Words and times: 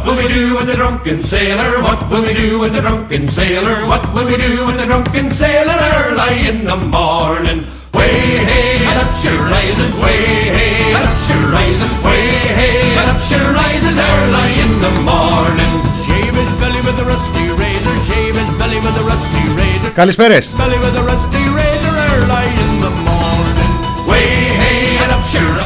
What 0.00 0.06
will 0.06 0.16
we 0.16 0.26
do 0.26 0.56
with 0.56 0.68
the 0.68 0.74
drunken 0.74 1.22
sailor? 1.22 1.82
What 1.82 2.08
will 2.08 2.22
we 2.22 2.32
do 2.32 2.58
with 2.58 2.72
the 2.72 2.80
drunken 2.80 3.28
sailor? 3.28 3.86
What 3.86 4.02
will 4.14 4.24
we 4.24 4.38
do 4.38 4.64
with 4.66 4.78
the 4.78 4.86
drunken 4.86 5.30
sailor 5.30 5.76
early 6.00 6.48
in 6.48 6.64
the 6.64 6.76
morning? 6.76 7.60
Way 7.92 8.40
hey, 8.48 8.80
and 8.88 8.98
up 9.04 9.12
she 9.20 9.28
rises, 9.28 9.92
way 10.00 10.24
hey, 10.56 10.96
and 10.96 11.04
up 11.04 11.18
she 11.28 11.36
rises, 11.52 11.92
way 12.02 12.24
hey, 12.56 12.96
and 12.96 13.10
up 13.12 13.20
she 13.28 13.36
rises 13.36 13.96
early 14.00 14.50
in 14.64 14.72
the 14.80 14.92
morning. 15.04 15.72
Shave 16.08 16.34
his 16.40 16.52
belly 16.58 16.80
with 16.80 16.96
a 16.96 17.04
rusty 17.04 17.44
razor, 17.60 17.96
shave 18.08 18.34
his 18.34 18.50
belly 18.56 18.80
with 18.80 18.96
a 18.96 19.04
rusty 19.04 19.44
razor. 19.60 19.92
Καλησπέρες. 19.94 20.54
Belly 20.56 20.78
with 20.78 20.96
a 20.96 21.04
rusty 21.04 21.44
razor 21.52 21.94
early 22.16 22.59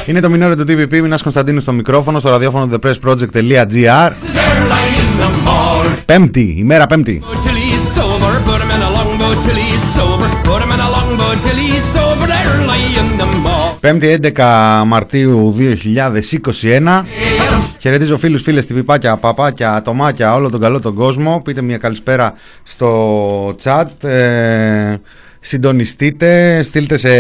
Είναι 0.06 0.20
το 0.20 0.30
μηνόριο 0.30 0.56
του 0.56 0.64
TVP, 0.68 1.00
Μινάς 1.02 1.22
Κωνσταντίνου 1.22 1.60
στο 1.60 1.72
μικρόφωνο, 1.72 2.20
στο 2.20 2.30
ραδιόφωνο 2.30 2.70
thepressproject.gr 2.74 4.12
early 4.56 4.86
in 5.02 5.12
the 5.22 5.30
morning. 5.48 5.98
Πέμπτη, 6.06 6.56
ημέρα 6.58 6.86
πέμπτη. 6.86 7.24
till 7.44 7.56
he's 7.56 7.98
sober. 7.98 8.32
Put 8.50 8.62
him 8.62 8.72
in 8.76 8.82
a 8.88 8.90
longboat 8.98 9.38
till 9.46 9.60
he's 9.66 9.84
sober. 9.98 10.28
Put 10.50 10.60
him 10.64 10.72
in 10.76 10.80
a 10.88 10.90
longboat 10.96 11.38
till 11.46 11.60
he's 11.66 11.86
sober. 11.96 12.28
Early 12.42 12.84
in 13.02 13.08
the 13.22 13.28
morning. 13.46 13.78
Πέμπτη 13.80 14.20
11 14.36 14.84
Μαρτίου 14.86 15.56
2021. 15.58 17.06
Χαιρετίζω 17.80 18.18
φίλους, 18.18 18.42
φίλες, 18.42 18.66
τυπipάκια, 18.66 19.18
παπάκια, 19.18 19.74
ατομάκια, 19.74 20.34
όλο 20.34 20.50
τον 20.50 20.60
καλό 20.60 20.80
τον 20.80 20.96
κόσμο. 20.96 21.42
Πείτε 21.44 21.62
μια 21.62 21.78
καλησπέρα 21.78 22.34
στο 22.64 23.56
chat. 23.64 24.04
Ε, 24.10 24.96
συντονιστείτε, 25.40 26.62
στείλτε 26.64 26.98
σε 26.98 27.12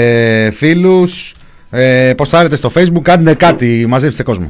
φίλους. 0.52 1.35
Ε, 1.78 2.14
ποστάρετε 2.18 2.56
στο 2.56 2.72
facebook, 2.76 3.02
κάντε 3.02 3.34
κάτι, 3.34 3.86
μαζέψτε 3.88 4.24
κόσμο. 4.24 4.50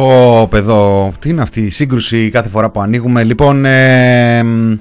Ω 0.00 0.46
παιδό, 0.48 1.12
τι 1.20 1.28
είναι 1.28 1.42
αυτή 1.42 1.60
η 1.60 1.70
σύγκρουση 1.70 2.30
κάθε 2.30 2.48
φορά 2.48 2.70
που 2.70 2.80
ανοίγουμε; 2.80 3.24
Λοιπόν, 3.24 3.64
ε, 3.64 4.42
μ, 4.42 4.74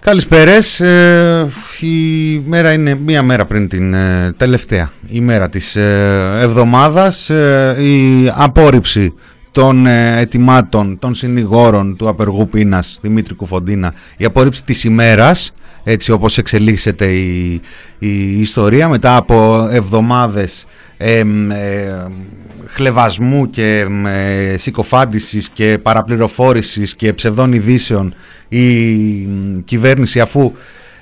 καλησπέρες. 0.00 0.80
Ε, 0.80 1.48
η 1.80 2.38
μέρα 2.44 2.72
είναι 2.72 2.94
μία 2.94 3.22
μέρα 3.22 3.44
πριν 3.44 3.68
την 3.68 3.94
ε, 3.94 4.34
τελευταία 4.36 4.90
ημέρα 5.08 5.48
της 5.48 5.76
ε, 5.76 6.38
εβδομάδας. 6.40 7.30
Ε, 7.30 7.76
η 7.78 8.30
απόρριψη 8.34 9.14
των 9.52 9.86
ε, 9.86 10.20
ετοιμάτων 10.20 10.98
των 10.98 11.14
συνηγόρων 11.14 11.96
του 11.96 12.08
απεργού 12.08 12.48
πείνας 12.48 12.98
Δημήτρη 13.02 13.34
Κουφοντίνα, 13.34 13.94
η 14.16 14.24
απόρριψη 14.24 14.64
της 14.64 14.84
ημέρας, 14.84 15.52
έτσι 15.84 16.12
όπως 16.12 16.38
εξελίσσεται 16.38 17.06
η, 17.06 17.60
η 17.98 18.40
ιστορία, 18.40 18.88
μετά 18.88 19.16
από 19.16 19.68
εβδομάδες 19.70 20.66
εμ, 20.96 21.50
ε, 21.50 22.10
χλεβασμού 22.68 23.50
και 23.50 23.78
εμ, 23.78 24.06
ε, 24.06 24.54
συκοφάντησης 24.56 25.48
και 25.48 25.78
παραπληροφόρησης 25.82 26.96
και 26.96 27.12
ψευδών 27.12 27.52
ειδήσεων 27.52 28.14
η 28.48 28.66
μ, 29.26 29.64
κυβέρνηση 29.64 30.20
αφού 30.20 30.52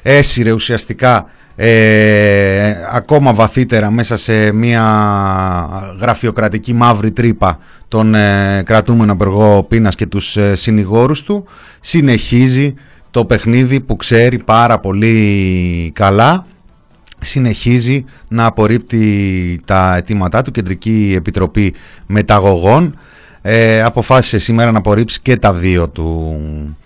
έσυρε 0.02 0.52
ουσιαστικά 0.52 1.26
ε, 1.56 2.74
ακόμα 2.92 3.34
βαθύτερα 3.34 3.90
μέσα 3.90 4.16
σε 4.16 4.52
μια 4.52 4.84
γραφειοκρατική 6.00 6.72
μαύρη 6.72 7.10
τρύπα 7.10 7.58
τον 7.88 8.14
ε, 8.14 8.62
κρατούμενο 8.64 9.12
απεργό 9.12 9.62
πείνας 9.68 9.94
και 9.94 10.06
τους 10.06 10.36
ε, 10.36 10.54
συνηγόρους 10.54 11.22
του 11.22 11.44
συνεχίζει 11.80 12.74
το 13.10 13.24
παιχνίδι 13.24 13.80
που 13.80 13.96
ξέρει 13.96 14.38
πάρα 14.38 14.78
πολύ 14.78 15.90
καλά 15.94 16.46
συνεχίζει 17.20 18.04
να 18.28 18.44
απορρίπτει 18.44 19.60
τα 19.64 19.96
αιτήματά 19.96 20.42
του 20.42 20.50
Κεντρική 20.50 21.14
Επιτροπή 21.16 21.74
Μεταγωγών. 22.06 22.98
Ε, 23.42 23.82
αποφάσισε 23.82 24.38
σήμερα 24.38 24.72
να 24.72 24.78
απορρίψει 24.78 25.20
και 25.20 25.36
τα 25.36 25.52
δύο 25.52 25.88
του 25.88 26.36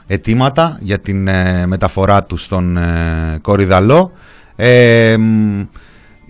αιτήματα 0.07 0.79
για 0.81 0.99
την 0.99 1.29
ε, 1.29 1.67
μεταφορά 1.67 2.25
του 2.25 2.37
στον 2.37 2.77
ε, 2.77 3.39
Κορυδαλό. 3.41 4.13
Ε, 4.57 5.17
μ, 5.19 5.61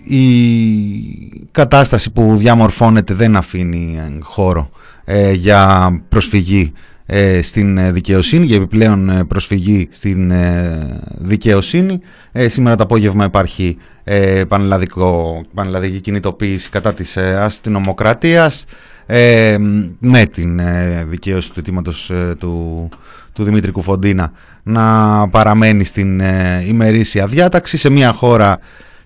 η 0.03 1.47
κατάσταση 1.51 2.11
που 2.11 2.35
διαμορφώνεται 2.35 3.13
δεν 3.13 3.35
αφήνει 3.35 3.99
ε, 3.99 4.19
χώρο 4.21 4.69
ε, 5.05 5.31
για 5.31 5.89
προσφυγή 6.09 6.71
ε, 7.00 7.00
στην 7.41 7.77
ε, 7.77 7.91
δικαιοσύνη, 7.91 8.45
για 8.45 8.55
επιπλέον 8.55 9.09
ε, 9.09 9.23
προσφυγή 9.23 9.87
στην 9.91 10.31
ε, 10.31 10.99
δικαιοσύνη. 11.17 11.99
Ε, 12.31 12.49
σήμερα 12.49 12.75
το 12.75 12.83
απόγευμα 12.83 13.25
υπάρχει 13.25 13.77
ε, 14.03 14.43
πανελλαδικό, 14.47 15.41
πανελλαδική 15.53 15.99
κινητοποίηση 15.99 16.69
κατά 16.69 16.93
της 16.93 17.17
ε, 17.17 17.35
αστυνομοκρατίας 17.35 18.65
ε, 19.05 19.57
με 19.99 20.25
την 20.25 20.59
ε, 20.59 21.05
δικαίωση 21.07 21.53
του 21.53 21.59
αιτήματος 21.59 22.09
ε, 22.09 22.35
του, 22.39 22.89
του 23.33 23.43
Δημήτρη 23.43 23.71
Κουφοντίνα 23.71 24.31
να 24.63 25.27
παραμένει 25.29 25.83
στην 25.83 26.19
ε, 26.19 26.63
ημερήσια 26.67 27.27
διάταξη 27.27 27.77
σε 27.77 27.89
μια 27.89 28.13
χώρα 28.13 28.59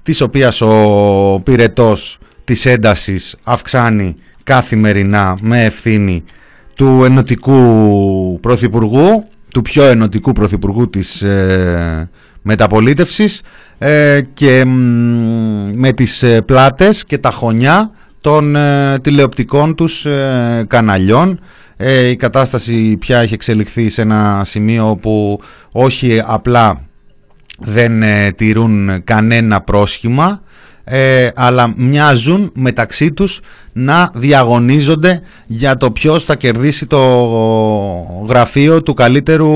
της 0.04 0.22
οποίας 0.22 0.62
ο 0.62 1.42
πυρετός 1.44 2.20
της 2.44 2.66
έντασης 2.66 3.36
αυξάνει 3.44 4.16
καθημερινά 4.44 5.38
με 5.42 5.64
ευθύνη 5.64 6.24
του 6.76 7.04
ενωτικού 7.04 8.40
πρωθυπουργού, 8.42 9.26
του 9.54 9.62
πιο 9.62 9.84
ενωτικού 9.84 10.32
πρωθυπουργού 10.32 10.90
της 10.90 11.22
ε, 11.22 12.10
μεταπολίτευσης 12.42 13.42
ε, 13.78 14.22
και 14.34 14.66
μ, 14.66 14.70
με 15.74 15.94
τις 15.94 16.24
ε, 16.24 16.42
πλάτες 16.42 17.06
και 17.06 17.18
τα 17.18 17.32
χωνιά 17.32 17.92
των 18.22 18.56
ε, 18.56 19.00
τηλεοπτικών 19.00 19.76
τους 19.76 20.06
ε, 20.06 20.66
καναλιών. 20.68 21.40
Ε, 21.78 22.08
η 22.08 22.16
κατάσταση 22.16 22.98
πια 22.98 23.20
έχει 23.20 23.34
εξελιχθεί 23.34 23.90
σε 23.90 24.02
ένα 24.02 24.42
σημείο 24.46 24.90
όπου 24.90 25.42
όχι 25.72 26.22
απλά 26.26 26.82
δεν 27.60 28.04
ε, 28.04 28.32
τηρούν 28.32 29.04
κανένα 29.04 29.62
πρόσχημα 29.62 30.42
ε, 30.88 31.30
αλλά 31.36 31.74
μοιάζουν 31.78 32.52
μεταξύ 32.56 33.12
τους 33.12 33.40
να 33.74 34.12
διαγωνίζονται 34.14 35.22
για 35.48 35.78
το 35.78 35.92
ποιος 35.92 36.24
θα 36.24 36.36
κερδίσει 36.36 36.86
το 36.86 37.00
γραφείο 38.28 38.84
του 38.84 38.94
καλύτερου 38.94 39.52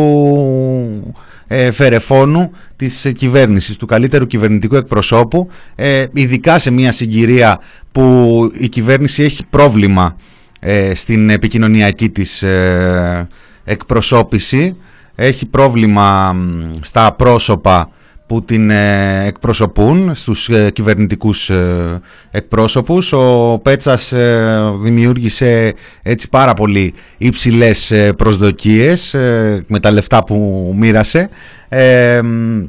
ε, 1.47 1.71
φερεφόνου 1.71 2.51
της 2.75 3.11
κυβέρνησης, 3.15 3.77
του 3.77 3.85
καλύτερου 3.85 4.27
κυβερνητικού 4.27 4.75
εκπροσώπου 4.75 5.49
ε, 5.75 6.05
ειδικά 6.13 6.59
σε 6.59 6.71
μια 6.71 6.91
συγκυρία 6.91 7.59
που 7.91 8.51
η 8.57 8.67
κυβέρνηση 8.67 9.23
έχει 9.23 9.45
πρόβλημα 9.49 10.15
ε, 10.59 10.95
στην 10.95 11.29
επικοινωνιακή 11.29 12.09
της 12.09 12.43
ε, 12.43 13.27
εκπροσώπηση. 13.63 14.77
Έχει 15.15 15.45
πρόβλημα 15.45 16.33
μ, 16.33 16.69
στα 16.81 17.13
πρόσωπα 17.13 17.89
που 18.29 18.43
την 18.43 18.69
ε, 18.69 19.25
εκπροσωπούν 19.25 20.15
στους 20.15 20.49
ε, 20.49 20.71
κυβερνητικούς 20.71 21.49
ε, 21.49 22.01
εκπρόσωπους. 22.31 23.13
Ο 23.13 23.59
Πέτσας 23.63 24.11
ε, 24.11 24.59
δημιούργησε 24.81 25.73
έτσι 26.01 26.29
πάρα 26.29 26.53
πολύ 26.53 26.93
υψηλές 27.17 27.91
ε, 27.91 28.13
προσδοκίες 28.13 29.13
ε, 29.13 29.63
με 29.67 29.79
τα 29.79 29.91
λεφτά 29.91 30.23
που 30.23 30.73
μοίρασε. 30.77 31.29
Ε, 31.69 32.21
μ, 32.21 32.63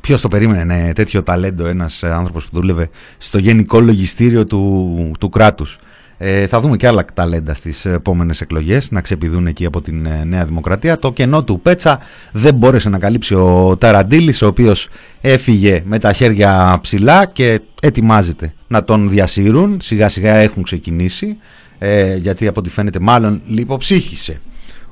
Ποιος 0.00 0.20
το 0.20 0.28
περίμενε 0.28 0.64
ναι, 0.64 0.92
τέτοιο 0.92 1.22
ταλέντο 1.22 1.66
ένας 1.66 2.02
ε, 2.02 2.12
άνθρωπος 2.12 2.44
που 2.44 2.50
δούλευε 2.52 2.88
στο 3.18 3.38
γενικό 3.38 3.80
λογιστήριο 3.80 4.44
του, 4.44 5.12
του 5.18 5.28
κράτους. 5.28 5.78
Ε, 6.22 6.46
θα 6.46 6.60
δούμε 6.60 6.76
και 6.76 6.86
άλλα 6.86 7.04
ταλέντα 7.14 7.54
στις 7.54 7.84
επόμενες 7.84 8.40
εκλογές 8.40 8.90
να 8.90 9.00
ξεπηδούν 9.00 9.46
εκεί 9.46 9.64
από 9.64 9.80
την 9.80 10.06
ε, 10.06 10.24
Νέα 10.24 10.44
Δημοκρατία. 10.44 10.98
Το 10.98 11.12
κενό 11.12 11.44
του 11.44 11.60
Πέτσα 11.60 12.00
δεν 12.32 12.54
μπόρεσε 12.54 12.88
να 12.88 12.98
καλύψει 12.98 13.34
ο 13.34 13.76
Ταραντήλης 13.78 14.42
ο 14.42 14.46
οποίος 14.46 14.88
έφυγε 15.20 15.82
με 15.84 15.98
τα 15.98 16.12
χέρια 16.12 16.78
ψηλά 16.80 17.26
και 17.26 17.60
ετοιμάζεται 17.82 18.52
να 18.66 18.84
τον 18.84 19.08
διασύρουν. 19.08 19.78
Σιγά 19.82 20.08
σιγά 20.08 20.34
έχουν 20.34 20.62
ξεκινήσει 20.62 21.36
ε, 21.78 22.16
γιατί 22.16 22.46
από 22.46 22.60
ό,τι 22.60 22.70
φαίνεται 22.70 22.98
μάλλον 22.98 23.42
λιποψύχησε 23.46 24.40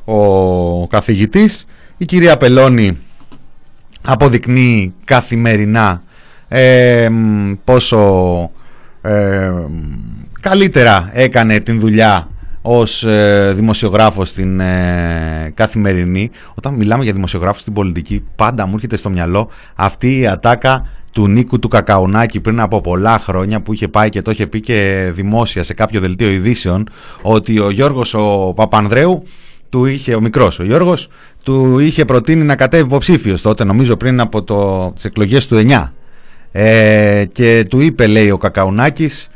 ο 0.05 0.87
καθηγητής. 0.87 1.67
Η 1.97 2.05
κυρία 2.05 2.37
Πελώνη 2.37 2.99
αποδεικνύει 4.03 4.95
καθημερινά 5.05 6.03
ε, 6.49 7.09
μ, 7.09 7.53
πόσο 7.65 8.51
ε, 9.03 9.49
μ, 9.49 10.09
καλύτερα 10.41 11.11
έκανε 11.13 11.61
την 11.61 11.81
δουλειά 11.81 12.29
ως 12.63 13.05
ε, 13.05 13.53
δημοσιογράφος 13.55 14.29
στην 14.29 14.61
ε, 14.61 15.53
καθημερινή. 15.55 16.31
Όταν 16.55 16.75
μιλάμε 16.75 17.05
για 17.05 17.13
δημοσιογράφος 17.13 17.61
στην 17.61 17.73
πολιτική 17.73 18.25
πάντα 18.37 18.67
μου 18.67 18.73
έρχεται 18.75 18.97
στο 18.97 19.11
μυαλό 19.11 19.51
αυτή 19.75 20.19
η 20.19 20.27
ατάκα 20.27 20.87
του 21.13 21.29
Νίκου 21.29 21.59
του 21.59 21.69
Κακαουνάκη 21.69 22.41
πριν 22.41 22.61
από 22.61 22.81
πολλά 22.81 23.19
χρόνια 23.19 23.61
που 23.61 23.73
είχε 23.73 23.89
πάει 23.89 24.09
και 24.09 24.23
το 24.23 24.31
είχε 24.31 24.47
πει 24.47 24.61
και 24.61 25.11
δημόσια 25.15 25.63
σε 25.63 25.75
κάποιο 25.75 26.01
δελτίο 26.01 26.31
ειδήσεων 26.31 26.89
ότι 27.23 27.59
ο 27.59 27.71
Γιώργος 27.71 28.15
ο 28.15 28.53
Παπανδρέου 28.57 29.23
του 29.69 29.85
είχε, 29.85 30.15
ο 30.15 30.21
μικρός 30.21 30.59
ο 30.59 30.65
Γιώργος 30.65 31.09
του 31.43 31.79
είχε 31.79 32.05
προτείνει 32.05 32.45
να 32.45 32.57
κατέβει 32.57 32.85
υποψήφιος 32.85 33.43
τότε 33.43 33.65
νομίζω 33.65 33.97
πριν 33.97 34.21
από 34.21 34.43
το, 34.43 34.91
τις 34.95 35.05
εκλογές 35.05 35.47
του 35.47 35.63
9 35.69 35.89
ε, 36.53 37.25
και 37.33 37.67
του 37.71 37.81
είπε 37.81 38.07
λέει 38.07 38.31
ο 38.31 38.39
Κακαουνάκης 38.39 39.29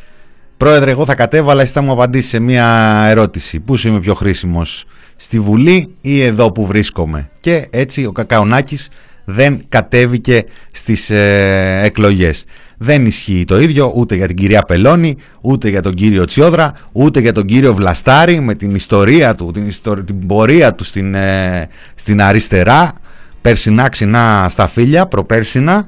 Πρόεδρε, 0.62 0.91
εγώ 0.91 1.05
θα 1.05 1.14
κατέβαλα, 1.14 1.62
εσύ 1.62 1.73
θα 1.73 1.82
μου 1.82 1.93
απαντήσεις 1.93 2.31
σε 2.31 2.38
μια 2.38 2.67
ερώτηση. 3.09 3.61
Πού 3.61 3.76
σου 3.76 3.88
είμαι 3.88 4.00
πιο 4.00 4.14
χρήσιμος, 4.14 4.85
στη 5.17 5.41
Βουλή 5.41 5.94
ή 6.00 6.23
εδώ 6.23 6.53
που 6.53 6.67
βρίσκομαι; 6.67 7.31
Και 7.41 7.67
έτσι 7.70 8.05
ο 8.05 8.12
Κακαουνάκης 8.12 8.88
δεν 9.25 9.64
κατέβηκε 9.69 10.44
στις 10.70 11.11
ε, 11.11 11.81
εκλογές. 11.85 12.44
Δεν 12.79 13.06
ισχύει 13.06 13.44
το 13.47 13.61
ίδιο 13.61 13.93
ούτε 13.94 14.14
για 14.14 14.26
την 14.26 14.37
κυρία 14.37 14.62
Πελώνη, 14.62 15.17
ούτε 15.41 15.69
για 15.69 15.82
τον 15.82 15.94
κύριο 15.94 16.25
Τσιόδρα, 16.25 16.73
ούτε 16.93 17.20
για 17.20 17.32
τον 17.32 17.44
κύριο 17.44 17.75
Βλαστάρη 17.75 18.41
με 18.41 18.55
την 18.55 18.75
ιστορία 18.75 19.35
του, 19.35 19.50
την, 19.50 19.73
την 20.05 20.26
πορεία 20.26 20.75
του 20.75 20.85
στην, 20.85 21.14
ε, 21.14 21.69
στην 21.94 22.23
αριστερά, 22.23 22.93
περσινά 23.41 23.88
ξινά 23.88 24.47
στα 24.49 24.67
φίλια, 24.67 25.06
προπέρσινα. 25.06 25.87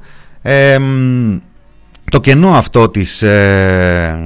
Το 2.14 2.20
κενό 2.20 2.55
αυτό 2.55 2.88
της 2.88 3.22
ε, 3.22 4.16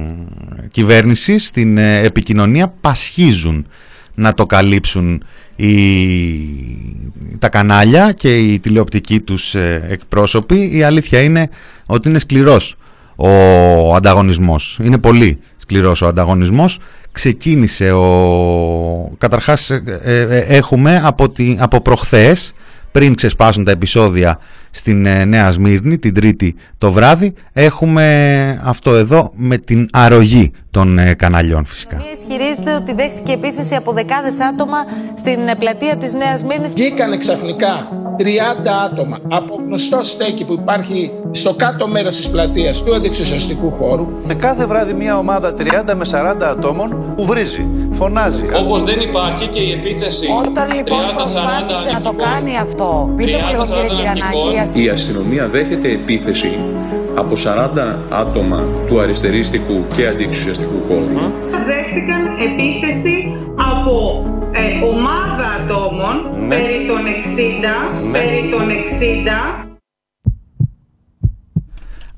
κυβέρνησης 0.71 1.47
στην 1.47 1.77
ε, 1.77 1.99
επικοινωνία 1.99 2.73
πασχίζουν 2.81 3.67
να 4.15 4.33
το 4.33 4.45
καλύψουν 4.45 5.23
οι, 5.55 5.69
τα 7.39 7.49
κανάλια 7.49 8.11
και 8.11 8.37
οι 8.37 8.59
τηλεοπτικοί 8.59 9.19
τους 9.19 9.55
ε, 9.55 9.85
εκπρόσωποι. 9.89 10.77
Η 10.77 10.83
αλήθεια 10.83 11.21
είναι 11.21 11.49
ότι 11.85 12.09
είναι 12.09 12.19
σκληρός 12.19 12.75
ο 13.15 13.95
ανταγωνισμός. 13.95 14.79
Είναι 14.83 14.97
πολύ 14.97 15.39
σκληρός 15.57 16.01
ο 16.01 16.07
ανταγωνισμός. 16.07 16.79
Ξεκίνησε 17.11 17.91
ο... 17.91 19.15
Καταρχάς 19.17 19.69
ε, 19.69 19.83
ε, 20.03 20.37
έχουμε 20.37 21.01
από, 21.03 21.29
τη, 21.29 21.55
από 21.59 21.81
προχθές 21.81 22.53
πριν 22.91 23.15
ξεσπάσουν 23.15 23.63
τα 23.63 23.71
επεισόδια 23.71 24.39
στην 24.71 25.05
ε, 25.05 25.25
Νέα 25.25 25.51
Σμύρνη 25.51 25.97
την 25.97 26.13
Τρίτη 26.13 26.55
το 26.77 26.91
βράδυ. 26.91 27.33
Έχουμε 27.53 28.61
αυτό 28.63 28.95
εδώ 28.95 29.31
με 29.35 29.57
την 29.57 29.89
αρρωγή 29.91 30.51
των 30.71 30.99
ε, 30.99 31.13
καναλιών 31.13 31.65
φυσικά. 31.65 31.97
Η 31.97 32.01
ισχυρίζεται 32.13 32.75
ότι 32.75 32.93
δέχτηκε 32.93 33.31
επίθεση 33.31 33.75
από 33.75 33.91
δεκάδες 33.91 34.39
άτομα 34.39 34.77
στην 35.17 35.47
ε, 35.47 35.55
πλατεία 35.55 35.97
της 35.97 36.13
Νέας 36.13 36.43
Μύρνης. 36.43 36.73
Βγήκανε 36.73 37.17
ξαφνικά 37.17 37.87
30 38.19 38.23
άτομα 38.85 39.19
από 39.27 39.55
γνωστό 39.65 40.03
στέκι 40.03 40.45
που 40.45 40.53
υπάρχει 40.53 41.11
στο 41.31 41.53
κάτω 41.53 41.87
μέρος 41.87 42.15
της 42.15 42.29
πλατείας 42.29 42.83
του 42.83 42.95
αντιξουσιαστικού 42.95 43.71
χώρου. 43.71 44.07
Με 44.27 44.33
κάθε 44.33 44.65
βράδυ 44.65 44.93
μια 44.93 45.17
ομάδα 45.17 45.53
30 45.57 45.61
με 45.95 46.05
40 46.11 46.43
ατόμων 46.43 47.13
που 47.15 47.25
βρίζει, 47.25 47.65
φωνάζει. 47.91 48.43
Όπως 48.59 48.83
δεν 48.83 48.99
υπάρχει 48.99 49.47
και 49.47 49.59
η 49.59 49.71
επίθεση 49.71 50.27
Όταν 50.47 50.71
λοιπόν 50.75 50.99
30-40 51.11 51.13
προσπάθησε 51.15 51.91
να 51.91 52.01
το 52.01 52.13
κάνει 52.13 52.57
αυτό, 52.57 53.13
πείτε 53.15 53.37
μου 53.37 53.47
λίγο 53.51 53.65
κύριε 53.65 53.87
Κυρανάκη, 53.87 54.58
η 54.73 54.89
αστυνομία 54.89 55.47
δέχεται 55.47 55.91
επίθεση 55.91 56.59
από 57.15 57.35
40 57.43 57.95
άτομα 58.09 58.63
του 58.87 58.99
αριστερίστικου 58.99 59.85
και 59.95 60.07
αντιεξουσιαστικού 60.07 60.83
κόμμα. 60.87 61.31
Δέχτηκαν 61.67 62.21
επίθεση 62.47 63.37
από 63.55 64.25
ε, 64.51 64.85
ομάδα 64.85 65.47
ατόμων 65.59 66.45
Ναι. 66.47 66.55
περί 66.55 66.85
των 66.87 66.97
60, 68.07 68.11
περί 68.11 68.49
των 68.51 68.69
60 69.63 69.65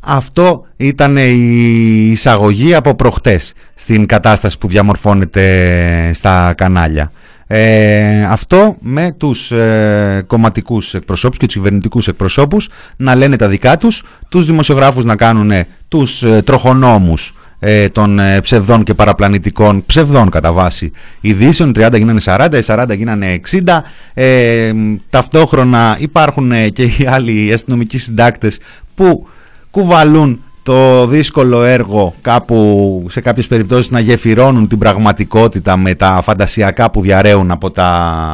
Αυτό 0.05 0.65
ήταν 0.77 1.17
η 1.17 2.09
εισαγωγή 2.11 2.75
από 2.75 2.95
προχτές 2.95 3.53
στην 3.75 4.05
κατάσταση 4.05 4.57
που 4.57 4.67
διαμορφώνεται 4.67 6.11
στα 6.13 6.53
κανάλια. 6.57 7.11
Ε, 7.53 8.23
αυτό 8.29 8.75
με 8.79 9.11
τους 9.17 9.51
ε, 9.51 10.23
κομματικούς 10.27 10.93
εκπροσώπους 10.93 11.37
και 11.37 11.45
τους 11.45 11.55
κυβερνητικούς 11.55 12.07
εκπροσώπους 12.07 12.69
να 12.97 13.15
λένε 13.15 13.35
τα 13.35 13.47
δικά 13.47 13.77
τους, 13.77 14.03
τους 14.29 14.45
δημοσιογράφους 14.45 15.03
να 15.03 15.15
κάνουν 15.15 15.51
τους 15.87 16.23
ε, 16.23 16.41
τροχονόμους 16.41 17.35
ε, 17.59 17.89
των 17.89 18.19
ε, 18.19 18.41
ψευδών 18.41 18.83
και 18.83 18.93
παραπλανητικών 18.93 19.85
ψευδών 19.85 20.29
κατά 20.29 20.51
βάση 20.51 20.91
ειδήσεων 21.21 21.71
30 21.75 21.93
γίνανε 21.97 22.21
40, 22.25 22.47
οι 22.53 22.63
40 22.65 22.85
γίνανε 22.95 23.39
60 23.51 23.81
ε, 24.13 24.71
ταυτόχρονα 25.09 25.97
υπάρχουν 25.99 26.51
ε, 26.51 26.69
και 26.69 26.83
οι 26.83 27.05
άλλοι 27.07 27.53
αστυνομικοί 27.53 27.97
συντάκτες 27.97 28.59
που 28.95 29.27
κουβαλούν 29.71 30.43
το 30.63 31.07
δύσκολο 31.07 31.63
έργο 31.63 32.13
κάπου 32.21 33.05
σε 33.09 33.21
κάποιες 33.21 33.47
περιπτώσεις 33.47 33.91
να 33.91 33.99
γεφυρώνουν 33.99 34.67
την 34.67 34.77
πραγματικότητα 34.77 35.77
με 35.77 35.95
τα 35.95 36.21
φαντασιακά 36.23 36.89
που 36.89 37.01
διαραίουν 37.01 37.51
από 37.51 37.71
τα 37.71 37.87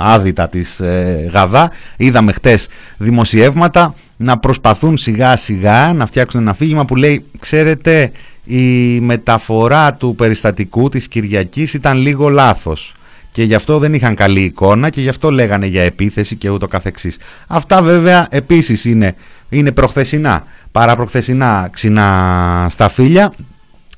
άδυτα 0.04 0.50
της 0.50 0.80
ε, 0.80 1.30
Γαδά. 1.34 1.72
Είδαμε 1.98 2.32
χτες 2.32 2.68
δημοσιεύματα 2.98 3.96
να 4.18 4.38
προσπαθούν 4.38 4.98
σιγά 4.98 5.38
σιγά 5.38 5.94
να 5.94 6.06
φτιάξουν 6.06 6.42
ένα 6.42 6.52
αφήγημα 6.52 6.86
που 6.86 6.96
λέει 6.96 7.26
ξέρετε 7.40 8.12
η 8.46 9.00
μεταφορά 9.00 9.94
του 9.94 10.16
περιστατικού 10.16 10.90
της 10.90 11.08
Κυριακής 11.08 11.74
ήταν 11.74 11.98
λίγο 11.98 12.30
λάθος 12.30 12.94
και 13.32 13.44
γι' 13.44 13.56
αυτό 13.56 13.80
δεν 13.80 13.94
είχαν 13.94 14.16
καλή 14.16 14.42
εικόνα 14.42 14.90
και 14.90 15.02
γι' 15.02 15.10
αυτό 15.10 15.32
λέγανε 15.32 15.66
για 15.66 15.84
επίθεση 15.84 16.36
και 16.36 16.50
ούτω 16.50 16.68
καθεξής. 16.68 17.18
Αυτά 17.48 17.82
βέβαια 17.82 18.28
επίσης 18.30 18.86
είναι, 18.86 19.16
είναι 19.50 19.72
προχθεσινά, 19.72 20.44
παραπροχθεσινά 20.72 21.70
ξινά 21.72 22.68
στα 22.70 22.90
φίλια. 22.90 23.34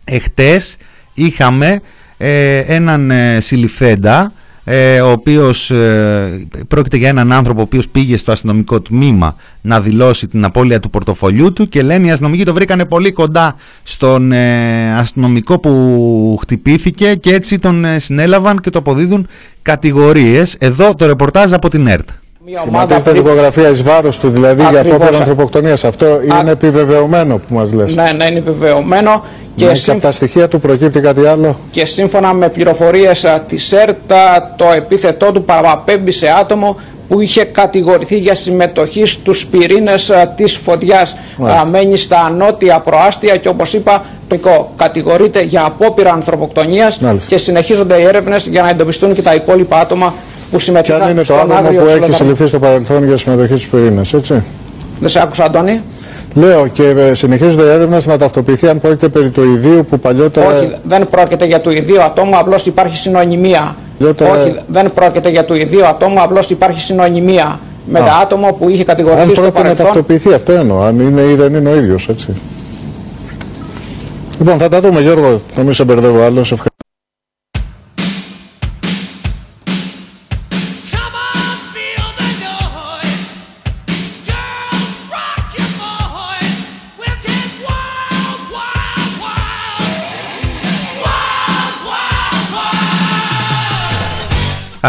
Εχτες 0.03 0.77
είχαμε 1.13 1.79
ε, 2.17 2.57
έναν 2.57 3.11
ε, 3.11 3.39
συλληφθέντα 3.39 4.33
ε, 4.63 5.01
ο 5.01 5.11
οποίος 5.11 5.71
ε, 5.71 6.47
πρόκειται 6.67 6.97
για 6.97 7.09
έναν 7.09 7.31
άνθρωπο 7.31 7.59
ο 7.59 7.63
οποίος 7.63 7.89
πήγε 7.89 8.17
στο 8.17 8.31
αστυνομικό 8.31 8.81
τμήμα 8.81 9.35
να 9.61 9.81
δηλώσει 9.81 10.27
την 10.27 10.45
απώλεια 10.45 10.79
του 10.79 10.89
πορτοφολιού 10.89 11.53
του 11.53 11.69
και 11.69 11.81
λένε 11.81 12.07
οι 12.07 12.11
αστυνομικοί 12.11 12.44
το 12.44 12.53
βρήκανε 12.53 12.85
πολύ 12.85 13.11
κοντά 13.11 13.56
στον 13.83 14.31
ε, 14.31 14.94
αστυνομικό 14.97 15.59
που 15.59 16.38
χτυπήθηκε 16.41 17.15
και 17.15 17.33
έτσι 17.33 17.59
τον 17.59 17.85
ε, 17.85 18.00
συνέλαβαν 18.00 18.59
και 18.59 18.69
το 18.69 18.79
αποδίδουν 18.79 19.27
κατηγορίες. 19.61 20.56
Εδώ 20.59 20.95
το 20.95 21.05
ρεπορτάζ 21.05 21.53
από 21.53 21.69
την 21.69 21.88
ΕΡΤ. 21.88 22.09
Μια 22.45 22.62
ομάδα 22.67 23.00
δικογραφία 23.00 23.69
εις 23.69 23.84
βάρος 23.84 24.19
του, 24.19 24.29
δηλαδή 24.29 24.62
για 24.62 24.79
Ακριβώς. 24.79 24.95
απόπειρα 24.95 25.17
ανθρωποκτονίας. 25.17 25.84
Αυτό 25.84 26.05
είναι 26.41 26.51
επιβεβαιωμένο 26.51 27.38
που 27.38 27.53
μας 27.53 27.74
λες. 27.74 27.95
Ναι, 27.95 28.12
ναι, 28.17 28.25
είναι 28.25 28.38
επιβεβαιωμένο 28.38 29.24
και, 29.60 29.66
Ναι, 29.66 29.72
και 29.72 29.78
σύμφ- 29.78 29.89
από 29.98 30.01
τα 30.06 30.12
στοιχεία 30.12 30.48
του 30.48 30.60
προκύπτει 30.60 31.00
κάτι 31.00 31.25
άλλο. 31.25 31.56
και 31.72 31.86
σύμφωνα 31.86 32.34
με 32.34 32.50
πληροφορίες 32.50 33.25
α, 33.25 33.39
της 33.48 33.72
ΕΡΤ 33.72 34.12
α, 34.12 34.54
το 34.58 34.66
επίθετό 34.75 35.32
του 35.32 35.44
παραπέμπει 35.44 36.12
σε 36.12 36.28
άτομο 36.39 36.80
που 37.08 37.22
είχε 37.22 37.44
κατηγορηθεί 37.44 38.18
για 38.18 38.36
συμμετοχή 38.36 39.06
στους 39.06 39.46
πυρήνες 39.48 40.10
α, 40.10 40.28
της 40.28 40.60
φωτιάς. 40.63 41.16
Μάλιστα. 41.38 41.62
Α, 41.62 41.66
Μένει 41.66 41.98
στα 41.98 42.30
νότια 42.30 42.80
προάστια 42.80 43.38
και 43.38 43.48
όπως 43.50 43.74
είπα 43.74 44.06
το 44.28 44.36
οικό 44.36 44.74
κατηγορείται 44.78 45.42
για 45.42 45.66
απόπειρα 45.66 46.12
ανθρωποκτονίας 46.13 46.98
Μάλιστα. 47.00 47.30
και 47.30 47.38
συνεχίζονται 47.42 47.96
οι 48.01 48.04
έρευνες 48.04 48.48
για 48.48 48.62
να 48.62 48.70
εντοπιστούν 48.70 49.13
και 49.16 49.22
τα 49.22 49.34
υπόλοιπα 49.36 49.80
άτομα 49.80 50.13
που 50.51 50.58
Και 50.58 50.63
συμμετείχαν 50.63 51.01
αν 51.01 51.10
είναι 51.10 51.20
το 51.20 51.25
στον 51.25 51.38
άτομο 51.38 51.54
άγριο 51.54 51.72
που 51.82 51.86
έχει 51.86 51.89
συλλογισμό. 51.94 52.16
συλληφθεί 52.18 52.46
στο 52.48 52.60
παρελθόν 52.60 53.08
για 53.08 53.18
συμμετοχή 53.18 53.54
στους 53.54 53.68
πυρήνες, 53.68 54.13
έτσι; 54.13 54.44
Δεν 55.00 55.10
σε 55.10 55.22
άκουσα 55.22 55.44
Αντώνη. 55.44 55.82
Λέω 56.33 56.67
και 56.67 56.83
ε, 56.83 57.13
συνεχίζονται 57.13 57.63
οι 57.63 57.69
έρευνες 57.69 58.07
να 58.07 58.17
ταυτοποιηθεί 58.17 58.67
αν 58.67 58.79
πρόκειται 58.79 59.07
περί 59.09 59.29
του 59.29 59.43
ιδίου 59.43 59.86
που 59.89 60.00
παλιότερα... 60.00 60.48
Όχι, 60.57 60.75
δεν 60.83 61.09
πρόκειται 61.09 61.45
για 61.45 61.62
του 61.62 61.69
ιδίου 61.69 62.01
ατόμου, 62.01 62.38
απλώς 62.38 62.65
υπάρχει 62.65 62.98
συνωνυμία. 62.98 63.75
Παλιότερα- 64.00 64.31
Όχι, 64.31 64.55
δεν 64.67 64.93
πρόκειται 64.93 65.29
για 65.29 65.45
του 65.45 65.53
ιδίου 65.53 65.86
ατόμου, 65.86 66.21
απλώς 66.21 66.50
υπάρχει 66.50 66.81
συνωνυμία 66.81 67.59
με 67.86 68.00
Α. 68.00 68.03
τα 68.03 68.13
άτομα 68.13 68.51
που 68.53 68.69
είχε 68.69 68.83
κατηγορηθεί 68.83 69.21
αν 69.21 69.27
στο 69.29 69.33
πρόκειται 69.41 69.57
να 69.57 69.63
παρελθόν. 69.63 69.86
ταυτοποιηθεί, 69.86 70.33
αυτό 70.33 70.51
εννοώ. 70.51 70.81
Αν 70.81 71.00
είναι 71.00 71.21
ή 71.21 71.36
δεν 71.36 71.53
είναι 71.53 71.69
ο 71.69 71.75
ίδιος, 71.75 72.09
έτσι. 72.09 72.27
Λοιπόν, 74.39 74.57
θα 74.57 74.69
τα 74.69 74.81
δούμε 74.81 75.01
Γιώργο, 75.01 75.41
να 75.55 75.63
μην 75.63 75.74
σε 75.74 75.83
μπερδεύω 75.83 76.21
άλλο. 76.21 76.43
Σε 76.43 76.53
ευχαριστώ. 76.53 76.68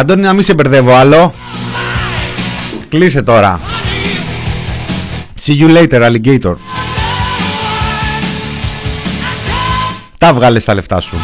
Αντώνη 0.00 0.22
να 0.22 0.32
μην 0.32 0.42
σε 0.42 0.54
μπερδεύω 0.54 0.94
άλλο. 0.94 1.34
Κλείσε 2.88 3.22
τώρα. 3.22 3.60
See 5.46 5.60
you 5.60 5.76
later 5.76 6.02
alligator. 6.02 6.54
Τα 10.18 10.32
βγάλες 10.32 10.64
τα 10.64 10.74
λεφτά 10.74 11.00
σου. 11.00 11.16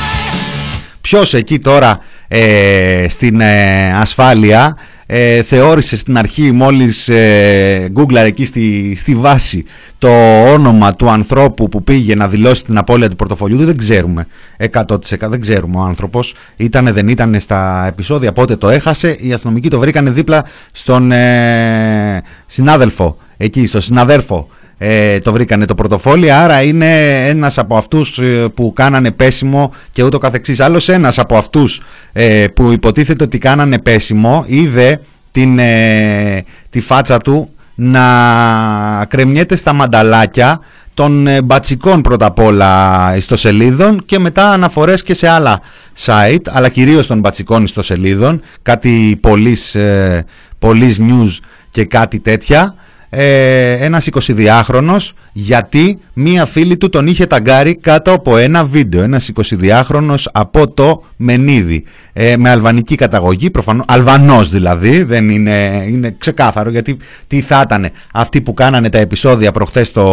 Ποιος 1.00 1.34
εκεί 1.34 1.58
τώρα 1.58 1.98
ε, 2.28 3.06
στην 3.08 3.40
ε, 3.40 3.92
ασφάλεια 3.94 4.76
ε, 5.06 5.42
θεώρησε 5.42 5.96
στην 5.96 6.18
αρχή 6.18 6.52
μόλις 6.52 7.08
ε, 7.08 7.92
Google 7.96 8.14
εκεί 8.14 8.44
στη, 8.44 8.94
στη 8.96 9.14
βάση 9.14 9.64
το 9.98 10.08
όνομα 10.52 10.94
του 10.94 11.10
ανθρώπου 11.10 11.68
που 11.68 11.82
πήγε 11.82 12.14
να 12.14 12.28
δηλώσει 12.28 12.64
την 12.64 12.78
απώλεια 12.78 13.08
του 13.08 13.16
πορτοφολιού 13.16 13.56
του 13.56 13.64
δεν 13.64 13.76
ξέρουμε 13.76 14.26
100% 14.72 14.86
δεν 15.20 15.40
ξέρουμε 15.40 15.78
ο 15.78 15.80
άνθρωπος 15.80 16.34
ήτανε 16.56 16.92
δεν 16.92 17.08
ήταν 17.08 17.40
στα 17.40 17.84
επεισόδια 17.86 18.32
πότε 18.32 18.56
το 18.56 18.68
έχασε 18.68 19.16
οι 19.20 19.32
αστυνομικοί 19.32 19.70
το 19.70 19.78
βρήκανε 19.78 20.10
δίπλα 20.10 20.44
στον 20.72 21.12
ε, 21.12 22.22
συνάδελφο 22.46 23.16
εκεί 23.36 23.66
στο 23.66 23.80
συναδέρφο 23.80 24.48
ε, 24.78 25.18
το 25.18 25.32
βρήκανε 25.32 25.64
το 25.64 25.74
πορτοφόλι 25.74 26.30
άρα 26.30 26.62
είναι 26.62 27.20
ένας 27.28 27.58
από 27.58 27.76
αυτούς 27.76 28.18
ε, 28.18 28.48
που 28.54 28.72
κάνανε 28.72 29.10
πέσιμο 29.10 29.72
και 29.90 30.02
ούτω 30.02 30.18
καθεξής. 30.18 30.60
Άλλος 30.60 30.88
ένας 30.88 31.18
από 31.18 31.36
αυτούς 31.36 31.82
ε, 32.12 32.46
που 32.54 32.70
υποτίθεται 32.70 33.24
ότι 33.24 33.38
κάνανε 33.38 33.78
πέσιμο 33.78 34.44
είδε 34.46 35.00
την, 35.30 35.58
ε, 35.58 36.44
τη 36.70 36.80
φάτσα 36.80 37.18
του 37.18 37.50
να 37.74 39.04
κρεμιέται 39.08 39.56
στα 39.56 39.72
μανταλάκια 39.72 40.60
των 40.94 41.28
μπατσικών 41.44 42.00
πρώτα 42.00 42.26
απ' 42.26 42.38
όλα 42.38 43.12
ιστοσελίδων 43.16 44.02
και 44.06 44.18
μετά 44.18 44.50
αναφορές 44.50 45.02
και 45.02 45.14
σε 45.14 45.28
άλλα 45.28 45.60
site 46.04 46.46
αλλά 46.46 46.68
κυρίως 46.68 47.06
των 47.06 47.18
μπατσικών 47.18 47.64
ιστοσελίδων 47.64 48.40
κάτι 48.62 49.18
πολλής, 49.20 49.74
ε, 49.74 50.24
news 50.60 51.38
και 51.70 51.84
κάτι 51.84 52.20
τέτοια 52.20 52.74
ε, 53.08 53.72
ένας 53.72 54.08
22χρονος 54.12 55.10
γιατί 55.32 55.98
μία 56.12 56.46
φίλη 56.46 56.76
του 56.76 56.88
τον 56.88 57.06
είχε 57.06 57.26
ταγκάρει 57.26 57.76
κάτω 57.76 58.12
από 58.12 58.36
ένα 58.36 58.64
βίντεο. 58.64 59.02
Ένας 59.02 59.30
22χρονος 59.34 60.24
από 60.32 60.68
το 60.68 61.02
Μενίδη 61.16 61.84
ε, 62.12 62.36
με 62.36 62.50
αλβανική 62.50 62.94
καταγωγή, 62.94 63.50
προφανώς, 63.50 63.84
αλβανός 63.88 64.50
δηλαδή, 64.50 65.02
δεν 65.02 65.28
είναι, 65.28 65.86
είναι 65.88 66.14
ξεκάθαρο 66.18 66.70
γιατί 66.70 66.96
τι 67.26 67.40
θα 67.40 67.62
ήταν 67.64 67.90
αυτοί 68.12 68.40
που 68.40 68.54
κάνανε 68.54 68.88
τα 68.88 68.98
επεισόδια 68.98 69.52
προχθές 69.52 69.92
το 69.92 70.04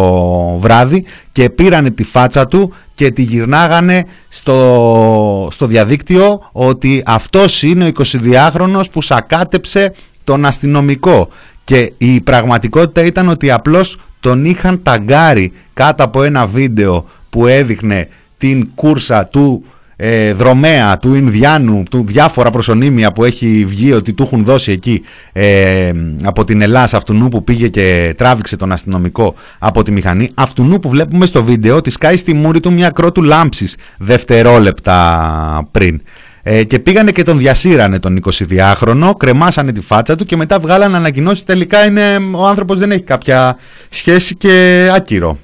βράδυ 0.58 1.04
και 1.32 1.50
πήρανε 1.50 1.90
τη 1.90 2.04
φάτσα 2.04 2.46
του 2.46 2.72
και 2.94 3.10
τη 3.10 3.22
γυρνάγανε 3.22 4.04
στο, 4.28 5.48
στο 5.50 5.66
διαδίκτυο 5.66 6.48
ότι 6.52 7.02
αυτός 7.06 7.62
είναι 7.62 7.86
ο 7.86 7.90
22χρονος 7.96 8.84
που 8.92 9.02
σακάτεψε 9.02 9.92
τον 10.24 10.44
αστυνομικό 10.44 11.28
και 11.64 11.92
η 11.98 12.20
πραγματικότητα 12.20 13.04
ήταν 13.04 13.28
ότι 13.28 13.50
απλώς 13.50 13.98
τον 14.20 14.44
είχαν 14.44 14.82
ταγκάρει 14.82 15.52
κάτω 15.74 16.04
από 16.04 16.22
ένα 16.22 16.46
βίντεο 16.46 17.06
που 17.30 17.46
έδειχνε 17.46 18.08
την 18.38 18.70
κούρσα 18.74 19.26
του 19.26 19.64
ε, 19.96 20.32
δρομέα, 20.32 20.96
του 20.96 21.14
Ινδιάνου, 21.14 21.82
του 21.90 22.04
διάφορα 22.06 22.50
προσωνύμια 22.50 23.12
που 23.12 23.24
έχει 23.24 23.64
βγει 23.64 23.92
ότι 23.92 24.12
του 24.12 24.22
έχουν 24.22 24.44
δώσει 24.44 24.72
εκεί 24.72 25.02
ε, 25.32 25.92
από 26.22 26.44
την 26.44 26.62
Ελλάδα 26.62 26.96
αυτού 26.96 27.28
που 27.28 27.44
πήγε 27.44 27.68
και 27.68 28.14
τράβηξε 28.16 28.56
τον 28.56 28.72
αστυνομικό 28.72 29.34
από 29.58 29.82
τη 29.82 29.90
μηχανή. 29.90 30.30
Αυτού 30.34 30.78
που 30.82 30.88
βλέπουμε 30.88 31.26
στο 31.26 31.44
βίντεο 31.44 31.76
ότι 31.76 31.90
σκάει 31.90 32.16
στη 32.16 32.34
μούρη 32.34 32.60
του 32.60 32.72
μια 32.72 32.90
κρότου 32.90 33.22
λάμψης 33.22 33.76
δευτερόλεπτα 33.98 35.68
πριν. 35.70 36.00
Ε, 36.46 36.64
και 36.64 36.78
πήγανε 36.78 37.10
και 37.10 37.22
τον 37.22 37.38
διασύρανε 37.38 37.98
τον 37.98 38.20
22χρονο, 38.22 39.12
κρεμάσανε 39.16 39.72
τη 39.72 39.80
φάτσα 39.80 40.16
του 40.16 40.24
και 40.24 40.36
μετά 40.36 40.58
βγάλανε 40.58 40.96
ανακοινώσει. 40.96 41.44
Τελικά 41.44 41.86
είναι, 41.86 42.02
ο 42.32 42.46
άνθρωπος 42.46 42.78
δεν 42.78 42.90
έχει 42.90 43.02
κάποια 43.02 43.56
σχέση 43.88 44.34
και 44.34 44.88
άκυρο. 44.94 45.38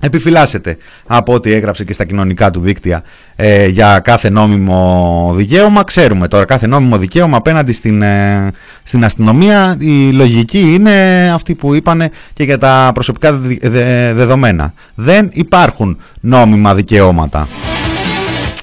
Επιφυλάσσεται 0.00 0.76
από 1.06 1.32
ό,τι 1.32 1.52
έγραψε 1.52 1.84
και 1.84 1.92
στα 1.92 2.04
κοινωνικά 2.04 2.50
του 2.50 2.60
δίκτυα 2.60 3.02
ε, 3.36 3.66
για 3.66 3.98
κάθε 3.98 4.30
νόμιμο 4.30 5.32
δικαίωμα. 5.36 5.84
Ξέρουμε 5.84 6.28
τώρα 6.28 6.44
κάθε 6.44 6.66
νόμιμο 6.66 6.98
δικαίωμα 6.98 7.36
απέναντι 7.36 7.72
στην, 7.72 8.02
ε, 8.02 8.50
στην 8.82 9.04
αστυνομία. 9.04 9.76
Η 9.78 10.10
λογική 10.10 10.74
είναι 10.74 11.30
αυτή 11.34 11.54
που 11.54 11.74
είπανε 11.74 12.10
και 12.32 12.44
για 12.44 12.58
τα 12.58 12.90
προσωπικά 12.94 13.32
δεδομένα. 14.12 14.72
Δεν 14.94 15.28
υπάρχουν 15.32 15.98
νόμιμα 16.20 16.74
δικαιώματα. 16.74 17.48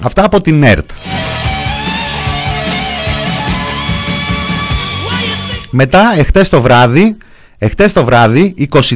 Αυτά 0.06 0.24
από 0.24 0.40
την 0.40 0.62
ΕΡΤ. 0.62 0.90
Μετά, 5.70 6.14
εχθές 6.18 6.48
το 6.48 6.60
βράδυ, 6.60 7.16
εχθές 7.58 7.92
το 7.92 8.04
βράδυ, 8.04 8.54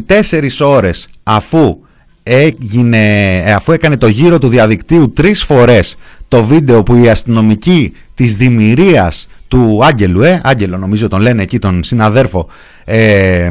24 0.08 0.60
ώρες 0.60 1.08
αφού, 1.22 1.78
έγινε, 2.22 3.36
ε, 3.36 3.52
αφού 3.52 3.72
έκανε 3.72 3.96
το 3.96 4.08
γύρο 4.08 4.38
του 4.38 4.48
διαδικτύου 4.48 5.12
τρεις 5.12 5.42
φορές 5.42 5.96
το 6.28 6.44
βίντεο 6.44 6.82
που 6.82 6.94
η 6.94 7.08
αστυνομική 7.08 7.92
της 8.14 8.36
δημιουργίας 8.36 9.28
του 9.48 9.80
Άγγελου, 9.82 10.22
ε, 10.22 10.40
Άγγελο 10.44 10.78
νομίζω 10.78 11.08
τον 11.08 11.20
λένε 11.20 11.42
εκεί 11.42 11.58
τον 11.58 11.84
συναδέρφο, 11.84 12.48
ε, 12.84 13.50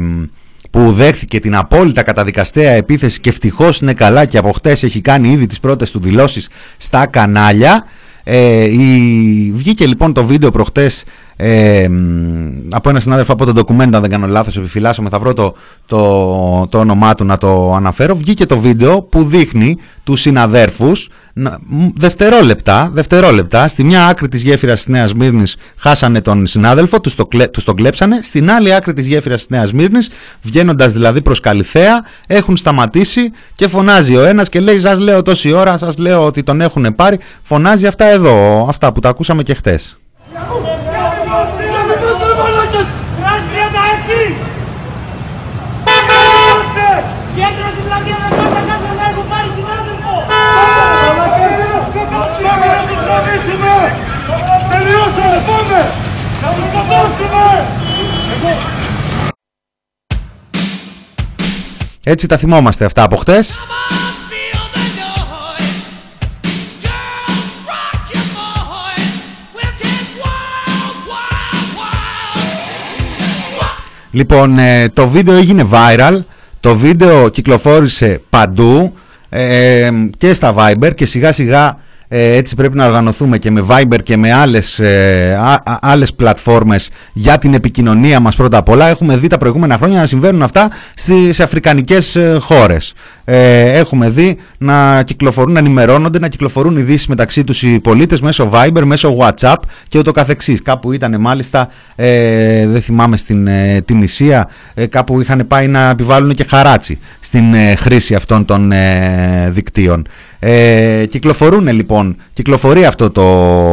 που 0.70 0.92
δέχθηκε 0.92 1.40
την 1.40 1.56
απόλυτα 1.56 2.02
καταδικαστέα 2.02 2.70
επίθεση 2.70 3.20
και 3.20 3.28
ευτυχώς 3.28 3.80
είναι 3.80 3.94
καλά 3.94 4.24
και 4.24 4.38
από 4.38 4.52
χτες 4.52 4.82
έχει 4.82 5.00
κάνει 5.00 5.28
ήδη 5.28 5.46
τις 5.46 5.60
πρώτες 5.60 5.90
του 5.90 6.00
δηλώσεις 6.00 6.48
στα 6.76 7.06
κανάλια. 7.06 7.84
Ε, 8.24 8.64
η... 8.64 9.52
Βγήκε 9.54 9.86
λοιπόν 9.86 10.12
το 10.12 10.24
βίντεο 10.24 10.50
προχτές 10.50 11.04
ε, 11.42 11.88
από 12.70 12.88
ένα 12.88 13.00
συνάδελφο 13.00 13.32
από 13.32 13.44
το 13.44 13.52
ντοκουμέντο, 13.52 13.96
αν 13.96 14.02
δεν 14.02 14.10
κάνω 14.10 14.26
λάθος, 14.26 14.56
επιφυλάσσομαι, 14.56 15.08
θα 15.08 15.18
βρω 15.18 15.32
το, 15.32 15.54
το, 15.86 16.66
το 16.68 16.78
όνομά 16.78 17.14
του 17.14 17.24
να 17.24 17.38
το 17.38 17.74
αναφέρω. 17.74 18.14
Βγήκε 18.16 18.46
το 18.46 18.58
βίντεο 18.58 19.02
που 19.02 19.24
δείχνει 19.24 19.76
τους 20.04 20.20
συναδέρφους 20.20 21.08
δευτερόλεπτα, 21.94 22.90
δευτερόλεπτα, 22.92 23.68
στη 23.68 23.84
μια 23.84 24.06
άκρη 24.06 24.28
της 24.28 24.42
γέφυρας 24.42 24.76
της 24.76 24.86
Νέας 24.86 25.14
Μύρνης 25.14 25.56
χάσανε 25.76 26.20
τον 26.20 26.46
συνάδελφο, 26.46 27.00
τους, 27.00 27.14
το, 27.14 27.28
τους 27.50 27.64
τον 27.64 27.76
κλέψανε, 27.76 28.20
στην 28.22 28.50
άλλη 28.50 28.74
άκρη 28.74 28.92
της 28.92 29.06
γέφυρας 29.06 29.38
της 29.38 29.48
Νέας 29.48 29.72
Μύρνης, 29.72 30.10
βγαίνοντας 30.42 30.92
δηλαδή 30.92 31.22
προς 31.22 31.40
Καλυθέα, 31.40 32.04
έχουν 32.26 32.56
σταματήσει 32.56 33.30
και 33.54 33.68
φωνάζει 33.68 34.16
ο 34.16 34.24
ένας 34.24 34.48
και 34.48 34.60
λέει 34.60 34.78
σας 34.78 34.98
λέω 34.98 35.22
τόση 35.22 35.52
ώρα, 35.52 35.78
σας 35.78 35.96
λέω 35.96 36.24
ότι 36.24 36.42
τον 36.42 36.60
έχουν 36.60 36.94
πάρει, 36.94 37.18
φωνάζει 37.42 37.86
αυτά 37.86 38.04
εδώ, 38.04 38.66
αυτά 38.68 38.92
που 38.92 39.00
τα 39.00 39.08
ακούσαμε 39.08 39.42
και 39.42 39.54
χτες. 39.54 39.98
Έτσι 62.02 62.26
τα 62.26 62.36
θυμόμαστε 62.36 62.84
αυτά 62.84 63.02
από 63.02 63.16
χτες. 63.16 63.58
Λοιπόν, 74.12 74.58
ε, 74.58 74.88
το 74.88 75.08
βίντεο 75.08 75.36
έγινε 75.36 75.66
viral, 75.70 76.18
το 76.60 76.76
βίντεο 76.76 77.28
κυκλοφόρησε 77.28 78.20
παντού 78.30 78.94
ε, 79.28 79.90
και 80.18 80.32
στα 80.32 80.54
Viber 80.56 80.94
και 80.94 81.06
σιγά 81.06 81.32
σιγά 81.32 81.78
ε, 82.12 82.36
έτσι 82.36 82.54
πρέπει 82.54 82.76
να 82.76 82.86
οργανωθούμε 82.86 83.38
και 83.38 83.50
με 83.50 83.64
Viber 83.68 83.98
και 84.02 84.16
με 84.16 84.32
άλλες, 84.32 84.78
ε, 84.78 85.38
άλλες 85.80 86.14
πλατφόρμες 86.14 86.90
για 87.12 87.38
την 87.38 87.54
επικοινωνία 87.54 88.20
μας 88.20 88.36
πρώτα 88.36 88.58
απ' 88.58 88.68
όλα. 88.68 88.88
Έχουμε 88.88 89.16
δει 89.16 89.26
τα 89.26 89.38
προηγούμενα 89.38 89.76
χρόνια 89.76 90.00
να 90.00 90.06
συμβαίνουν 90.06 90.42
αυτά 90.42 90.70
στις 90.94 91.40
αφρικανικές 91.40 92.16
ε, 92.16 92.36
χώρες. 92.40 92.92
Ε, 93.32 93.78
έχουμε 93.78 94.08
δει 94.08 94.36
να 94.58 95.02
κυκλοφορούν, 95.02 95.52
να 95.52 95.58
ενημερώνονται, 95.58 96.18
να 96.18 96.28
κυκλοφορούν 96.28 96.76
ειδήσεις 96.76 97.06
μεταξύ 97.06 97.44
τους 97.44 97.62
οι 97.62 97.80
πολίτες 97.80 98.20
μέσω 98.20 98.50
Viber, 98.52 98.82
μέσω 98.84 99.16
WhatsApp 99.20 99.54
και 99.88 99.98
ούτω 99.98 100.12
καθεξής. 100.12 100.62
Κάπου 100.62 100.92
ήταν 100.92 101.20
μάλιστα, 101.20 101.68
ε, 101.96 102.66
δεν 102.66 102.82
θυμάμαι 102.82 103.16
στην 103.16 103.46
ε, 103.46 103.80
την 103.84 104.02
Ισία, 104.02 104.48
ε, 104.74 104.86
κάπου 104.86 105.20
είχαν 105.20 105.46
πάει 105.46 105.68
να 105.68 105.88
επιβάλλουν 105.88 106.34
και 106.34 106.44
χαράτσι 106.48 106.98
στην 107.20 107.54
χρήση 107.76 108.14
αυτών 108.14 108.44
των 108.44 108.72
δικτύων. 109.48 110.06
Ε, 110.42 111.04
κυκλοφορούν 111.08 111.68
λοιπόν, 111.68 112.16
κυκλοφορεί 112.32 112.84
αυτό 112.84 113.10
το 113.10 113.24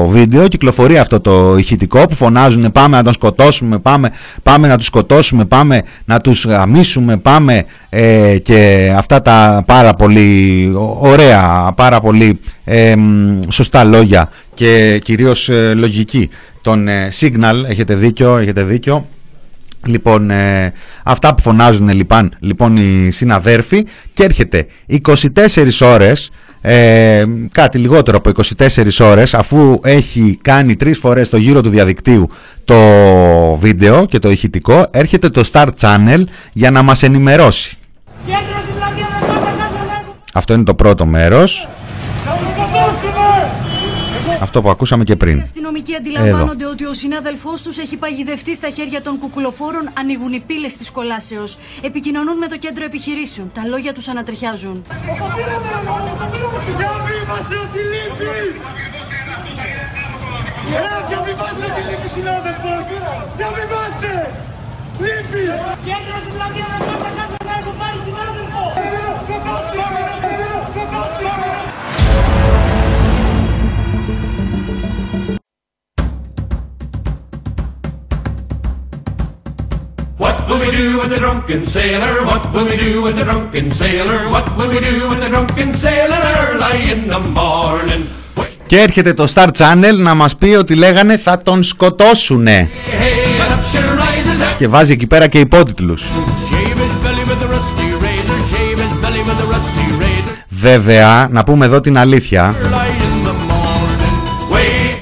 βίντεο, 0.07 0.47
κυκλοφορεί 0.47 0.97
αυτό 0.97 1.19
το 1.19 1.55
ηχητικό 1.57 2.05
που 2.07 2.15
φωνάζουν 2.15 2.71
πάμε 2.71 2.97
να 2.97 3.03
τον 3.03 3.13
σκοτώσουμε, 3.13 3.79
πάμε, 3.79 4.11
πάμε 4.43 4.67
να 4.67 4.77
τους 4.77 4.85
σκοτώσουμε, 4.85 5.45
πάμε 5.45 5.81
να 6.05 6.19
τους 6.19 6.45
γαμίσουμε, 6.45 7.17
πάμε 7.17 7.65
ε, 7.99 8.37
και 8.37 8.91
αυτά 8.97 9.21
τα 9.21 9.63
πάρα 9.65 9.93
πολύ 9.93 10.71
ωραία, 10.99 11.71
πάρα 11.75 11.99
πολύ 11.99 12.39
ε, 12.63 12.95
σωστά 13.49 13.83
λόγια 13.83 14.29
και 14.53 14.99
κυρίως 15.03 15.49
ε, 15.49 15.73
λογική. 15.73 16.29
Τον 16.61 16.87
Signal, 17.19 17.63
έχετε 17.67 17.95
δίκιο, 17.95 18.37
έχετε 18.37 18.63
δίκιο. 18.63 19.07
Λοιπόν, 19.85 20.31
αυτά 21.03 21.35
που 21.35 21.41
φωνάζουν 21.41 21.89
λοιπόν, 21.89 22.31
λοιπόν 22.39 22.77
οι 22.77 23.11
συναδέρφοι 23.11 23.85
και 24.13 24.23
έρχεται 24.23 24.65
24 25.03 25.67
ώρες 25.81 26.31
ε, 26.61 27.23
κάτι 27.51 27.77
λιγότερο 27.77 28.17
από 28.17 28.31
24 28.57 28.87
ώρες 28.99 29.33
αφού 29.33 29.79
έχει 29.83 30.39
κάνει 30.41 30.75
τρεις 30.75 30.97
φορές 30.97 31.29
το 31.29 31.37
γύρο 31.37 31.61
του 31.61 31.69
διαδικτύου 31.69 32.29
το 32.65 32.75
βίντεο 33.59 34.05
και 34.05 34.19
το 34.19 34.29
ηχητικό 34.29 34.87
έρχεται 34.91 35.29
το 35.29 35.49
Star 35.51 35.67
Channel 35.79 36.23
για 36.53 36.71
να 36.71 36.81
μας 36.81 37.03
ενημερώσει. 37.03 37.77
Αυτό 40.37 40.53
είναι 40.53 40.63
το 40.63 40.75
πρώτο 40.75 41.05
μέρος. 41.05 41.67
Αυτό 44.41 44.61
που 44.61 44.69
ακούσαμε 44.69 45.03
και 45.03 45.15
πριν. 45.15 45.37
Οι 45.37 45.41
αστυνομικοί 45.41 45.95
αντιλαμβάνονται 45.95 46.65
ότι 46.65 46.85
ο 46.85 46.93
συνάδελφός 46.93 47.61
τους 47.61 47.77
έχει 47.77 47.97
παγιδευτεί 47.97 48.55
στα 48.55 48.69
χέρια 48.69 49.01
των 49.01 49.13
κουκουλοφόρων, 49.19 49.89
ανοίγουν 49.99 50.33
οι 50.33 50.41
πύλες 50.47 50.73
της 50.77 50.91
κολάσεως. 50.91 51.57
Επικοινωνούν 51.81 52.37
με 52.37 52.47
το 52.47 52.57
κέντρο 52.57 52.83
επιχειρήσεων. 52.83 53.51
Τα 53.53 53.61
λόγια 53.71 53.93
τους 53.93 54.07
ανατριχιάζουν. 54.07 54.83
Διαβιβάστε 61.09 61.67
τη 61.75 61.81
λύπη 61.89 62.07
συνάδελφος! 62.15 62.83
Διαβιβάστε! 63.37 64.13
Λύπη! 65.03 65.43
Κέντρο 65.87 66.15
στην 66.23 66.33
πλατεία 66.35 66.67
με 66.71 66.77
τα 66.89 67.09
κάτω 67.17 67.35
να 67.49 67.53
έχω 67.59 67.71
πάρει 67.79 67.99
συνάδελφο! 68.07 68.63
What 80.47 80.59
will 80.59 80.65
we 80.65 80.77
do 80.77 81.01
with 81.01 81.09
the 81.13 81.19
drunken 81.25 81.61
sailor? 81.75 82.13
What 82.29 82.43
will 82.53 82.67
we 82.71 82.77
do 82.77 83.01
with 83.05 83.15
the 83.19 83.25
drunken 83.29 83.67
sailor? 83.81 84.19
What 84.33 84.47
will 84.57 84.69
we 84.75 84.79
do 84.89 84.95
with 85.09 85.19
the 85.23 85.29
drunken 85.33 85.69
sailor 85.83 86.21
early 86.39 86.77
in 86.93 87.01
the 87.13 87.21
morning? 87.39 88.03
Και 88.65 88.79
έρχεται 88.79 89.13
το 89.13 89.27
Star 89.33 89.47
Channel 89.57 89.95
να 89.97 90.13
μας 90.13 90.35
πει 90.35 90.47
ότι 90.47 90.75
λέγανε 90.75 91.17
θα 91.17 91.41
τον 91.41 91.63
σκοτώσουνε. 91.63 92.69
Hey, 92.71 93.41
and 93.41 93.53
up 93.53 93.75
she 93.75 93.81
rises 93.81 94.53
up. 94.53 94.55
Και 94.57 94.67
βάζει 94.67 94.91
εκεί 94.91 95.07
πέρα 95.07 95.27
και 95.27 95.39
υπότιτλους. 95.39 96.01
Shave 96.03 96.77
his 96.77 97.05
belly 97.05 97.23
with 97.29 97.43
a 97.43 97.49
rusty 97.55 97.87
razor. 98.03 98.39
Shave 98.51 98.79
his 98.79 99.01
belly 99.01 99.19
with 99.19 99.43
a 99.43 99.53
rusty 99.53 100.01
razor. 100.01 100.35
Βέβαια, 100.49 101.27
να 101.31 101.43
πούμε 101.43 101.65
εδώ 101.65 101.81
την 101.81 101.97
αλήθεια. 101.97 102.55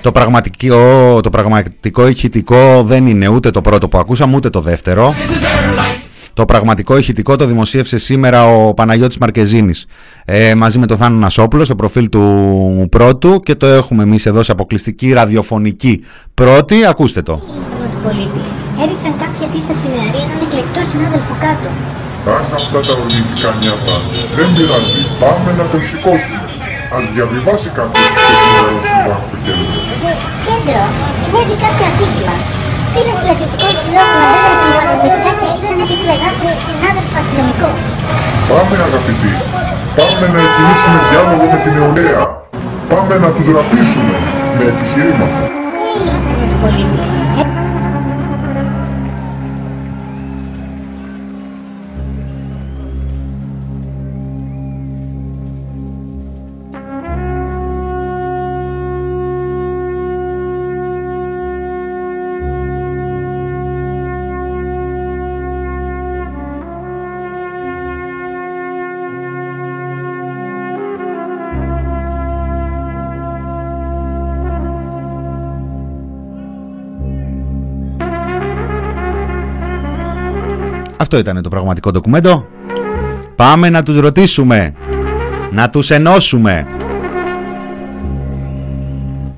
Το 0.05 0.11
πραγματικό, 0.11 1.19
το 1.21 1.29
πραγματικό 1.29 2.07
ηχητικό 2.07 2.83
δεν 2.83 3.07
είναι 3.07 3.27
ούτε 3.27 3.51
το 3.51 3.61
πρώτο 3.61 3.87
που 3.87 3.97
ακούσαμε 3.97 4.35
ούτε 4.35 4.49
το 4.49 4.61
δεύτερο. 4.61 5.13
this 5.13 5.31
is 5.31 5.45
early. 5.45 5.99
Το 6.33 6.45
πραγματικό 6.45 6.97
ηχητικό 6.97 7.35
το 7.35 7.45
δημοσίευσε 7.45 7.97
σήμερα 7.97 8.45
ο 8.45 8.73
Παναγιώτης 8.73 9.17
Μαρκεζίνης 9.17 9.85
ε, 10.25 10.55
μαζί 10.55 10.79
με 10.79 10.85
τον 10.85 10.97
Θάνο 10.97 11.17
Νασόπουλο 11.17 11.65
στο 11.65 11.75
προφίλ 11.75 12.09
του 12.09 12.87
πρώτου 12.91 13.39
και 13.39 13.55
το 13.55 13.65
έχουμε 13.65 14.03
εμείς 14.03 14.25
εδώ 14.25 14.43
σε 14.43 14.51
αποκλειστική 14.51 15.13
ραδιοφωνική 15.13 16.03
πρώτη. 16.33 16.85
Ακούστε 16.85 17.21
το. 17.21 17.35
του 17.35 17.99
πολίτη. 18.03 18.39
Έριξαν 18.81 19.13
κάποια 19.17 19.47
τίθεση 19.47 19.87
νεαρή 19.87 20.17
έναν 20.17 20.39
εκλεκτό 20.47 20.81
συνάδελφο 20.91 21.33
κάτω. 21.39 21.69
Αχ, 22.35 22.53
αυτά 22.53 22.79
τα 22.79 22.93
ορμητικά 22.93 23.49
νιάτα. 23.59 23.95
Δεν 24.35 24.47
πειράζει. 24.55 25.01
Πάμε 25.19 25.51
να 25.57 25.65
τον 25.71 25.83
σηκώσουμε. 25.83 26.54
Ας 26.97 27.05
διαβιβάσει 27.15 27.69
κάποιος 27.77 28.05
το 28.15 28.21
νερό 28.53 28.75
στο 28.85 29.11
αυτοκίνητο. 29.19 29.77
Κέντρο, 30.45 30.83
συνέβη 31.19 31.55
κάποιο 31.63 31.85
ατύχημα. 31.91 32.35
Φίλο 32.93 33.13
φιλαθλητικό 33.19 33.69
συλλόγου 33.79 34.17
αντέδρασαν 34.25 34.69
βαρομετικά 34.77 35.31
και 35.39 35.45
έριξαν 35.51 35.77
επίπεδα 35.85 36.29
του 36.39 36.49
συνάδελφο 36.65 37.15
αστυνομικό. 37.21 37.69
Πάμε 38.49 38.75
αγαπητοί. 38.87 39.31
Πάμε 39.97 40.25
να 40.35 40.41
κινήσουμε 40.55 40.99
διάλογο 41.09 41.45
με 41.53 41.57
την 41.63 41.71
νεολαία. 41.77 42.23
Πάμε 42.91 43.13
να 43.23 43.29
τους 43.35 43.47
ρατήσουμε 43.55 44.15
με 44.57 44.63
επιχειρήματα. 44.71 45.39
του 46.91 47.24
Αυτό 81.05 81.17
ήταν 81.17 81.41
το 81.41 81.49
πραγματικό 81.49 81.91
ντοκουμέντο. 81.91 82.47
Πάμε 83.35 83.69
να 83.69 83.83
τους 83.83 83.99
ρωτήσουμε. 83.99 84.73
Να 85.51 85.69
τους 85.69 85.89
ενώσουμε. 85.89 86.67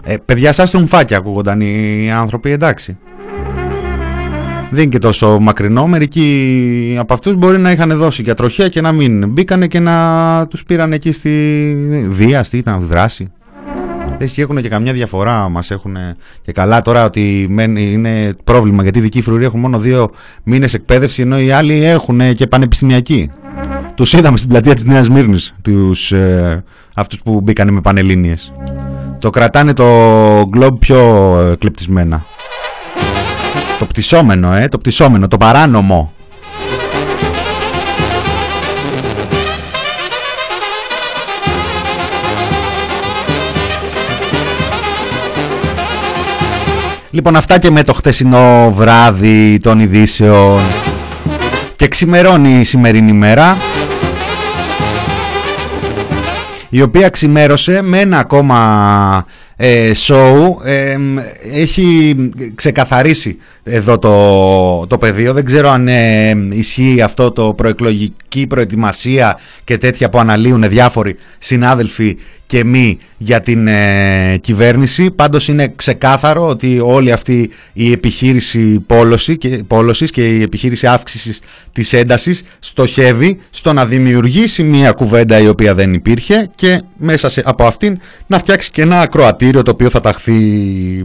Ε, 0.04 0.16
παιδιά 0.26 0.52
σας 0.52 0.72
τρομφάκια 0.72 1.18
ακούγονταν 1.18 1.62
οι 1.62 2.12
άνθρωποι 2.12 2.52
εντάξει. 2.52 2.98
Δεν 4.72 4.82
είναι 4.82 4.92
και 4.92 5.00
τόσο 5.00 5.40
μακρινό. 5.40 5.88
Μερικοί 5.88 6.96
από 7.00 7.14
αυτούς 7.14 7.36
μπορεί 7.36 7.58
να 7.58 7.72
είχαν 7.72 7.98
δώσει 7.98 8.22
για 8.22 8.34
τροχέα 8.34 8.68
και 8.68 8.82
να 8.82 8.92
μην 8.92 9.30
μπήκανε 9.30 9.68
και 9.68 9.80
να 9.80 10.48
τους 10.50 10.64
πήραν 10.64 10.94
εκεί 10.94 11.12
στη 11.12 11.76
βία, 12.10 12.44
στη 12.44 12.58
ήταν 12.58 12.80
δράση. 12.80 13.32
Λες 14.20 14.32
και 14.32 14.42
έχουν 14.42 14.62
και 14.62 14.70
καμιά 14.70 14.94
διαφορά, 14.94 15.50
μας 15.50 15.72
έχουν 15.72 15.98
και 16.42 16.52
καλά 16.52 16.82
τώρα 16.82 17.06
ότι 17.06 17.48
μεν 17.50 17.76
είναι 17.76 18.36
πρόβλημα 18.44 18.84
γιατί 18.84 19.00
οι 19.00 19.02
δικοί 19.02 19.22
φρουροί 19.22 19.44
έχουν 19.44 19.60
μόνο 19.60 19.80
δύο 19.80 20.10
μήνες 20.44 20.74
εκπαίδευση 20.74 21.22
ενώ 21.22 21.40
οι 21.40 21.52
άλλοι 21.52 21.84
έχουν 21.84 22.36
και 22.36 22.48
πανεπιστημιακή. 22.48 23.32
Τους 23.96 24.14
είδαμε 24.14 24.38
στην 24.38 24.50
πλατεία 24.50 24.74
της 24.74 24.86
Νέας 24.86 25.10
Μύρνης, 25.10 25.54
τους, 25.62 26.12
ε, 26.12 26.64
αυτούς 26.96 27.22
που 27.24 27.42
μπήκανε 27.42 27.72
με 27.72 27.82
πανελλήνιες. 27.82 28.54
Το 29.20 29.30
κρατάνε 29.30 29.74
το 29.74 29.86
γκλόμπ 30.48 30.78
πιο 30.80 31.00
ε, 31.40 31.56
κλεπτισμένα. 31.56 32.26
Το 33.80 33.86
πτυσσόμενο, 33.86 34.54
ε, 34.54 34.68
το 34.68 34.78
πτυσσόμενο, 34.78 35.28
το 35.28 35.38
παράνομο. 35.38 36.12
Λοιπόν 47.18 47.36
αυτά 47.36 47.60
και 47.60 47.72
με 47.72 47.84
το 47.84 47.94
χτεσινό 47.94 48.72
βράδυ 48.76 49.60
των 49.60 49.80
ειδήσεων. 49.80 50.60
Και 51.76 51.88
ξημερώνει 51.88 52.60
η 52.60 52.64
σημερινή 52.64 53.12
μέρα 53.12 53.58
η 56.70 56.82
οποία 56.82 57.10
ξημέρωσε 57.10 57.82
με 57.82 58.00
ένα 58.00 58.20
ακόμα 58.20 59.26
ε, 59.47 59.47
show 60.08 60.56
ε, 60.64 60.98
έχει 61.54 62.16
ξεκαθαρίσει 62.56 63.38
εδώ 63.64 64.00
το, 64.00 64.88
το 64.88 64.98
πεδίο. 64.98 65.34
Δεν 65.34 65.46
ξέρω 65.46 65.70
αν 65.70 65.88
ε, 65.88 66.30
ισχύει 66.50 67.02
αυτό 67.02 67.32
το 67.32 67.54
προεκλογική 67.54 68.48
προετοιμασία 68.48 69.40
και 69.64 69.78
τέτοια 69.78 70.10
που 70.10 70.20
αναλύουν 70.20 70.70
διάφοροι 70.70 71.16
συνάδελφοι 71.38 72.18
και 72.48 72.64
μη 72.64 72.98
για 73.18 73.42
την 73.42 73.68
ε, 73.68 74.38
κυβέρνηση. 74.42 75.12
Πάντως 75.12 75.48
είναι 75.48 75.74
ξεκάθαρο 75.76 76.48
ότι 76.48 76.80
όλη 76.80 77.12
αυτή 77.12 77.50
η 77.74 77.92
επιχείρηση 77.92 78.80
πόλωση 78.80 79.38
και, 79.38 79.64
πόλωσης 79.68 80.12
και 80.12 80.28
η 80.28 80.42
επιχείρηση 80.42 80.88
αύξησης 80.88 81.40
της 81.72 81.94
έντασης 81.94 82.44
στοχεύει 82.60 83.40
στο 83.50 83.74
να 83.74 83.86
δημιουργήσει 83.86 84.64
μια 84.64 84.92
κουβέντα 84.92 85.40
η 85.40 85.48
οποία 85.48 85.74
δεν 85.74 85.94
υπήρχε 85.94 86.50
και 86.56 86.82
μέσα 86.98 87.30
σε, 87.30 87.42
από 87.46 87.66
αυτήν 87.66 88.00
να 88.28 88.40
φτιάξει 88.40 88.72
και 88.72 88.82
ένα 88.82 89.00
ακροατήριο 89.00 89.47
το 89.52 89.72
οποίο 89.72 89.90
θα 89.90 90.00
ταχθεί 90.00 90.34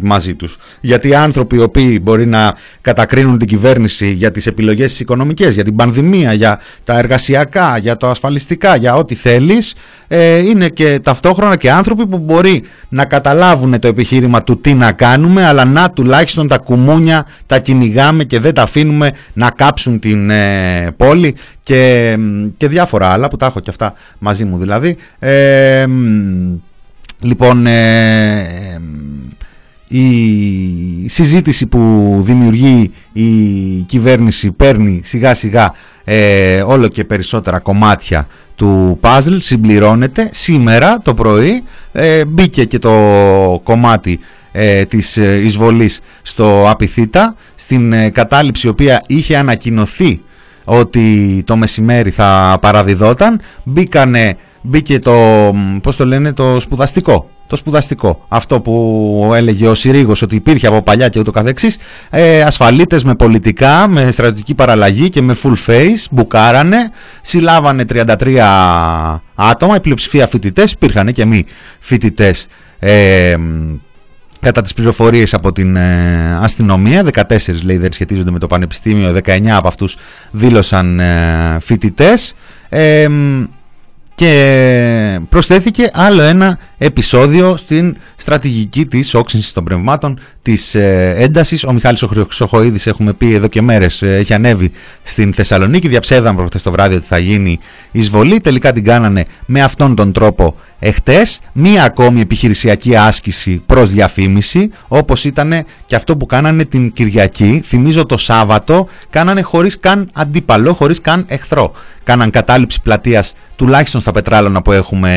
μαζί 0.01 0.35
τους. 0.35 0.57
Γιατί 0.81 1.09
οι 1.09 1.15
άνθρωποι 1.15 1.57
οι 1.57 1.61
οποίοι 1.61 1.99
μπορεί 2.03 2.27
να 2.27 2.55
κατακρίνουν 2.81 3.39
την 3.39 3.49
κυβέρνηση 3.49 4.13
για 4.13 4.31
τις 4.31 4.47
επιλογές 4.47 4.91
τις 4.93 5.01
οικονομικές, 5.01 5.55
για 5.55 5.65
την 5.65 5.77
πανδημία, 5.77 6.33
για 6.33 6.61
τα 6.85 6.99
εργασιακά, 6.99 7.79
για 7.79 7.97
το 7.97 8.09
ασφαλιστικά, 8.09 8.77
για 8.77 8.95
ό,τι 8.95 9.15
θέλεις, 9.15 9.75
ε, 10.09 10.39
είναι 10.39 10.69
και 10.69 11.01
ταυτόχρονα 11.03 11.57
και 11.57 11.71
άνθρωποι 11.71 12.07
που 12.07 12.19
μπορεί 12.19 12.63
να 12.89 13.05
καταλάβουν 13.05 13.79
το 13.79 13.89
επιχείρημα 13.89 14.43
του 14.43 14.61
τι 14.61 14.75
να 14.75 14.93
κάνουμε, 14.93 15.47
αλλά 15.47 15.65
να 15.65 15.91
τουλάχιστον 15.91 16.49
τα 16.49 16.59
κουμούνια 16.59 17.27
τα 17.47 17.59
κυνηγάμε 17.59 18.25
και 18.25 18.39
δεν 18.39 18.55
τα 18.55 18.63
αφήνουμε 18.63 19.13
να 19.33 19.51
κάψουν 19.51 19.99
την 19.99 20.31
ε, 20.31 20.95
πόλη 20.97 21.35
και, 21.63 22.17
και 22.57 22.69
διάφορα 22.69 23.09
άλλα 23.09 23.29
που 23.29 23.37
τα 23.37 23.47
έχω 23.47 23.61
και 23.61 23.71
αυτά 23.71 23.95
μαζί 24.19 24.45
μου 24.45 24.59
δηλαδή. 24.59 24.97
Ε, 25.19 25.87
Λοιπόν, 27.23 27.67
ε, 27.67 28.81
η 29.89 31.09
συζήτηση 31.09 31.67
που 31.67 32.17
δημιουργεί 32.21 32.91
η 33.13 33.31
κυβέρνηση 33.87 34.51
παίρνει 34.51 35.01
σιγά 35.05 35.35
σιγά 35.35 35.75
ε, 36.05 36.63
όλο 36.63 36.89
και 36.89 37.05
περισσότερα 37.05 37.59
κομμάτια 37.59 38.27
του 38.55 38.99
puzzle, 39.01 39.39
συμπληρώνεται. 39.41 40.29
Σήμερα 40.33 40.99
το 41.03 41.15
πρωί 41.15 41.63
ε, 41.93 42.25
μπήκε 42.25 42.65
και 42.65 42.79
το 42.79 42.91
κομμάτι 43.63 44.19
ε, 44.53 44.85
της 44.85 45.17
ε, 45.17 45.41
εισβολής 45.45 46.01
στο 46.23 46.65
Απιθύτα 46.69 47.35
στην 47.55 47.93
ε, 47.93 48.11
κατάληψη 48.11 48.67
η 48.67 48.71
οποία 48.71 49.03
είχε 49.07 49.37
ανακοινωθεί 49.37 50.21
ότι 50.65 51.43
το 51.47 51.57
μεσημέρι 51.57 52.11
θα 52.11 52.59
παραδιδόταν 52.61 53.41
μπήκανε, 53.65 54.37
μπήκε 54.63 54.99
το, 54.99 55.15
πώς 55.83 55.97
το 55.97 56.07
λένε, 56.07 56.33
το 56.33 56.61
σπουδαστικό 56.61 57.29
το 57.53 57.59
σπουδαστικό. 57.59 58.25
Αυτό 58.29 58.61
που 58.61 59.33
έλεγε 59.35 59.67
ο 59.69 59.75
Συρίγος 59.75 60.23
ότι 60.23 60.35
υπήρχε 60.35 60.67
από 60.67 60.83
παλιά 60.83 61.09
και 61.09 61.19
ούτω 61.19 61.31
καθεξής. 61.31 61.77
Ε, 62.11 62.43
ασφαλίτες 62.43 63.05
με 63.05 63.15
πολιτικά, 63.15 63.89
με 63.89 64.11
στρατιωτική 64.11 64.55
παραλλαγή 64.55 65.09
και 65.09 65.23
με 65.23 65.37
full 65.43 65.71
face. 65.71 66.07
Μπουκάρανε, 66.11 66.91
συλλάβανε 67.23 67.85
33 67.93 68.51
άτομα, 69.35 69.77
η 69.77 69.81
πλειοψηφία 69.81 70.27
φοιτητές, 70.27 70.73
υπήρχαν 70.73 71.13
και 71.13 71.25
μη 71.25 71.45
φοιτητές. 71.79 72.47
Ε, 72.79 73.37
κατά 74.41 74.63
τις 74.63 74.75
πληροφορίες 74.75 75.35
από 75.35 75.53
την 75.53 75.77
ε, 75.77 76.39
αστυνομία 76.41 77.05
14 77.13 77.37
λέει 77.63 77.77
δεν 77.77 77.93
σχετίζονται 77.93 78.31
με 78.31 78.39
το 78.39 78.47
πανεπιστήμιο 78.47 79.17
19 79.25 79.47
από 79.49 79.69
αυτούς 79.69 79.97
δήλωσαν 80.31 81.01
ε, 81.01 81.59
φοιτητές 81.61 82.35
ε, 82.69 83.07
και 84.15 85.21
προσθέθηκε 85.29 85.91
άλλο 85.93 86.23
ένα 86.23 86.59
επεισόδιο 86.79 87.57
στην 87.57 87.97
στρατηγική 88.17 88.87
της 88.87 89.15
όξυνσης 89.15 89.53
των 89.53 89.65
πνευμάτων 89.65 90.19
της 90.43 90.75
ε, 90.75 91.15
έντασης. 91.19 91.65
Ο 91.65 91.73
Μιχάλης 91.73 92.05
Σοχοίδης 92.29 92.87
έχουμε 92.87 93.13
πει 93.13 93.35
εδώ 93.35 93.47
και 93.47 93.63
μέρες 93.63 94.03
ε, 94.03 94.17
έχει 94.17 94.35
ανέβει 94.35 94.73
στην 95.03 95.33
Θεσσαλονίκη. 95.33 95.89
Διαψεύδαμε 95.89 96.37
προχτές 96.37 96.63
το 96.63 96.71
βράδυ 96.71 96.95
ότι 96.95 97.07
θα 97.07 97.19
γίνει 97.19 97.59
εισβολή. 97.91 98.41
Τελικά 98.41 98.73
την 98.73 98.85
κάνανε 98.85 99.25
με 99.47 99.63
αυτόν 99.63 99.95
τον 99.95 100.13
τρόπο 100.13 100.57
εχτες. 100.79 101.41
Μία 101.53 101.85
ακόμη 101.85 102.21
επιχειρησιακή 102.21 102.97
άσκηση 102.97 103.63
προς 103.67 103.91
διαφήμιση 103.91 104.71
όπως 104.89 105.25
ήταν 105.25 105.65
και 105.85 105.97
αυτό 105.97 106.17
που 106.17 106.27
κάνανε 106.27 106.65
την 106.65 106.93
Κυριακή. 106.93 107.63
Θυμίζω 107.65 108.07
το 108.07 108.17
Σάββατο 108.17 108.89
κάνανε 109.11 109.43
χωρίς 109.43 109.81
καν 109.81 110.11
αντίπαλο, 110.13 110.73
χωρίς 110.75 111.01
καν 111.01 111.25
εχθρό. 111.29 111.73
Κάναν 112.05 112.31
κατάληψη 112.31 112.81
πλατείας 112.81 113.33
τουλάχιστον 113.63 114.01
στα 114.01 114.11
πετράλωνα 114.11 114.63
που 114.63 114.73
έχουμε 114.73 115.11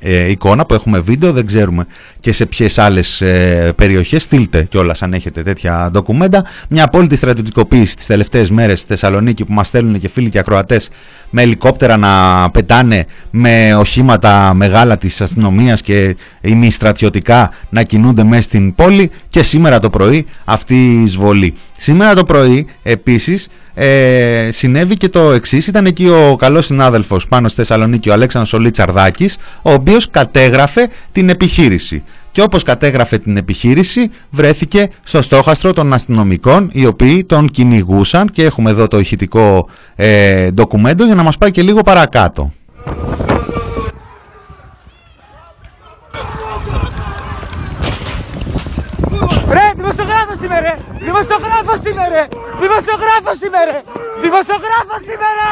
ε, 0.00 0.30
εικόνα, 0.30 0.66
που 0.66 0.74
έχουμε 0.74 0.98
βίντεο, 0.98 1.32
δεν 1.32 1.46
ξέρουμε 1.46 1.86
και 2.20 2.32
σε 2.32 2.46
ποιες 2.46 2.78
άλλες 2.78 3.20
ε, 3.20 3.72
περιοχές. 3.76 4.22
Στείλτε 4.22 4.62
κιόλας 4.62 5.02
αν 5.02 5.12
έχετε 5.12 5.42
τέτοια 5.42 5.88
ντοκουμέντα. 5.90 6.44
Μια 6.68 6.84
απόλυτη 6.84 7.16
στρατιωτικοποίηση 7.16 7.96
τις 7.96 8.06
τελευταίες 8.06 8.50
μέρες 8.50 8.78
στη 8.78 8.88
Θεσσαλονίκη 8.88 9.44
που 9.44 9.52
μας 9.52 9.68
στέλνουν 9.68 10.00
και 10.00 10.08
φίλοι 10.08 10.28
και 10.28 10.38
ακροατές 10.38 10.88
με 11.30 11.42
ελικόπτερα 11.42 11.96
να 11.96 12.50
πετάνε 12.50 13.06
με 13.30 13.74
οχήματα 13.74 14.54
μεγάλα 14.54 14.98
της 14.98 15.20
αστυνομίας 15.20 15.82
και 15.82 16.16
ημιστρατιωτικά 16.40 17.50
να 17.68 17.82
κινούνται 17.82 18.24
μέσα 18.24 18.42
στην 18.42 18.74
πόλη 18.74 19.10
και 19.28 19.42
σήμερα 19.42 19.78
το 19.78 19.90
πρωί 19.90 20.26
αυτή 20.44 20.74
η 20.74 21.02
εισβολή. 21.02 21.54
Σήμερα 21.78 22.14
το 22.14 22.24
πρωί 22.24 22.66
επίσης 22.82 23.48
ε, 23.74 24.48
συνέβη 24.52 24.96
και 24.96 25.08
το 25.08 25.30
εξής. 25.30 25.66
Ήταν 25.66 25.86
εκεί 25.86 26.08
ο 26.08 26.36
καλός 26.38 26.66
συνάδελφος 26.66 27.28
πάνω 27.28 27.48
στη 27.48 27.56
Θεσσαλονίκη, 27.56 28.08
ο 28.08 28.12
Αλέξανδρος 28.12 28.52
Ολίτσαρδάκης, 28.52 29.36
ο 29.62 29.72
οποίος 29.72 30.10
κατέγραφε 30.10 30.88
την 31.12 31.28
επιχείρηση. 31.28 32.02
Και 32.32 32.42
όπως 32.42 32.62
κατέγραφε 32.62 33.18
την 33.18 33.36
επιχείρηση, 33.36 34.10
βρέθηκε 34.30 34.88
στο 35.02 35.22
στόχαστρο 35.22 35.72
των 35.72 35.92
αστυνομικών, 35.92 36.70
οι 36.72 36.86
οποίοι 36.86 37.24
τον 37.24 37.48
κυνηγούσαν 37.50 38.28
και 38.28 38.44
έχουμε 38.44 38.70
εδώ 38.70 38.88
το 38.88 38.98
ηχητικό 38.98 39.68
ε, 39.96 40.50
ντοκουμέντο 40.50 41.04
για 41.04 41.14
να 41.14 41.22
μας 41.22 41.38
πάει 41.38 41.50
και 41.50 41.62
λίγο 41.62 41.82
παρακάτω. 41.82 42.52
Ρε, 49.48 49.72
δημοσιογράφος 50.44 50.46
είμαι 50.46 50.58
ρε! 50.64 50.74
Δημοσιογράφος 51.00 51.80
είμαι 51.88 52.04
ρε! 52.14 52.24
Δημοσιογράφος 52.62 53.38
είμαι 53.44 53.60
ρε! 53.70 53.78
Δημοσιογράφος 54.24 55.02
είμαι 55.10 55.28
ρε! 55.38 55.50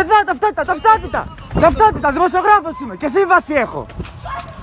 Εδώ, 0.00 0.16
ταυτότητα, 0.26 0.62
ταυτότητα! 0.70 1.20
Ταυτότητα, 1.60 2.08
δημοσιογράφος 2.16 2.74
είμαι 2.82 2.96
και 2.96 3.08
σύμβαση 3.08 3.52
έχω! 3.64 3.86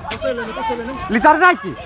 Πώς 0.09 0.19
σε 0.19 0.29
λένε, 0.35 0.51
πώς 0.57 0.65
σε 0.67 0.73
λένε. 0.77 0.91
Λιτσαρδάκης! 1.13 1.77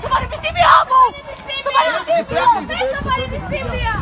Στο 0.00 0.08
πανεπιστήμιο 0.14 0.72
μου! 0.88 1.02
Στο 1.62 1.70
πανεπιστήμιο! 1.76 2.44
Στο 2.98 3.08
πανεπιστήμιο! 3.10 3.94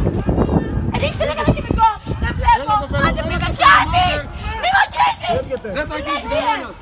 Ανοίξτε 0.95 1.25
ένα 1.25 1.45
χημικό! 1.55 1.89
Δεν 2.23 2.33
βλέπω! 2.39 2.75
Άντε 3.07 3.23
μη 3.29 3.37
με 3.43 3.49
πιάνεις! 3.57 4.21
Μη 4.63 4.69
με 4.75 4.81
αγγίζεις! 4.85 5.61
Δεν 5.77 5.85
σ' 5.89 5.95
αγγίζει 5.97 6.27
κανένας! 6.33 6.75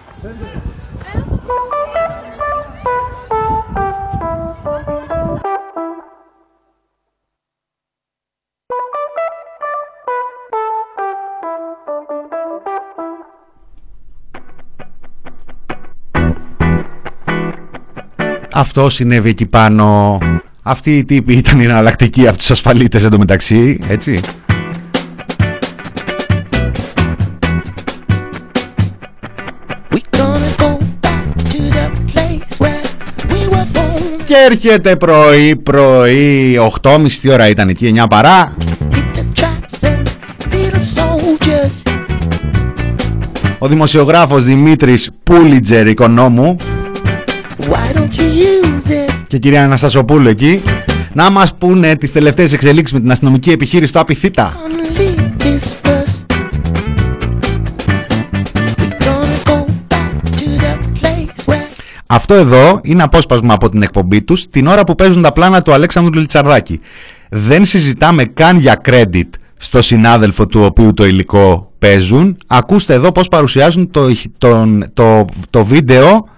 Αυτό 18.65 18.91
συνέβη 18.91 19.29
εκεί 19.29 19.47
πάνω. 19.47 20.19
Αυτή 20.63 20.97
η 20.97 21.05
τύπη 21.05 21.35
ήταν 21.35 21.61
η 21.61 21.65
εναλλακτική 21.65 22.29
από 22.29 22.39
τους 22.39 22.51
ασφαλίτες 22.51 23.05
εντωμεταξύ, 23.05 23.79
έτσι. 23.89 24.21
Και 34.25 34.35
έρχεται 34.51 34.97
πρωί, 34.97 35.57
πρωί, 35.57 36.59
8.30 36.83 37.07
ώρα 37.31 37.49
ήταν 37.49 37.69
εκεί, 37.69 37.95
9 37.97 38.07
παρά. 38.09 38.57
Ο 43.59 43.69
δημοσιογράφος 43.69 44.45
Δημήτρης 44.45 45.11
Πούλιτζερ, 45.23 45.87
οικονόμου, 45.87 46.57
και 49.27 49.39
κυρία 49.39 49.65
Αναστασοπούλου 49.65 50.29
εκεί 50.29 50.63
να 51.13 51.31
μας 51.31 51.55
πούνε 51.55 51.97
τις 51.97 52.13
τελευταίες 52.13 52.53
εξελίξεις 52.53 52.95
με 52.95 53.01
την 53.01 53.11
αστυνομική 53.11 53.51
επιχείρηση 53.51 53.93
του 53.93 53.99
Απιθύτα. 53.99 54.57
Αυτό 62.07 62.35
εδώ 62.35 62.81
είναι 62.83 63.03
απόσπασμα 63.03 63.55
από 63.55 63.69
την 63.69 63.83
εκπομπή 63.83 64.23
τους 64.23 64.49
την 64.49 64.67
ώρα 64.67 64.85
που 64.85 64.95
παίζουν 64.95 65.23
τα 65.23 65.33
πλάνα 65.33 65.63
του 65.63 65.73
Αλέξανδρου 65.73 66.21
Λιτσαρδάκη. 66.21 66.81
Δεν 67.31 67.65
συζητάμε 67.65 68.25
καν 68.25 68.59
για 68.59 68.81
credit 68.85 69.29
στο 69.57 69.83
συνάδελφο 69.83 70.47
του 70.47 70.61
οποίου 70.61 70.95
το 70.95 71.07
υλικό 71.07 71.73
παίζουν. 71.79 72.37
Ακούστε 72.47 72.95
εδώ 72.95 73.13
πώς 73.13 73.29
παρουσιάζουν 73.29 73.91
το, 73.91 74.07
τον, 74.39 74.85
το, 74.95 75.25
το 75.51 75.65
βίντεο 75.65 76.29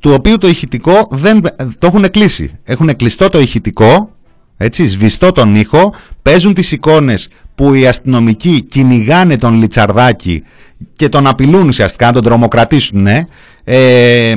του 0.00 0.10
οποίου 0.12 0.38
το 0.38 0.48
ηχητικό 0.48 1.08
δεν, 1.10 1.40
το 1.78 1.86
έχουν 1.86 2.10
κλείσει. 2.10 2.58
Έχουν 2.64 2.96
κλειστό 2.96 3.28
το 3.28 3.38
ηχητικό, 3.38 4.10
έτσι, 4.56 4.86
σβηστό 4.86 5.32
τον 5.32 5.56
ήχο, 5.56 5.94
παίζουν 6.22 6.54
τις 6.54 6.72
εικόνες 6.72 7.28
που 7.54 7.74
οι 7.74 7.86
αστυνομικοί 7.86 8.62
κυνηγάνε 8.62 9.36
τον 9.36 9.54
Λιτσαρδάκη 9.54 10.42
και 10.92 11.08
τον 11.08 11.26
απειλούν 11.26 11.68
ουσιαστικά 11.68 12.06
να 12.06 12.12
τον 12.12 12.22
τρομοκρατήσουν, 12.22 13.02
ναι. 13.02 13.26
Ε, 13.64 14.34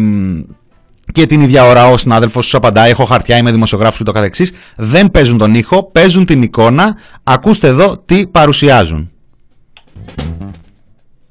και 1.13 1.25
την 1.25 1.41
ίδια 1.41 1.65
ώρα 1.65 1.87
ο 1.87 1.97
συνάδελφος 1.97 2.45
σου 2.45 2.57
απαντάει, 2.57 2.89
έχω 2.89 3.05
χαρτιά, 3.05 3.37
είμαι 3.37 3.51
δημοσιογράφος 3.51 3.97
και 3.97 4.03
το 4.03 4.11
καθεξής, 4.11 4.51
δεν 4.77 5.11
παίζουν 5.11 5.37
τον 5.37 5.55
ήχο, 5.55 5.83
παίζουν 5.83 6.25
την 6.25 6.41
εικόνα, 6.41 6.95
ακούστε 7.23 7.67
εδώ 7.67 7.97
τι 8.05 8.27
παρουσιάζουν. 8.27 9.11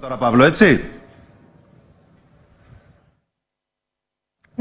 Τώρα 0.00 0.16
Παύλο, 0.16 0.44
έτσι; 0.44 0.80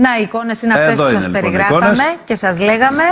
Να, 0.03 0.09
οι 0.19 0.21
εικόνες 0.23 0.61
είναι 0.61 0.73
αυτές 0.73 0.95
που 0.95 1.09
σας 1.09 1.25
λοιπόν, 1.25 1.31
περιγράφαμε 1.31 1.85
εικόνες. 1.85 2.05
και 2.25 2.35
σας 2.35 2.59
λέγαμε. 2.59 3.03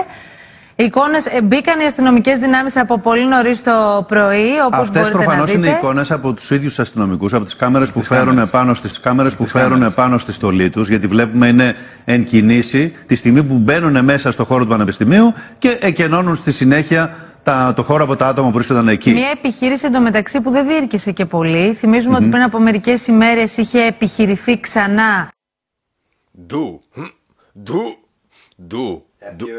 Οι 0.76 0.84
εικόνες 0.84 1.28
μπήκαν 1.44 1.80
οι 1.80 1.84
αστυνομικές 1.84 2.40
δυνάμεις 2.40 2.78
από 2.78 3.00
πολύ 3.00 3.28
νωρί 3.28 3.58
το 3.58 4.06
πρωί, 4.08 4.50
όπως 4.66 4.80
Αυτές 4.80 5.02
μπορείτε 5.02 5.18
να 5.18 5.24
προφανώς 5.24 5.52
δείτε. 5.52 5.68
είναι 5.68 5.78
εικόνες 5.78 6.12
από 6.12 6.34
τους 6.34 6.52
ίδιους 6.52 6.80
αστυνομικούς, 6.80 7.34
από 7.34 7.44
τις 7.46 7.56
κάμερες 7.56 7.92
που 7.92 8.02
φέρουν 8.02 8.50
πάνω 8.50 8.74
στις 8.74 9.00
κάμερες 9.00 9.36
που 9.36 9.46
φέρουν 9.46 9.94
πάνω 9.94 10.18
στη 10.18 10.32
στολή 10.34 10.70
τους, 10.70 10.90
γιατί 10.90 11.08
βλέπουμε 11.08 11.48
είναι 11.48 11.76
εν 12.06 12.24
κινήσει 12.24 12.96
τη 13.06 13.16
στιγμή 13.16 13.44
που 13.44 13.54
μπαίνουν 13.58 14.04
μέσα 14.04 14.32
στο 14.32 14.44
χώρο 14.46 14.64
του 14.64 14.70
Πανεπιστημίου 14.70 15.34
και 15.58 15.78
εκενώνουν 15.82 16.36
στη 16.36 16.52
συνέχεια 16.52 17.16
τα, 17.44 17.74
το 17.76 17.84
χώρο 17.84 18.04
από 18.04 18.16
τα 18.16 18.28
άτομα 18.28 18.48
που 18.48 18.54
βρίσκονταν 18.54 18.88
εκεί. 18.88 19.12
Μια 19.12 19.30
επιχείρηση 19.34 19.86
εντωμεταξύ 19.86 20.42
που 20.42 20.52
δεν 20.52 20.68
διήρκησε 20.68 21.12
και 21.12 21.26
πολύ. 21.26 21.74
Θυμίζουμε 21.74 22.16
ότι 22.16 22.24
Μμμ. 22.24 22.32
πριν 22.32 22.44
από 22.44 22.60
μερικές 22.60 23.08
ημέρες 23.08 23.58
είχε 23.58 23.86
επιχειρηθεί 23.86 24.60
ξανά. 24.60 25.30
Du. 26.40 26.80
Du. 27.56 27.98
Du. 28.56 29.04
Du. 29.38 29.52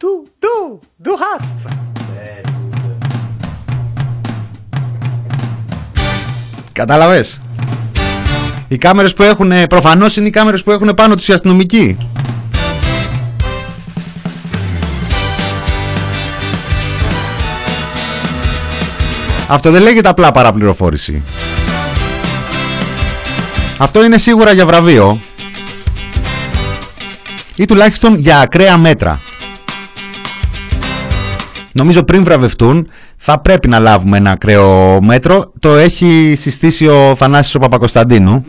Du. 0.00 0.12
Du. 0.40 0.80
Du 0.98 1.12
hast. 1.16 1.70
Κατάλαβες; 6.72 7.40
Οι 8.68 8.78
κάμερες 8.78 9.14
που 9.14 9.22
έχουν, 9.22 9.66
προφανώς 9.68 10.16
είναι 10.16 10.26
οι 10.26 10.30
κάμερες 10.30 10.62
που 10.62 10.70
έχουν 10.70 10.94
πάνω 10.94 11.14
τους 11.14 11.28
οι 11.28 11.32
αστυνομικοί. 11.32 11.96
Αυτό 19.48 19.70
δεν 19.70 19.82
λέγεται 19.82 20.08
απλά 20.08 20.32
παραπληροφόρηση. 20.32 21.22
Αυτό 23.78 24.04
είναι 24.04 24.18
σίγουρα 24.18 24.52
για 24.52 24.66
βραβείο. 24.66 25.20
Ή 27.56 27.64
τουλάχιστον 27.64 28.14
για 28.14 28.38
ακραία 28.38 28.76
μέτρα. 28.76 29.20
Νομίζω 31.72 32.02
πριν 32.02 32.24
βραβευτούν 32.24 32.88
θα 33.16 33.40
πρέπει 33.40 33.68
να 33.68 33.78
λάβουμε 33.78 34.16
ένα 34.16 34.30
ακραίο 34.30 34.98
μέτρο. 35.02 35.52
Το 35.60 35.74
έχει 35.74 36.34
συστήσει 36.36 36.86
ο 36.86 37.14
Θανάσης 37.16 37.54
ο 37.54 37.58
Παπακοσταντίνου. 37.58 38.44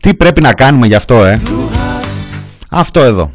Τι 0.00 0.14
πρέπει 0.14 0.40
να 0.40 0.52
κάνουμε 0.52 0.86
γι' 0.86 0.94
αυτό, 0.94 1.24
ε; 1.24 1.40
Αυτό 2.70 3.00
εδώ. 3.00 3.32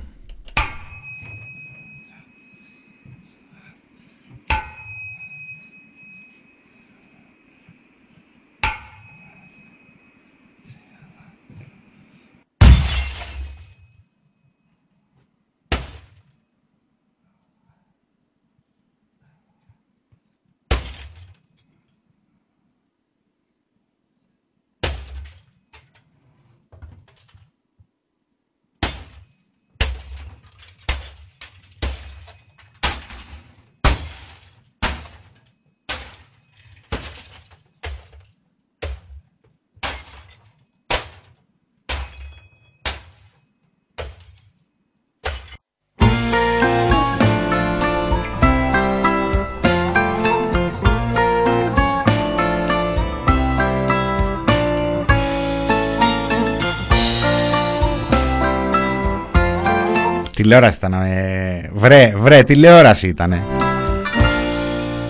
Τηλεόραση 60.45 60.77
ήταν. 60.77 60.93
Ε, 60.93 61.69
βρε, 61.73 62.13
βρε, 62.17 62.43
τηλεόραση 62.43 63.07
ήταν. 63.07 63.41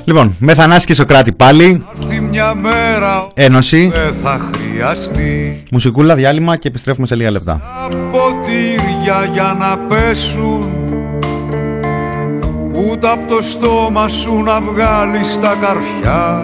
Λοιπόν, 0.03 0.35
με 0.39 0.53
Θανάση 0.53 0.85
και 0.85 0.93
Σοκράτη 0.93 1.31
πάλι. 1.31 1.85
Έρθει 2.01 2.19
μια 2.19 2.53
μέρα 2.53 3.27
Ένωση. 3.33 3.91
δεν 3.93 4.13
θα 4.23 4.39
χρειαστεί 4.53 5.63
Μουσικούλα, 5.71 6.15
διάλειμμα 6.15 6.55
και 6.57 6.67
επιστρέφουμε 6.67 7.07
σε 7.07 7.15
λίγα 7.15 7.31
λεπτά. 7.31 7.61
ποτήρια 8.11 9.29
για 9.33 9.55
να 9.59 9.77
πέσουν 9.77 10.73
ούτε 12.71 13.07
από 13.07 13.35
το 13.35 13.41
στόμα 13.41 14.07
σου 14.07 14.43
να 14.43 14.61
βγάλεις 14.61 15.39
τα 15.39 15.55
καρφιά 15.61 16.43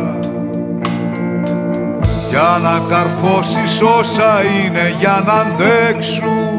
για 2.29 2.59
να 2.63 2.81
καρφώσεις 2.89 3.81
όσα 3.99 4.41
είναι 4.43 4.95
για 4.99 5.23
να 5.25 5.33
αντέξουν 5.33 6.50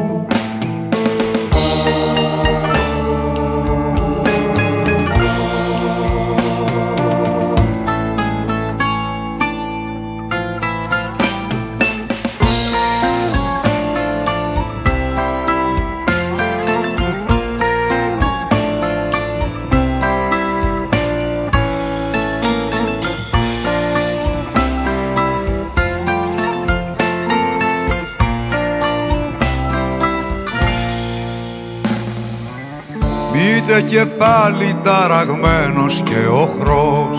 και 33.93 34.05
πάλι 34.05 34.75
ταραγμένος 34.83 36.01
και 36.05 36.27
οχρός 36.31 37.17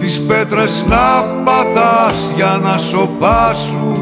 Τις 0.00 0.22
πέτρες 0.22 0.84
να 0.88 1.22
πατάς 1.44 2.32
για 2.36 2.60
να 2.62 2.78
σοπάσουν. 2.78 3.92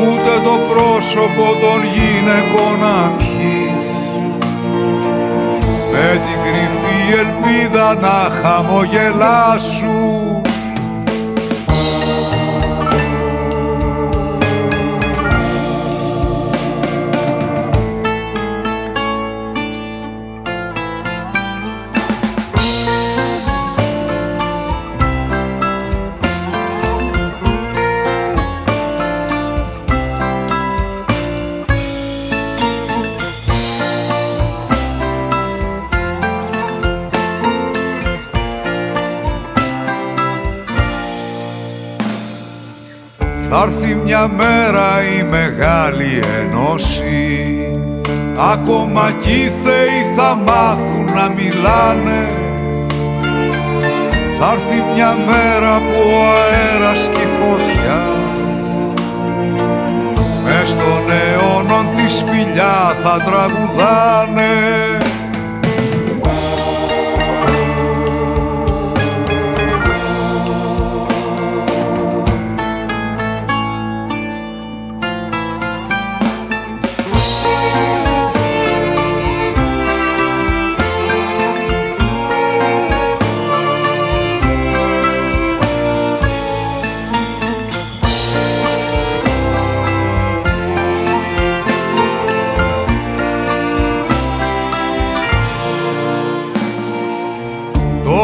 Ούτε 0.00 0.40
το 0.44 0.58
πρόσωπο 0.68 1.42
των 1.42 1.80
γυναικών 1.94 2.78
να 2.80 3.16
πιείς 3.16 3.86
Με 5.92 6.20
την 6.24 6.38
κρυφή 6.44 7.00
ελπίδα 7.18 7.88
να 7.94 8.16
χαμογελάσουν 8.42 10.42
μια 44.14 44.28
μέρα 44.28 45.02
η 45.18 45.22
μεγάλη 45.22 46.20
ενώση 46.40 47.70
Ακόμα 48.52 49.12
κι 49.22 49.30
οι 49.30 49.52
θεοί 49.64 50.14
θα 50.16 50.34
μάθουν 50.34 51.04
να 51.14 51.28
μιλάνε. 51.28 52.26
Θα 54.38 54.52
έρθει 54.52 54.82
μια 54.94 55.16
μέρα 55.26 55.78
που 55.78 56.00
ο 56.14 56.22
αέρας 56.22 57.08
και 57.12 57.20
η 57.20 57.28
φωτιά 57.38 58.02
Μες 60.44 60.68
στον 60.68 61.04
αιώνων 61.10 61.86
τη 61.96 62.10
σπηλιά 62.10 62.96
θα 63.02 63.16
τραγουδάνε 63.24 65.03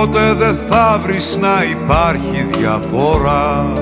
τότε 0.01 0.33
δεν 0.33 0.59
θα 0.69 1.01
βρεις 1.03 1.39
να 1.41 1.65
υπάρχει 1.71 2.47
διαφορά. 2.59 3.73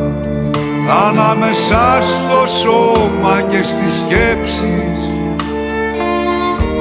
Ανάμεσα 1.09 1.99
στο 2.01 2.47
σώμα 2.47 3.43
και 3.49 3.63
στις 3.63 3.95
σκέψεις 3.95 4.99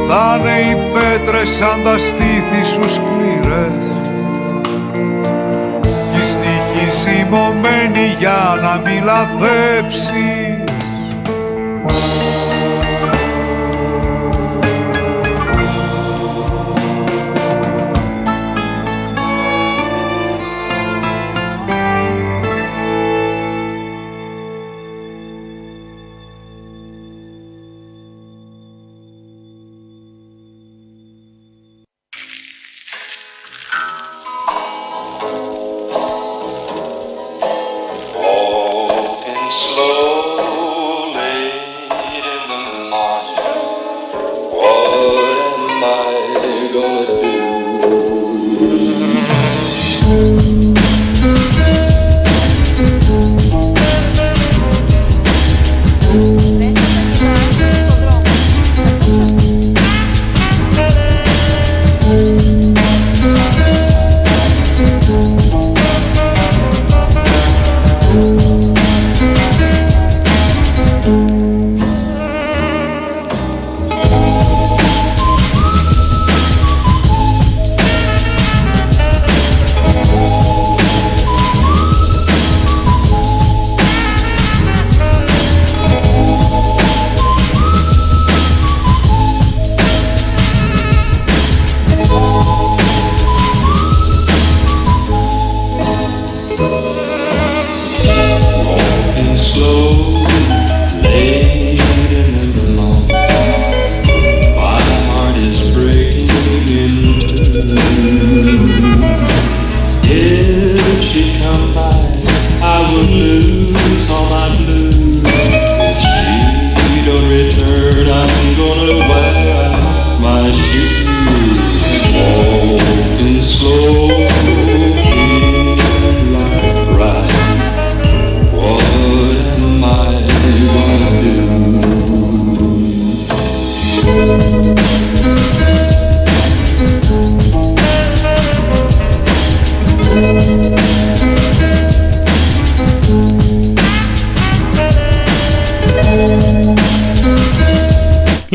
θα 0.07 0.37
είναι 0.39 0.59
οι 0.59 0.75
πέτρες 0.93 1.49
σαν 1.49 1.83
τα 1.83 1.97
στήθη 1.97 2.65
σου 2.65 2.93
σκληρές. 2.93 3.85
Κι 6.11 6.21
η 6.21 6.25
στίχη 6.25 6.89
ζυμωμένη 6.89 8.15
για 8.19 8.59
να 8.61 8.81
μη 8.85 9.01
λαθέψεις 9.03 10.36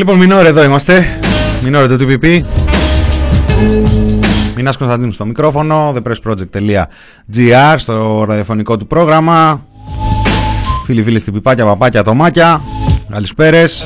Λοιπόν, 0.03 0.17
Μινόρε 0.17 0.47
εδώ 0.47 0.63
είμαστε. 0.63 1.19
Μινόρε 1.63 1.97
του 1.97 2.05
TPP. 2.09 2.41
Μινάς 4.55 4.77
Κωνσταντίνου 4.77 5.11
στο 5.11 5.25
μικρόφωνο, 5.25 5.93
thepressproject.gr 5.95 7.75
στο 7.77 8.25
ραδιοφωνικό 8.27 8.77
του 8.77 8.87
πρόγραμμα. 8.87 9.65
Φίλοι, 10.85 11.03
φίλοι, 11.03 11.19
στην 11.19 11.33
πιπάκια, 11.33 11.65
παπάκια, 11.65 12.03
τομάκια. 12.03 12.61
Καλησπέρες. 13.09 13.85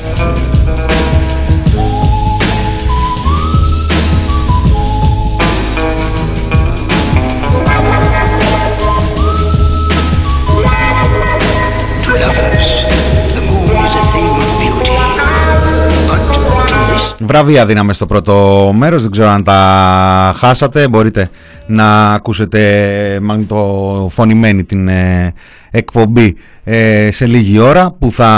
Βραβεία 17.28 17.66
δίναμε 17.66 17.92
στο 17.92 18.06
πρώτο 18.06 18.70
μέρος, 18.76 19.02
δεν 19.02 19.10
ξέρω 19.10 19.28
αν 19.28 19.44
τα 19.44 20.34
χάσατε, 20.36 20.88
μπορείτε 20.88 21.30
να 21.66 22.12
ακούσετε 22.12 23.18
μαγνητοφωνημένη 23.22 24.64
την 24.64 24.88
ε, 24.88 25.34
εκπομπή 25.70 26.36
ε, 26.64 27.08
σε 27.12 27.26
λίγη 27.26 27.58
ώρα 27.58 27.94
που 27.98 28.12
θα 28.12 28.28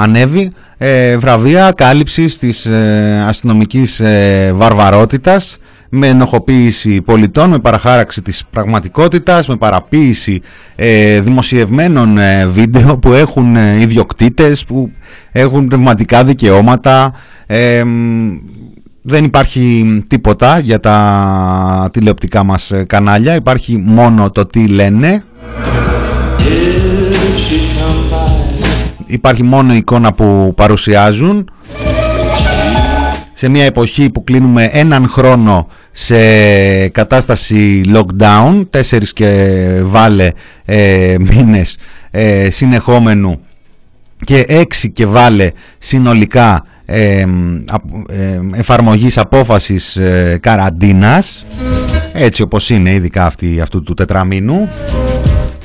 ανέβει. 0.00 0.52
Ε, 0.78 1.16
βραβεία 1.16 1.72
κάλυψης 1.72 2.38
της 2.38 2.66
ε, 2.66 3.24
αστυνομικής 3.28 4.00
ε, 4.00 4.52
βαρβαρότητας 4.54 5.58
με 5.96 6.06
ενοχοποίηση 6.08 7.00
πολιτών, 7.02 7.50
με 7.50 7.58
παραχάραξη 7.58 8.22
της 8.22 8.44
πραγματικότητας, 8.50 9.48
με 9.48 9.56
παραποίηση 9.56 10.40
ε, 10.76 11.20
δημοσιευμένων 11.20 12.18
ε, 12.18 12.46
βίντεο 12.46 12.98
που 12.98 13.12
έχουν 13.12 13.56
ε, 13.56 13.80
ιδιοκτήτες, 13.80 14.64
που 14.64 14.90
έχουν 15.32 15.66
πνευματικά 15.68 16.24
δικαιώματα. 16.24 17.12
Ε, 17.46 17.84
μ, 17.84 18.30
δεν 19.02 19.24
υπάρχει 19.24 19.84
τίποτα 20.08 20.58
για 20.58 20.80
τα 20.80 21.88
τηλεοπτικά 21.92 22.42
μας 22.42 22.70
ε, 22.70 22.84
κανάλια, 22.84 23.34
υπάρχει 23.34 23.76
μόνο 23.76 24.30
το 24.30 24.46
τι 24.46 24.66
λένε. 24.66 25.22
Υπάρχει 29.06 29.42
μόνο 29.42 29.74
η 29.74 29.76
εικόνα 29.76 30.12
που 30.12 30.52
παρουσιάζουν 30.56 31.50
σε 33.34 33.48
μια 33.48 33.64
εποχή 33.64 34.10
που 34.10 34.24
κλείνουμε 34.24 34.64
έναν 34.72 35.08
χρόνο 35.08 35.68
σε 35.92 36.16
κατάσταση 36.88 37.80
lockdown, 37.94 38.66
τέσσερις 38.70 39.12
και 39.12 39.56
βάλε 39.82 40.30
ε, 40.64 41.14
μήνες 41.18 41.76
ε, 42.10 42.50
συνεχόμενου 42.50 43.40
και 44.24 44.44
έξι 44.48 44.90
και 44.90 45.06
βάλε 45.06 45.50
συνολικά 45.78 46.64
ε, 46.86 47.24
απ- 47.66 48.10
ε, 48.10 48.40
εφαρμογής 48.58 49.18
απόφασης 49.18 49.96
ε, 49.96 50.38
καραντίνας 50.42 51.46
έτσι 52.12 52.42
όπως 52.42 52.70
είναι 52.70 52.90
ειδικά 52.92 53.26
αυτή, 53.26 53.60
αυτού 53.60 53.82
του 53.82 53.94
τετραμήνου 53.94 54.68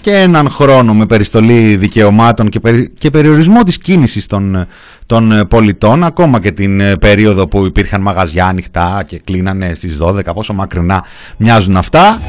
και 0.09 0.15
έναν 0.15 0.49
χρόνο 0.49 0.93
με 0.93 1.05
περιστολή 1.05 1.75
δικαιωμάτων 1.75 2.49
και, 2.49 2.59
περι- 2.59 2.93
και 2.97 3.09
περιορισμό 3.09 3.63
της 3.63 3.77
κίνησης 3.77 4.25
των, 4.25 4.67
των 5.05 5.31
ε, 5.31 5.45
πολιτών 5.45 6.03
ακόμα 6.03 6.39
και 6.39 6.51
την 6.51 6.79
ε, 6.79 6.95
περίοδο 6.97 7.47
που 7.47 7.65
υπήρχαν 7.65 8.01
μαγαζιά 8.01 8.45
ανοιχτά 8.45 9.03
και 9.07 9.21
κλείνανε 9.23 9.71
στις 9.73 9.97
12 10.01 10.19
πόσο 10.33 10.53
μακρινά 10.53 11.03
μοιάζουν 11.37 11.77
αυτά 11.77 12.21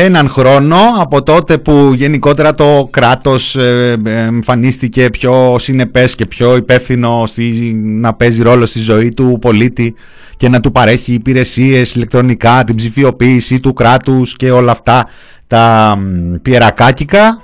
έναν 0.00 0.28
χρόνο 0.28 0.76
από 0.98 1.22
τότε 1.22 1.58
που 1.58 1.92
γενικότερα 1.94 2.54
το 2.54 2.88
κράτος 2.90 3.56
ε, 3.56 3.96
ε, 4.04 4.10
εμφανίστηκε 4.10 5.10
πιο 5.10 5.56
συνεπές 5.58 6.14
και 6.14 6.26
πιο 6.26 6.56
υπεύθυνο 6.56 7.24
στη, 7.26 7.72
να 7.84 8.14
παίζει 8.14 8.42
ρόλο 8.42 8.66
στη 8.66 8.78
ζωή 8.78 9.08
του 9.08 9.38
πολίτη 9.40 9.94
και 10.36 10.48
να 10.48 10.60
του 10.60 10.72
παρέχει 10.72 11.12
υπηρεσίες 11.12 11.94
ηλεκτρονικά, 11.94 12.64
την 12.64 12.74
ψηφιοποίηση 12.74 13.60
του 13.60 13.72
κράτους 13.72 14.36
και 14.36 14.50
όλα 14.50 14.72
αυτά 14.72 15.08
τα 15.46 15.96
μ, 15.98 16.34
πιερακάκικα. 16.42 17.42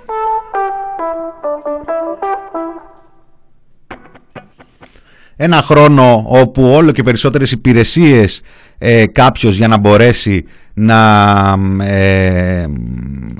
Ένα 5.36 5.56
χρόνο 5.56 6.24
όπου 6.26 6.62
όλο 6.62 6.92
και 6.92 7.02
περισσότερες 7.02 7.52
υπηρεσίες 7.52 8.40
ε, 8.78 9.06
κάποιος 9.06 9.56
για 9.56 9.68
να 9.68 9.78
μπορέσει 9.78 10.44
να 10.74 11.54
ε, 11.80 12.66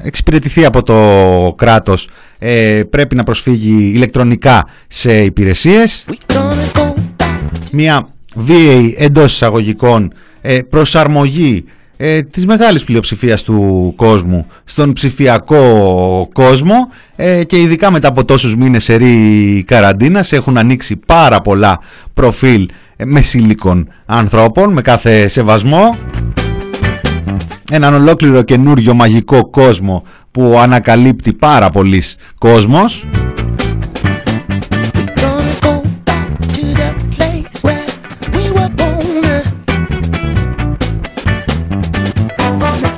εξυπηρετηθεί 0.02 0.64
από 0.64 0.82
το 0.82 1.54
κράτος 1.56 2.08
ε, 2.38 2.82
πρέπει 2.90 3.14
να 3.14 3.22
προσφύγει 3.22 3.92
ηλεκτρονικά 3.94 4.66
σε 4.88 5.22
υπηρεσίες. 5.22 6.06
Μια 7.72 8.08
βίαιη 8.34 8.94
εντός 8.98 9.32
εισαγωγικών 9.32 10.12
ε, 10.40 10.58
προσαρμογή 10.58 11.64
ε, 11.96 12.22
της 12.22 12.46
μεγάλης 12.46 12.84
πλειοψηφίας 12.84 13.42
του 13.42 13.92
κόσμου 13.96 14.46
στον 14.64 14.92
ψηφιακό 14.92 16.28
κόσμο 16.32 16.74
ε, 17.16 17.44
και 17.44 17.60
ειδικά 17.60 17.90
μετά 17.90 18.08
από 18.08 18.24
τόσους 18.24 18.56
μήνες 18.56 18.88
ερή 18.88 19.64
καραντίνας 19.66 20.32
έχουν 20.32 20.58
ανοίξει 20.58 20.96
πάρα 20.96 21.40
πολλά 21.40 21.80
προφίλ 22.14 22.68
ε, 22.96 23.04
μεσήλικων 23.04 23.88
ανθρώπων 24.06 24.72
με 24.72 24.82
κάθε 24.82 25.28
σεβασμό. 25.28 25.96
Έναν 27.70 27.94
ολόκληρο 27.94 28.42
καινούριο 28.42 28.94
μαγικό 28.94 29.50
κόσμο 29.50 30.04
που 30.30 30.58
ανακαλύπτει 30.58 31.32
πάρα 31.32 31.70
πολλής 31.70 32.16
κόσμος 32.38 33.06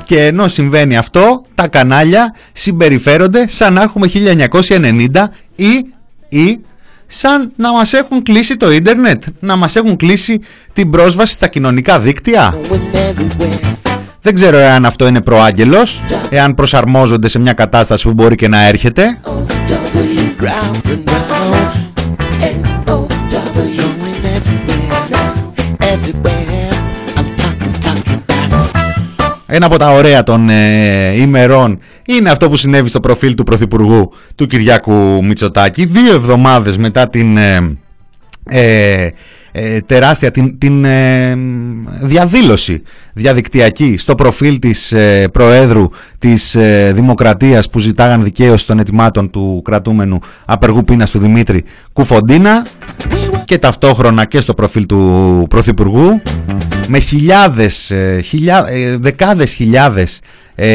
Και 0.07 0.25
ενώ 0.25 0.47
συμβαίνει 0.47 0.97
αυτό, 0.97 1.41
τα 1.55 1.67
κανάλια 1.67 2.35
συμπεριφέρονται 2.53 3.47
σαν 3.47 3.73
να 3.73 3.81
έχουμε 3.81 4.09
1990 4.13 5.07
ή, 5.55 5.71
ή 6.29 6.59
σαν 7.07 7.51
να 7.55 7.71
μας 7.73 7.93
έχουν 7.93 8.23
κλείσει 8.23 8.57
το 8.57 8.71
ίντερνετ, 8.71 9.23
να 9.39 9.55
μας 9.55 9.75
έχουν 9.75 9.95
κλείσει 9.95 10.41
την 10.73 10.89
πρόσβαση 10.89 11.33
στα 11.33 11.47
κοινωνικά 11.47 11.99
δίκτυα. 11.99 12.57
Δεν 14.21 14.33
ξέρω 14.33 14.57
εάν 14.57 14.85
αυτό 14.85 15.07
είναι 15.07 15.21
προάγγελος, 15.21 16.03
εάν 16.29 16.53
προσαρμόζονται 16.53 17.27
σε 17.27 17.39
μια 17.39 17.53
κατάσταση 17.53 18.03
που 18.07 18.13
μπορεί 18.13 18.35
και 18.35 18.47
να 18.47 18.67
έρχεται. 18.67 19.17
Ένα 29.57 29.65
από 29.65 29.77
τα 29.77 29.91
ωραία 29.91 30.23
των 30.23 30.49
ε, 30.49 31.21
ημερών 31.21 31.79
είναι 32.05 32.29
αυτό 32.29 32.49
που 32.49 32.55
συνέβη 32.55 32.89
στο 32.89 32.99
προφίλ 32.99 33.35
του 33.35 33.43
Πρωθυπουργού 33.43 34.11
του 34.35 34.47
Κυριάκου 34.47 35.25
Μητσοτάκη. 35.25 35.85
Δύο 35.85 36.13
εβδομάδες 36.13 36.77
μετά 36.77 37.09
την 37.09 37.37
ε, 37.37 37.77
ε, 38.43 39.09
ε 39.51 39.79
τεράστια 39.81 40.31
την, 40.31 40.57
την 40.57 40.85
διαδήλωση 42.01 42.81
διαδικτυακή 43.13 43.97
στο 43.97 44.15
προφίλ 44.15 44.59
της 44.59 44.93
Προέδρου 45.31 45.89
της 46.19 46.57
Δημοκρατίας 46.91 47.69
που 47.69 47.79
ζητάγαν 47.79 48.23
δικαίωση 48.23 48.67
των 48.67 48.79
ετοιμάτων 48.79 49.29
του 49.29 49.61
κρατούμενου 49.63 50.19
απεργού 50.45 50.83
πείνας 50.83 51.11
του 51.11 51.19
Δημήτρη 51.19 51.63
Κουφοντίνα 51.93 52.65
και 53.47 53.57
ταυτόχρονα 53.57 54.25
και 54.25 54.41
στο 54.41 54.53
προφίλ 54.53 54.85
του 54.85 55.45
Πρωθυπουργού 55.49 56.21
με 56.87 56.99
χιλιάδες, 56.99 57.91
ε, 57.91 58.19
χιλιά, 58.21 58.65
ε, 58.67 58.97
δεκάδες 58.97 59.53
χιλιάδες, 59.53 60.19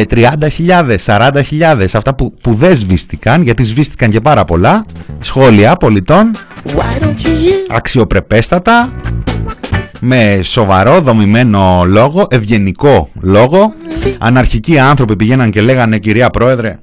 30.000, 0.08 0.98
40.000 0.98 1.94
αυτά 1.94 2.14
που, 2.14 2.34
που 2.40 2.54
δεν 2.54 2.74
σβήστηκαν 2.74 3.42
γιατί 3.42 3.64
σβήστηκαν 3.64 4.10
και 4.10 4.20
πάρα 4.20 4.44
πολλά 4.44 4.84
σχόλια 5.18 5.76
πολιτών 5.76 6.30
αξιοπρεπέστατα 7.68 8.92
με 10.00 10.40
σοβαρό 10.42 11.00
δομημένο 11.00 11.82
λόγο, 11.86 12.26
ευγενικό 12.30 13.08
λόγο. 13.20 13.74
Αναρχικοί 14.18 14.78
άνθρωποι 14.78 15.16
πηγαίναν 15.16 15.50
και 15.50 15.60
λέγανε 15.60 15.98
κυρία 15.98 16.30
Πρόεδρε 16.30 16.78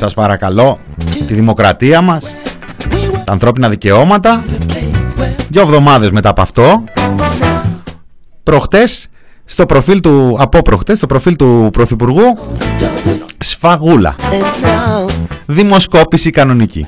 σας 0.00 0.14
παρακαλώ 0.14 0.78
τη 1.26 1.34
δημοκρατία 1.34 2.00
μας 2.00 2.24
τα 3.30 3.36
ανθρώπινα 3.36 3.68
δικαιώματα. 3.68 4.44
Δύο 5.48 5.62
εβδομάδες 5.62 6.10
μετά 6.10 6.28
από 6.28 6.40
αυτό. 6.42 6.84
Προχτές 8.42 9.08
στο 9.44 9.66
προφίλ 9.66 10.00
του, 10.00 10.36
από 10.40 10.62
προχτές, 10.62 10.96
στο 10.96 11.06
προφίλ 11.06 11.36
του 11.36 11.68
Πρωθυπουργού 11.72 12.38
Σφαγούλα. 13.38 14.16
Δημοσκόπηση 15.46 16.30
κανονική. 16.30 16.86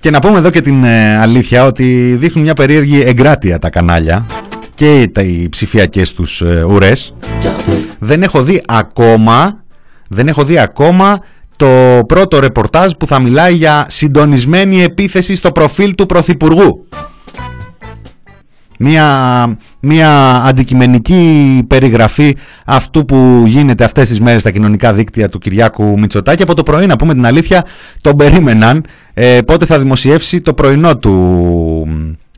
Και 0.00 0.10
να 0.10 0.18
πούμε 0.18 0.38
εδώ 0.38 0.50
και 0.50 0.60
την 0.60 0.84
ε, 0.84 1.18
αλήθεια 1.18 1.64
ότι 1.64 2.16
δείχνουν 2.18 2.44
μια 2.44 2.54
περίεργη 2.54 3.02
εγκράτεια 3.02 3.58
τα 3.58 3.70
κανάλια 3.70 4.26
και 4.74 5.10
τα, 5.12 5.22
οι 5.22 5.48
ψηφιακές 5.48 6.12
τους 6.12 6.40
ε, 6.40 6.64
ουρές. 6.64 7.14
Δεν 7.98 8.22
έχω 8.22 8.42
δει 8.42 8.62
ακόμα 8.66 9.62
δεν 10.08 10.28
έχω 10.28 10.44
δει 10.44 10.58
ακόμα 10.58 11.18
το 11.58 12.04
πρώτο 12.06 12.38
ρεπορτάζ 12.38 12.92
που 12.98 13.06
θα 13.06 13.20
μιλάει 13.20 13.54
για 13.54 13.86
συντονισμένη 13.88 14.82
επίθεση 14.82 15.36
στο 15.36 15.52
προφίλ 15.52 15.94
του 15.94 16.06
Πρωθυπουργού 16.06 16.86
μια, 18.78 19.56
μια 19.80 20.42
αντικειμενική 20.46 21.64
περιγραφή 21.66 22.36
αυτού 22.64 23.04
που 23.04 23.44
γίνεται 23.46 23.84
αυτές 23.84 24.08
τις 24.08 24.20
μέρες 24.20 24.40
στα 24.40 24.50
κοινωνικά 24.50 24.92
δίκτυα 24.92 25.28
του 25.28 25.38
Κυριάκου 25.38 25.98
Μητσοτάκη. 25.98 26.42
Από 26.42 26.54
το 26.54 26.62
πρωί, 26.62 26.86
να 26.86 26.96
πούμε 26.96 27.14
την 27.14 27.26
αλήθεια, 27.26 27.64
τον 28.00 28.16
περίμεναν 28.16 28.84
ε, 29.14 29.38
πότε 29.46 29.66
θα 29.66 29.78
δημοσιεύσει 29.78 30.40
το 30.40 30.54
πρωινό 30.54 30.96
του 30.96 31.88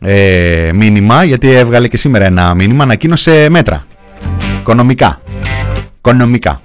ε, 0.00 0.70
μήνυμα, 0.74 1.24
γιατί 1.24 1.50
έβγαλε 1.50 1.88
και 1.88 1.96
σήμερα 1.96 2.24
ένα 2.24 2.54
μήνυμα, 2.54 2.82
ανακοίνωσε 2.82 3.48
μέτρα. 3.50 3.86
Οικονομικά. 4.60 5.20
Οικονομικά. 5.98 6.60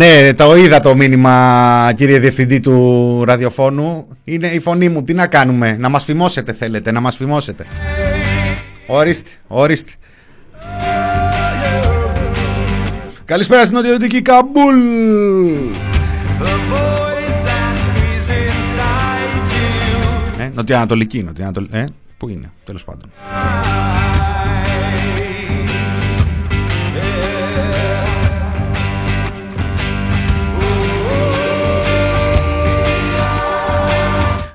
Ναι, 0.00 0.34
το 0.34 0.56
είδα 0.56 0.80
το 0.80 0.94
μήνυμα 0.94 1.92
κύριε 1.96 2.18
Διευθυντή 2.18 2.60
του 2.60 3.24
ραδιοφώνου. 3.24 4.08
Είναι 4.24 4.46
η 4.46 4.60
φωνή 4.60 4.88
μου. 4.88 5.02
Τι 5.02 5.14
να 5.14 5.26
κάνουμε, 5.26 5.76
να 5.78 5.88
μας 5.88 6.04
φημώσετε 6.04 6.52
θέλετε, 6.52 6.90
να 6.90 7.00
μας 7.00 7.16
φημώσετε. 7.16 7.66
Ορίστε, 8.86 9.30
ορίστε. 9.46 9.92
Καλησπέρα 13.24 13.64
στην 13.64 13.76
Νοτιοδυτική 13.76 14.22
Καμπούλ. 14.22 14.78
Ε, 20.38 20.50
νοτιοανατολική, 20.54 21.22
νοτιοανατολική. 21.22 21.76
Ε, 21.76 21.84
πού 22.16 22.28
είναι, 22.28 22.50
τέλος 22.64 22.84
πάντων. 22.84 23.10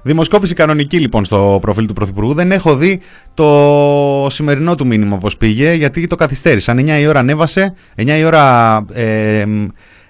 Δημοσκόπηση 0.08 0.53
κανονική 0.53 0.99
λοιπόν 0.99 1.26
στο 1.26 1.58
προφίλ 1.62 1.86
του 1.86 1.93
Πρωθυπουργού. 1.93 2.34
Δεν 2.34 2.51
έχω 2.51 2.76
δει 2.76 2.99
το 3.34 4.28
σημερινό 4.30 4.76
του 4.76 4.86
μήνυμα 4.86 5.18
πώς 5.18 5.38
πήγε, 5.38 5.74
γιατί 5.74 6.08
το 6.08 6.16
καθυστέρησαν. 6.16 6.80
9 6.80 6.99
η 6.99 7.08
ώρα 7.08 7.20
ανέβασε, 7.20 7.74
9 7.95 8.08
η 8.08 8.24
ώρα 8.24 8.86
ε, 8.93 9.39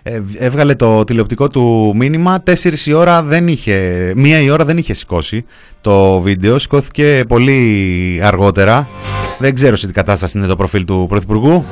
ε, 0.03 0.21
έβγαλε 0.37 0.75
το 0.75 1.03
τηλεοπτικό 1.03 1.47
του 1.47 1.93
μήνυμα, 1.95 2.43
4 2.45 2.53
η 2.85 2.93
ώρα 2.93 3.23
δεν 3.23 3.47
είχε, 3.47 4.11
1 4.15 4.25
η 4.43 4.49
ώρα 4.49 4.65
δεν 4.65 4.77
είχε 4.77 4.93
σηκώσει 4.93 5.45
το 5.81 6.19
βίντεο, 6.19 6.59
σηκώθηκε 6.59 7.23
πολύ 7.27 8.19
αργότερα. 8.23 8.89
Δεν 9.37 9.53
ξέρω 9.53 9.75
σε 9.75 9.87
τι 9.87 9.93
κατάσταση 9.93 10.37
είναι 10.37 10.47
το 10.47 10.55
προφίλ 10.55 10.85
του 10.85 11.05
Πρωθυπουργού. 11.09 11.65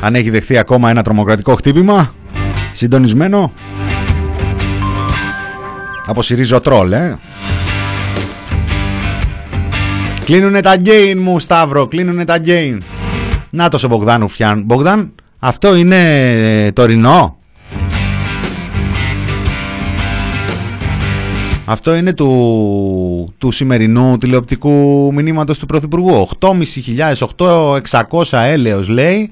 Αν 0.00 0.14
έχει 0.14 0.30
δεχθεί 0.30 0.58
ακόμα 0.58 0.90
ένα 0.90 1.02
τρομοκρατικό 1.02 1.54
χτύπημα, 1.54 2.14
συντονισμένο. 2.72 3.52
Από 6.06 6.22
Σιρίζο 6.22 6.60
Τρόλ, 6.60 6.92
ε. 6.92 7.18
Κλείνουνε 10.32 10.60
τα 10.60 10.76
γκέιν 10.76 11.18
μου, 11.18 11.38
Σταύρο. 11.38 11.86
Κλείνουνε 11.86 12.24
τα 12.24 12.38
γκέιν. 12.38 12.82
Να 13.50 13.68
το 13.68 13.78
σε 13.78 13.86
Μπογδάνου 13.86 14.28
φτιάνουν. 14.28 14.64
Μπογδάν, 14.64 15.12
αυτό 15.38 15.74
είναι 15.74 16.30
ε, 16.64 16.72
τωρινό; 16.72 17.36
Αυτό 21.64 21.94
είναι 21.94 22.12
του, 22.12 23.34
του 23.38 23.50
σημερινού 23.50 24.16
τηλεοπτικού 24.16 25.10
μηνύματος 25.12 25.58
του 25.58 25.66
Πρωθυπουργού. 25.66 26.28
8.500, 26.40 26.56
8.600 27.36 28.22
έλεος 28.30 28.88
λέει 28.88 29.30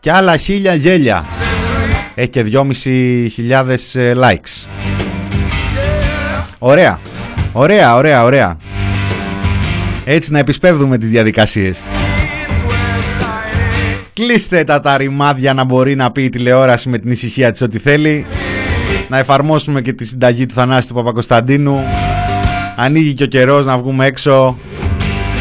και 0.00 0.12
άλλα 0.12 0.36
χίλια 0.36 0.74
γέλια. 0.74 1.24
Έχει 2.14 2.28
και 2.28 2.44
2.500 2.52 3.76
ε, 3.92 4.12
likes. 4.14 4.66
Ωραία. 6.58 7.00
Ωραία, 7.52 7.96
ωραία, 7.96 8.24
ωραία. 8.24 8.56
Έτσι 10.10 10.32
να 10.32 10.38
επισπεύδουμε 10.38 10.98
τις 10.98 11.10
διαδικασίες. 11.10 11.82
Κλείστε 14.12 14.64
τα 14.64 14.80
τα 14.80 14.96
ρημάδια 14.96 15.54
να 15.54 15.64
μπορεί 15.64 15.94
να 15.94 16.10
πει 16.10 16.22
η 16.22 16.28
τηλεόραση 16.28 16.88
με 16.88 16.98
την 16.98 17.10
ησυχία 17.10 17.50
της 17.50 17.62
ό,τι 17.62 17.78
θέλει. 17.78 18.26
Να 19.08 19.18
εφαρμόσουμε 19.18 19.82
και 19.82 19.92
τη 19.92 20.04
συνταγή 20.04 20.46
του 20.46 20.54
Θανάση 20.54 20.88
του 20.88 20.94
Παπακοσταντίνου. 20.94 21.80
Ανοίγει 22.76 23.14
και 23.14 23.22
ο 23.22 23.26
καιρός 23.26 23.66
να 23.66 23.78
βγούμε 23.78 24.06
έξω. 24.06 24.58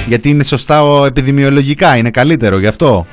Γιατί 0.07 0.29
είναι 0.29 0.43
σωστά 0.43 0.83
ο 0.83 1.05
επιδημιολογικά, 1.05 1.97
είναι 1.97 2.11
καλύτερο 2.11 2.59
γι' 2.59 2.67
αυτό. 2.67 3.07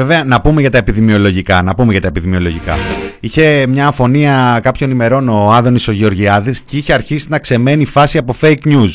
Βέβαια, 0.00 0.24
να 0.24 0.40
πούμε 0.40 0.60
για 0.60 0.70
τα 0.70 0.78
επιδημιολογικά. 0.78 1.62
Να 1.62 1.74
πούμε 1.74 1.92
για 1.92 2.00
τα 2.00 2.06
επιδημιολογικά. 2.06 2.76
Είχε 3.20 3.66
μια 3.66 3.86
αφωνία 3.86 4.60
κάποιων 4.62 4.90
ημερών 4.90 5.28
ο 5.28 5.52
Άδωνης 5.52 5.88
ο 5.88 5.92
Γεωργιάδης 5.92 6.60
και 6.60 6.76
είχε 6.76 6.92
αρχίσει 6.92 7.26
να 7.28 7.38
ξεμένει 7.38 7.84
φάση 7.84 8.18
από 8.18 8.34
fake 8.40 8.62
news. 8.64 8.90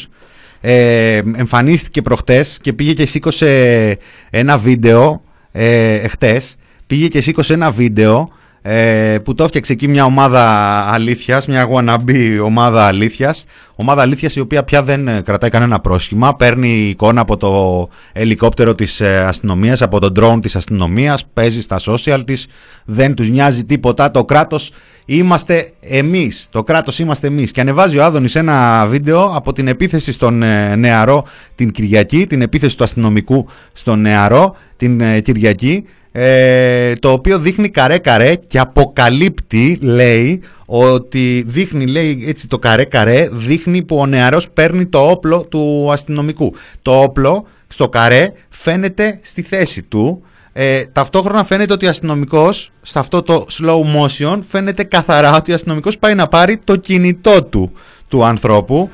Ε, 0.62 1.22
εμφανίστηκε 1.36 2.02
προχτές 2.02 2.58
και 2.62 2.74
πήγε 2.74 2.94
και 2.94 3.06
σήκωσε 3.06 3.98
ένα 4.30 4.58
βίντεο 4.58 5.24
ε, 5.52 5.94
εχθές. 5.94 6.56
Πήγε 6.88 7.08
και 7.08 7.22
σήκωσε 7.22 7.54
ένα 7.54 7.72
βίντεο 7.72 8.30
ε, 8.68 9.18
που 9.24 9.36
το 9.36 9.44
έφτιαξε 9.44 9.72
εκεί 9.72 9.88
μια 9.88 10.06
ομάδα 10.06 10.44
αλήθειας, 10.92 11.48
μια 11.48 11.68
wannabe 11.72 12.40
ομάδα 12.44 12.86
αλήθειας. 12.86 13.46
Ομάδα 13.76 14.02
αλήθειας 14.02 14.36
η 14.36 14.40
οποία 14.40 14.64
πια 14.64 14.84
δεν 14.84 15.08
ε, 15.08 15.22
κρατάει 15.22 15.50
κανένα 15.50 15.80
πρόσχημα, 15.80 16.36
παίρνει 16.36 16.88
εικόνα 16.88 17.22
από 17.22 17.38
το 17.38 17.90
ελικόπτερο 18.14 18.76
της 18.76 19.02
ε, 19.02 19.18
αστυνομίας, 19.18 19.82
από 19.82 20.00
τον 20.00 20.14
drone 20.20 20.42
της 20.42 20.56
αστυνομίας, 20.56 21.26
παίζει 21.34 21.62
στα 21.62 21.80
social 21.86 22.22
της, 22.26 22.48
δεν 22.86 23.14
τους 23.14 23.30
νοιάζει 23.30 23.64
τίποτα, 23.64 24.12
το 24.12 24.26
κράτος 24.26 24.72
είμαστε 25.06 25.72
εμείς, 25.80 26.48
το 26.52 26.64
κράτος 26.64 27.00
είμαστε 27.00 27.28
εμείς. 27.28 27.52
Και 27.52 27.62
ανεβάζει 27.62 27.98
ο 27.98 28.04
Άδωνης 28.04 28.36
ένα 28.36 28.86
βίντεο 28.88 29.32
από 29.36 29.54
την 29.54 29.68
επίθεση 29.68 30.12
στον 30.12 30.44
ε, 30.44 30.76
νεαρό 30.76 31.26
την 31.56 31.72
Κυριακή, 31.72 32.28
την 32.28 32.42
επίθεση 32.42 32.78
του 32.78 32.84
αστυνομικού 32.84 33.48
στον 33.74 34.02
νεαρό 34.02 34.56
την 34.78 35.02
ε, 35.02 35.20
Κυριακή, 35.20 35.86
ε, 36.18 36.94
το 36.94 37.12
οποίο 37.12 37.40
δείχνει 37.40 37.70
καρέ 37.70 37.98
καρέ 37.98 38.36
και 38.36 38.60
αποκαλύπτει 38.60 39.80
λέει 39.82 40.42
ότι 40.66 41.44
δείχνει 41.48 41.86
λέει 41.86 42.24
έτσι 42.28 42.48
το 42.48 42.60
καρέ 42.60 42.84
καρέ 42.84 43.30
δείχνει 43.32 43.82
που 43.82 43.98
ο 43.98 44.06
νεαρός 44.06 44.52
παίρνει 44.52 44.86
το 44.86 45.10
όπλο 45.10 45.44
του 45.44 45.90
αστυνομικού. 45.92 46.54
Το 46.82 47.02
όπλο 47.02 47.48
στο 47.68 47.90
καρέ 47.90 48.32
φαίνεται 48.50 49.20
στη 49.24 49.42
θέση 49.42 49.84
του. 49.84 50.24
Ε, 50.54 50.84
ταυτόχρονα 50.86 51.44
φαίνεται 51.44 51.74
ότι 51.74 51.86
ο 51.86 51.90
αστυνομικός 51.90 52.72
σε 52.82 53.00
αυτό 53.00 53.22
το 53.22 53.46
slow 53.52 53.82
motion 53.96 54.40
φαίνεται 54.50 54.84
καθαρά 54.84 55.36
ότι 55.36 55.52
ο 55.52 55.56
αστυνομικός 55.56 55.98
πάει 55.98 56.16
να 56.16 56.28
πάρει 56.28 56.58
το 56.64 56.76
κινητό 56.76 57.44
του 57.44 57.72
του 58.08 58.26
ανθρώπου 58.26 58.90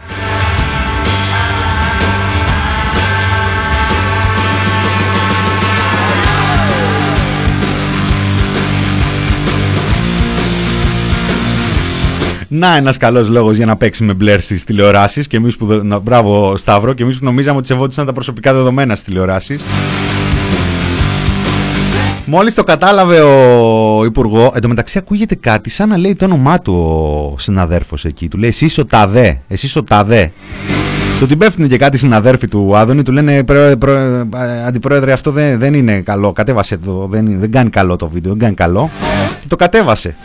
Να 12.54 12.76
ένας 12.76 12.98
καλός 12.98 13.30
λόγος 13.30 13.56
για 13.58 13.66
να 13.66 13.76
παίξει 13.76 14.04
με 14.04 14.14
μπλερ 14.14 14.42
στις 14.42 14.64
τηλεοράσεις 14.64 15.28
και 15.28 15.38
εμείς 15.38 15.56
που, 15.58 15.66
δο- 15.66 15.84
να- 15.84 16.00
μπράβο 16.00 16.58
Σταύρο 16.58 16.94
και 16.94 17.04
εμείς 17.04 17.18
που 17.18 17.26
νομίζαμε 17.26 17.58
ότι 17.58 17.68
σεβόντουσαν 17.68 18.06
τα 18.06 18.14
προσωπικά 18.14 18.54
δεδομένα 18.54 18.96
στις 18.96 19.08
τηλεοράσεις. 19.08 19.62
Μόλις 22.26 22.54
το 22.54 22.64
κατάλαβε 22.64 23.20
ο 23.22 24.04
Υπουργό, 24.06 24.52
εν 24.56 24.62
τω 24.62 24.68
μεταξύ 24.68 24.98
ακούγεται 24.98 25.36
κάτι 25.36 25.70
σαν 25.70 25.90
να 25.90 25.98
λέει 25.98 26.16
το 26.16 26.26
όνομά 26.26 26.60
του 26.60 26.74
ο 27.34 27.40
συναδέρφος 27.40 28.06
εκεί. 28.06 28.28
Του 28.28 28.38
λέει 28.38 28.50
εσύ 28.50 28.66
είσαι 28.66 28.82
ο 28.82 28.86
Ταδέ, 28.86 29.42
εσύ 29.48 29.66
είσαι 29.66 29.80
ο 29.80 29.84
Ταδέ. 29.84 30.32
Του 31.20 31.28
την 31.28 31.38
πέφτουν 31.38 31.68
και 31.68 31.78
κάτι 31.78 31.98
συναδέρφοι 31.98 32.48
του 32.48 32.78
Άδωνη, 32.78 33.04
του 33.04 33.12
λένε 33.12 33.44
«Πρό- 33.44 33.76
πρό- 33.78 33.96
ε, 34.36 34.64
αντιπρόεδρε 34.68 35.12
αυτό 35.12 35.32
δεν, 35.32 35.60
δεν 35.60 35.74
είναι 35.74 36.00
καλό, 36.00 36.32
κατέβασε 36.32 36.78
το, 36.78 37.08
δεν, 37.10 37.26
είναι- 37.26 37.38
δεν 37.40 37.52
κάνει 37.52 37.70
καλό 37.70 37.96
το 37.96 38.10
βίντεο, 38.10 38.32
δεν 38.32 38.40
κάνει 38.42 38.54
καλό. 38.54 38.90
Και 39.42 39.48
το 39.48 39.56
κατέβασε. 39.56 40.16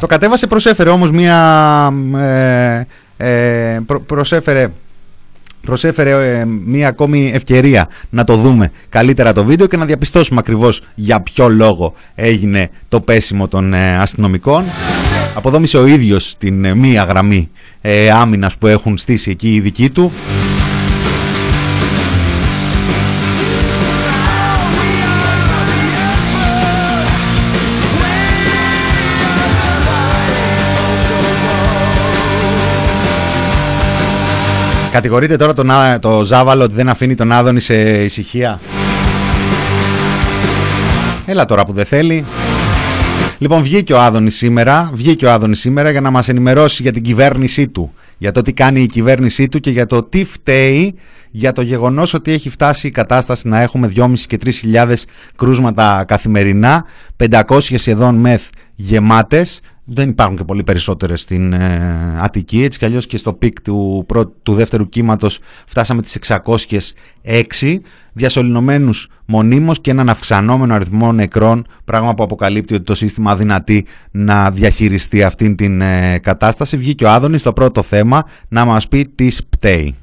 Το 0.00 0.06
κατέβασε, 0.06 0.46
προσέφερε 0.46 0.90
όμως 0.90 1.10
μία... 1.10 1.92
Ε, 2.16 2.86
ε, 3.16 3.78
προ- 3.86 4.00
προσέφερε 4.00 4.68
προσέφερε 5.60 6.38
ε, 6.38 6.44
μία 6.44 6.88
ακόμη 6.88 7.30
ευκαιρία 7.34 7.88
να 8.10 8.24
το 8.24 8.36
δούμε 8.36 8.72
καλύτερα 8.88 9.32
το 9.32 9.44
βίντεο 9.44 9.66
και 9.66 9.76
να 9.76 9.84
διαπιστώσουμε 9.84 10.40
ακριβώς 10.40 10.82
για 10.94 11.20
ποιο 11.20 11.48
λόγο 11.48 11.94
έγινε 12.14 12.70
το 12.88 13.00
πέσιμο 13.00 13.48
των 13.48 13.74
ε, 13.74 13.98
αστυνομικών. 13.98 14.64
Αποδόμησε 15.34 15.78
ο 15.78 15.86
ίδιος 15.86 16.34
την 16.38 16.64
ε, 16.64 16.74
μία 16.74 17.02
γραμμή 17.04 17.50
ε, 17.80 18.10
άμυνας 18.10 18.56
που 18.56 18.66
έχουν 18.66 18.98
στήσει 18.98 19.30
εκεί 19.30 19.54
οι 19.54 19.60
δικοί 19.60 19.90
του. 19.90 20.12
Κατηγορείτε 34.94 35.36
τώρα 35.36 35.52
τον, 35.52 35.70
Α- 35.70 35.98
το 35.98 36.24
Ζάβαλο 36.24 36.62
ότι 36.64 36.74
δεν 36.74 36.88
αφήνει 36.88 37.14
τον 37.14 37.32
Άδωνη 37.32 37.60
σε 37.60 38.02
ησυχία; 38.02 38.60
Έλα 41.26 41.44
τώρα 41.44 41.64
που 41.64 41.72
δεν 41.72 41.84
θέλει. 41.84 42.24
Λοιπόν, 43.38 43.62
βγήκε 43.62 43.92
ο 43.92 44.00
Άδωνη 44.00 44.30
σήμερα, 44.30 44.90
βγήκε 44.94 45.26
ο 45.26 45.32
Άδωνη 45.32 45.56
σήμερα 45.56 45.90
για 45.90 46.00
να 46.00 46.10
μας 46.10 46.28
ενημερώσει 46.28 46.82
για 46.82 46.92
την 46.92 47.02
κυβέρνησή 47.02 47.68
του. 47.68 47.94
Για 48.18 48.32
το 48.32 48.40
τι 48.40 48.52
κάνει 48.52 48.82
η 48.82 48.86
κυβέρνησή 48.86 49.48
του 49.48 49.60
και 49.60 49.70
για 49.70 49.86
το 49.86 50.02
τι 50.02 50.24
φταίει 50.24 50.94
για 51.30 51.52
το 51.52 51.62
γεγονός 51.62 52.14
ότι 52.14 52.32
έχει 52.32 52.50
φτάσει 52.50 52.86
η 52.86 52.90
κατάσταση 52.90 53.48
να 53.48 53.60
έχουμε 53.60 53.92
2.500 53.96 54.12
και 54.26 54.38
3.000 54.72 54.94
κρούσματα 55.36 56.04
καθημερινά, 56.06 56.84
500 57.28 57.58
σχεδόν 57.60 58.14
ΜΕΘ 58.14 58.42
γεμάτες, 58.74 59.60
δεν 59.84 60.08
υπάρχουν 60.08 60.36
και 60.36 60.44
πολύ 60.44 60.62
περισσότερες 60.62 61.20
στην 61.20 61.52
ε, 61.52 62.16
Αττική, 62.20 62.62
έτσι 62.62 62.78
κι 62.78 62.84
αλλιώς 62.84 63.06
και 63.06 63.16
στο 63.16 63.32
peak 63.32 63.60
του, 63.60 64.04
πρώτου, 64.06 64.34
του 64.42 64.54
δεύτερου 64.54 64.88
κύματος 64.88 65.38
φτάσαμε 65.66 66.02
τις 66.02 66.18
606, 67.22 67.78
διασωληνωμένους 68.12 69.08
μονίμως 69.24 69.80
και 69.80 69.90
έναν 69.90 70.08
αυξανόμενο 70.08 70.74
αριθμό 70.74 71.12
νεκρών, 71.12 71.66
πράγμα 71.84 72.14
που 72.14 72.22
αποκαλύπτει 72.22 72.74
ότι 72.74 72.84
το 72.84 72.94
σύστημα 72.94 73.30
αδυνατεί 73.30 73.86
να 74.10 74.50
διαχειριστεί 74.50 75.22
αυτήν 75.22 75.56
την 75.56 75.80
ε, 75.80 76.18
κατάσταση. 76.18 76.76
Βγήκε 76.76 77.04
ο 77.04 77.10
Άδωνης 77.10 77.40
στο 77.40 77.52
πρώτο 77.52 77.82
θέμα 77.82 78.24
να 78.48 78.64
μας 78.64 78.88
πει 78.88 79.06
τι 79.14 79.30
σπταίει. 79.30 79.94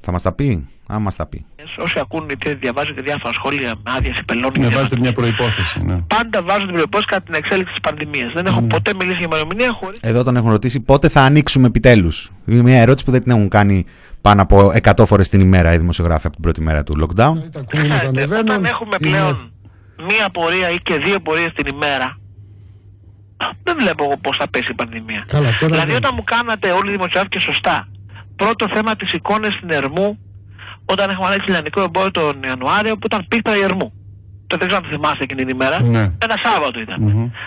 Θα 0.00 0.12
μας 0.12 0.22
τα 0.22 0.32
πει, 0.32 0.66
α 0.92 0.98
μας 0.98 1.16
τα 1.16 1.26
πει. 1.26 1.44
Όσοι 1.78 1.98
ακούνε 1.98 2.34
και 2.34 2.54
διαβάζετε 2.54 3.00
διάφορα 3.02 3.32
σχόλια 3.34 3.74
με 3.84 3.90
άδεια 3.96 4.14
επελών 4.18 4.50
Ναι, 4.58 4.68
βάζετε 4.68 4.98
μια 4.98 5.12
προπόθεση. 5.12 5.82
Ναι. 5.84 5.96
πάντα 6.06 6.42
βάζω 6.42 6.66
την 6.66 6.74
προπόθεση 6.74 7.06
κατά 7.08 7.22
την 7.22 7.34
εξέλιξη 7.34 7.72
της 7.72 7.80
πανδημίας. 7.80 8.32
Δεν 8.34 8.46
έχω 8.46 8.62
ποτέ 8.62 8.92
μιλήσει 8.98 9.16
για 9.18 9.26
ημερομηνία 9.26 9.72
χωρί. 9.72 9.96
Εδώ 10.00 10.22
τον 10.24 10.36
έχουν 10.36 10.50
ρωτήσει 10.50 10.80
πότε 10.80 11.08
θα 11.08 11.20
ανοίξουμε 11.22 11.66
επιτέλους. 11.66 12.30
Είναι 12.46 12.62
μια 12.62 12.80
ερώτηση 12.80 13.04
που 13.04 13.10
δεν 13.10 13.22
την 13.22 13.30
έχουν 13.32 13.48
κάνει 13.48 13.84
πάνω 14.20 14.42
από 14.42 14.72
100 14.82 15.06
φορές 15.06 15.28
την 15.28 15.40
ημέρα 15.40 15.72
οι 15.74 15.78
δημοσιογράφοι 15.78 16.26
από 16.26 16.34
την 16.34 16.44
πρώτη 16.44 16.60
μέρα 16.60 16.82
του 16.84 16.94
lockdown. 17.00 17.36
Όταν 18.40 18.64
έχουμε 18.64 18.96
πλέον 19.00 19.52
μία 20.08 20.28
πορεία 20.32 20.70
ή 20.70 20.76
και 20.82 20.98
δύο 21.04 21.20
πορείες 21.20 21.52
την 21.54 21.66
ημέρα, 21.74 22.18
δεν 23.62 23.76
βλέπω 23.78 24.04
εγώ 24.04 24.16
πώς 24.20 24.36
θα 24.36 24.48
πέσει 24.50 24.70
η 24.70 24.74
πανδημία. 24.74 25.24
Καλά, 25.26 25.48
τώρα 25.60 25.66
δηλαδή, 25.72 25.86
δεν- 25.86 25.96
όταν 25.96 26.10
μου 26.16 26.24
κάνατε 26.24 26.70
όλοι 26.70 26.88
οι 26.88 26.92
δημοσιογράφοι 26.92 27.28
και 27.28 27.40
σωστά, 27.40 27.88
πρώτο 28.36 28.66
θέμα 28.74 28.96
τι 28.96 29.06
εικόνες 29.12 29.52
στην 29.54 29.70
Ερμού, 29.70 30.18
όταν 30.92 31.10
έχουμε 31.10 31.26
ανοίξει 31.26 31.52
ελληνικό 31.52 31.80
εμπόριο 31.88 32.10
τον 32.10 32.42
Ιανουάριο, 32.48 32.92
που 32.98 33.06
ήταν 33.10 33.20
πίκτα 33.28 33.56
η 33.56 33.60
Ερμού. 33.68 33.88
Το 34.50 34.56
δεν 34.56 34.66
ξέρω 34.68 34.82
αν 34.84 34.90
το 34.90 34.96
θυμάστε 34.96 35.22
εκείνη 35.26 35.40
την 35.44 35.54
ημέρα. 35.56 35.76
Ναι. 35.82 36.02
Ένα 36.26 36.36
Σάββατο 36.44 36.80
ήταν. 36.80 36.98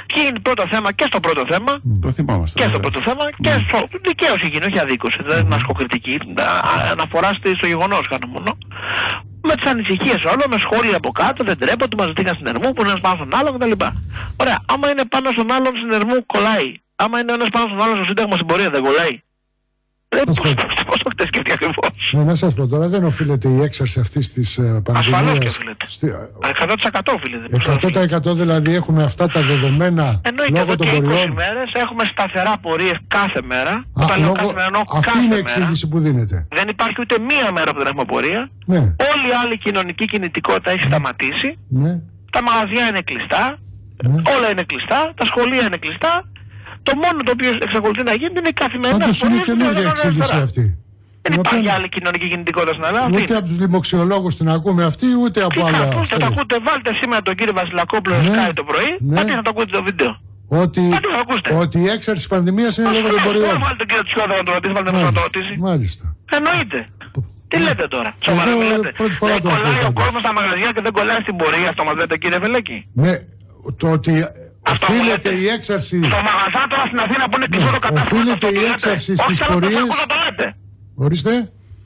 Και 0.06 0.20
έγινε 0.22 0.40
πρώτο 0.48 0.64
θέμα 0.72 0.90
και 0.94 1.06
στο 1.12 1.20
πρώτο 1.20 1.44
θέμα 1.52 1.72
Το 2.02 2.12
θυμάμαστε. 2.12 2.56
και 2.60 2.66
στο 2.70 2.72
βέβαια. 2.78 2.90
πρώτο 2.90 3.00
θέμα 3.08 3.24
και 3.46 3.54
στο 3.68 3.78
δικαίωση 4.08 4.46
γίνει, 4.52 4.66
όχι 4.70 4.80
αδίκωση. 4.80 5.20
Δεν 5.28 5.46
είναι 5.46 5.56
ασκοκριτική. 5.56 6.16
Α- 6.36 6.92
Αναφορά 6.92 7.30
στη- 7.38 7.56
στο 7.60 7.68
γεγονός 7.68 8.04
κάνω 8.12 8.28
μόνο. 8.36 8.52
με 9.50 9.56
τις 9.56 9.72
ανησυχίες 9.72 10.22
όλων, 10.32 10.48
με 10.54 10.58
σχόλια 10.66 10.96
από 11.02 11.10
κάτω, 11.12 11.44
δεν 11.50 11.58
τρέπονται, 11.62 11.96
μας 12.00 12.08
ζητήκαν 12.08 12.34
στην 12.36 12.48
Ερμού, 12.48 12.68
που 12.74 12.82
είναι 12.82 12.90
ένας 12.94 13.02
πάνω 13.06 13.16
στον 13.20 13.32
άλλο 13.40 13.50
κτλ. 13.58 13.72
Ωραία, 14.42 14.58
άμα 14.74 14.86
είναι 14.92 15.06
πάνω 15.14 15.28
στον 15.36 15.52
άλλον 15.56 15.74
στην 15.80 15.92
Ερμού, 16.00 16.26
κολλάει. 16.34 16.70
Άμα 17.04 17.20
είναι 17.20 17.32
ένας 17.38 17.50
πάνω 17.56 17.66
στον 17.70 17.82
άλλον 17.84 17.96
στο 17.96 18.06
Σύνταγμα 18.10 18.36
στην 18.40 18.48
πορεία, 18.50 18.70
δεν 18.76 18.82
κολλάει. 18.88 19.16
Ε, 20.10 20.18
πώς, 20.26 20.38
πώς 20.90 20.98
το 21.00 21.06
έχετε 21.08 21.26
σκεφτεί 21.32 21.52
ακριβώς. 21.52 21.76
Ναι, 22.12 22.24
να 22.24 22.36
σας 22.36 22.54
πω 22.54 22.68
τώρα, 22.68 22.88
δεν 22.88 23.04
οφείλεται 23.04 23.48
η 23.50 23.62
έξαρση 23.62 24.00
αυτής 24.00 24.34
της 24.34 24.58
ε, 24.58 24.62
Ασφαλώς 24.92 25.06
και 25.06 25.12
πανδημίας. 25.12 25.56
οφείλεται. 25.56 25.86
στη- 25.88 26.12
100% 26.40 27.14
οφείλεται. 27.16 27.56
100% 28.32 28.36
δηλαδή 28.36 28.76
έχουμε 28.76 29.04
αυτά 29.04 29.28
τα 29.28 29.42
δεδομένα 29.42 30.22
Εννοείται 30.30 30.52
λόγω 30.60 30.64
εδώ 30.72 30.76
των 30.76 30.86
και 30.86 30.96
20 30.98 31.02
πορειών. 31.02 31.32
μέρες 31.32 31.70
έχουμε 31.84 32.04
σταθερά 32.12 32.54
πορείες 32.62 32.98
κάθε 33.08 33.40
μέρα. 33.52 33.72
Α, 33.72 33.84
Όταν 33.94 34.18
λέω 34.20 34.26
λόγω- 34.28 34.34
κάθε 34.42 34.54
μέρα 34.54 34.66
εννοώ 34.66 34.82
αυτή 34.92 35.06
κάθε 35.08 35.18
είναι 35.18 35.26
η 35.26 35.30
μέρα. 35.30 35.42
εξήγηση 35.42 35.88
που 35.90 36.00
δίνεται. 36.00 36.48
Δεν 36.60 36.68
υπάρχει 36.76 36.96
ούτε 37.04 37.16
μία 37.30 37.52
μέρα 37.52 37.70
που 37.74 37.78
δεν 37.82 37.88
έχουμε 37.92 38.06
πορεία. 38.14 38.42
Ναι, 38.66 38.78
Όλη 39.12 39.26
η 39.32 39.34
άλλη 39.44 39.58
κοινωνική 39.58 40.06
κινητικότητα 40.06 40.70
έχει 40.72 40.82
σταματήσει. 40.92 41.50
ναι. 41.84 41.94
Τα 42.36 42.42
μαγαζιά 42.48 42.88
είναι 42.90 43.02
κλειστά. 43.10 43.44
Όλα 44.36 44.48
είναι 44.52 44.64
κλειστά. 44.72 45.00
Τα 45.20 45.26
σχολεία 45.26 45.64
είναι 45.68 45.78
κλειστά. 45.86 46.14
Το 46.84 46.92
μόνο 47.04 47.18
το 47.26 47.32
οποίο 47.36 47.50
εξακολουθεί 47.68 48.04
να 48.04 48.14
γίνεται 48.14 48.40
είναι 48.40 48.50
οι 48.56 48.58
καθημερινές 48.64 48.98
Πάντως 49.04 49.22
είναι 49.22 49.30
πορείες 49.30 49.46
που 49.46 49.52
καινούργια 49.52 49.82
διοργανώνουν 49.82 50.08
εξήγηση 50.08 50.32
αριστερά. 50.38 50.44
αυτή. 50.44 50.66
Δεν 51.22 51.40
υπάρχει 51.40 51.70
άλλη 51.70 51.90
κοινωνική 51.90 52.28
κινητικότητα 52.28 52.72
στην 52.74 52.84
Ελλάδα. 52.90 53.06
αυτή 53.06 53.22
Ούτε 53.22 53.36
από 53.36 53.48
τους 53.48 53.60
λοιμοξιολόγους 53.60 54.36
την 54.38 54.50
ακούμε 54.50 54.84
αυτή, 54.84 55.06
ούτε 55.24 55.40
από 55.44 55.54
Τι 55.54 55.62
άλλα. 55.62 55.78
θα 55.78 55.84
ακούστε, 55.84 56.16
αυτά. 56.16 56.18
το 56.18 56.26
ακούτε, 56.26 56.56
βάλτε 56.68 56.92
σήμερα 57.02 57.22
τον 57.22 57.36
κύριο 57.36 57.54
Βασιλακόπουλο 57.54 58.16
Ναι, 58.16 58.28
Sky 58.28 58.52
το 58.54 58.64
πρωί, 58.64 58.90
ναι. 59.00 59.20
αντί 59.20 59.32
να 59.40 59.42
το 59.42 59.50
ακούτε 59.54 59.72
το 59.78 59.84
βίντεο. 59.84 60.12
Ότι, 60.64 60.82
ότι 61.64 61.78
η 61.80 61.88
έξαρση 61.96 62.20
της 62.22 62.28
πανδημίας 62.28 62.78
είναι 62.78 62.90
λόγω 62.92 63.08
των 63.08 63.22
πορειών. 63.26 63.60
Βάλτε 63.66 63.76
τον 63.82 63.88
κύριο 63.88 64.04
Τσιόδρα 64.10 64.36
να 64.38 64.44
το 64.44 64.52
ρωτήσει, 64.54 64.74
βάλτε 64.74 64.92
να 64.92 65.12
το 65.18 65.22
ρωτήσει. 65.28 65.54
Μάλιστα. 65.60 66.16
Εννοείται. 66.38 66.80
Τι 67.52 67.58
λέτε 67.60 67.88
τώρα, 67.88 68.10
σοβαρά 68.26 68.50
Εγώ 68.52 68.60
μιλάτε. 68.60 68.92
πρώτη 69.00 69.16
φορά 69.22 69.34
Δεν 69.34 69.42
το 69.42 69.50
ακούω 69.50 69.62
κολλάει 69.62 69.80
ο 69.80 69.84
πάντως. 69.84 70.04
κόσμος 70.04 70.22
στα 70.26 70.32
μαγαζιά 70.38 70.70
και 70.76 70.82
δεν 70.86 70.92
κολλάει 70.98 71.20
στην 71.26 71.36
πορεία, 71.42 71.70
αυτό 71.74 71.84
μας 71.88 71.96
λέτε 72.00 72.16
κύριε 72.18 72.40
Βελέκη. 72.46 72.78
Ναι, 73.04 73.14
το 73.82 73.88
ότι 73.98 74.14
οφείλεται 74.74 75.30
η 75.44 75.46
έξαρση. 75.56 75.98
Στο 76.12 76.20
μαγαζά 76.30 76.62
τώρα 76.72 76.84
στην 76.92 77.00
Αθήνα 77.06 77.24
που 77.30 77.36
είναι 77.38 77.48
κλειστό 77.52 77.72
το 77.78 77.82
κατάστημα. 77.86 78.20
Οφείλεται 78.20 78.34
αυτό 78.34 78.48
η 78.48 78.54
το 78.54 78.60
λέτε. 78.60 78.74
έξαρση 78.74 79.12
Όχι, 79.12 79.22
στις 79.24 79.40
θέλω 81.02 81.22
να 81.22 81.24
το 81.24 81.30
πορείες. 81.30 81.34
ακούσω, 81.34 81.34
το 81.34 81.34
λέτε. 81.34 81.34
Ορίστε. 81.34 81.34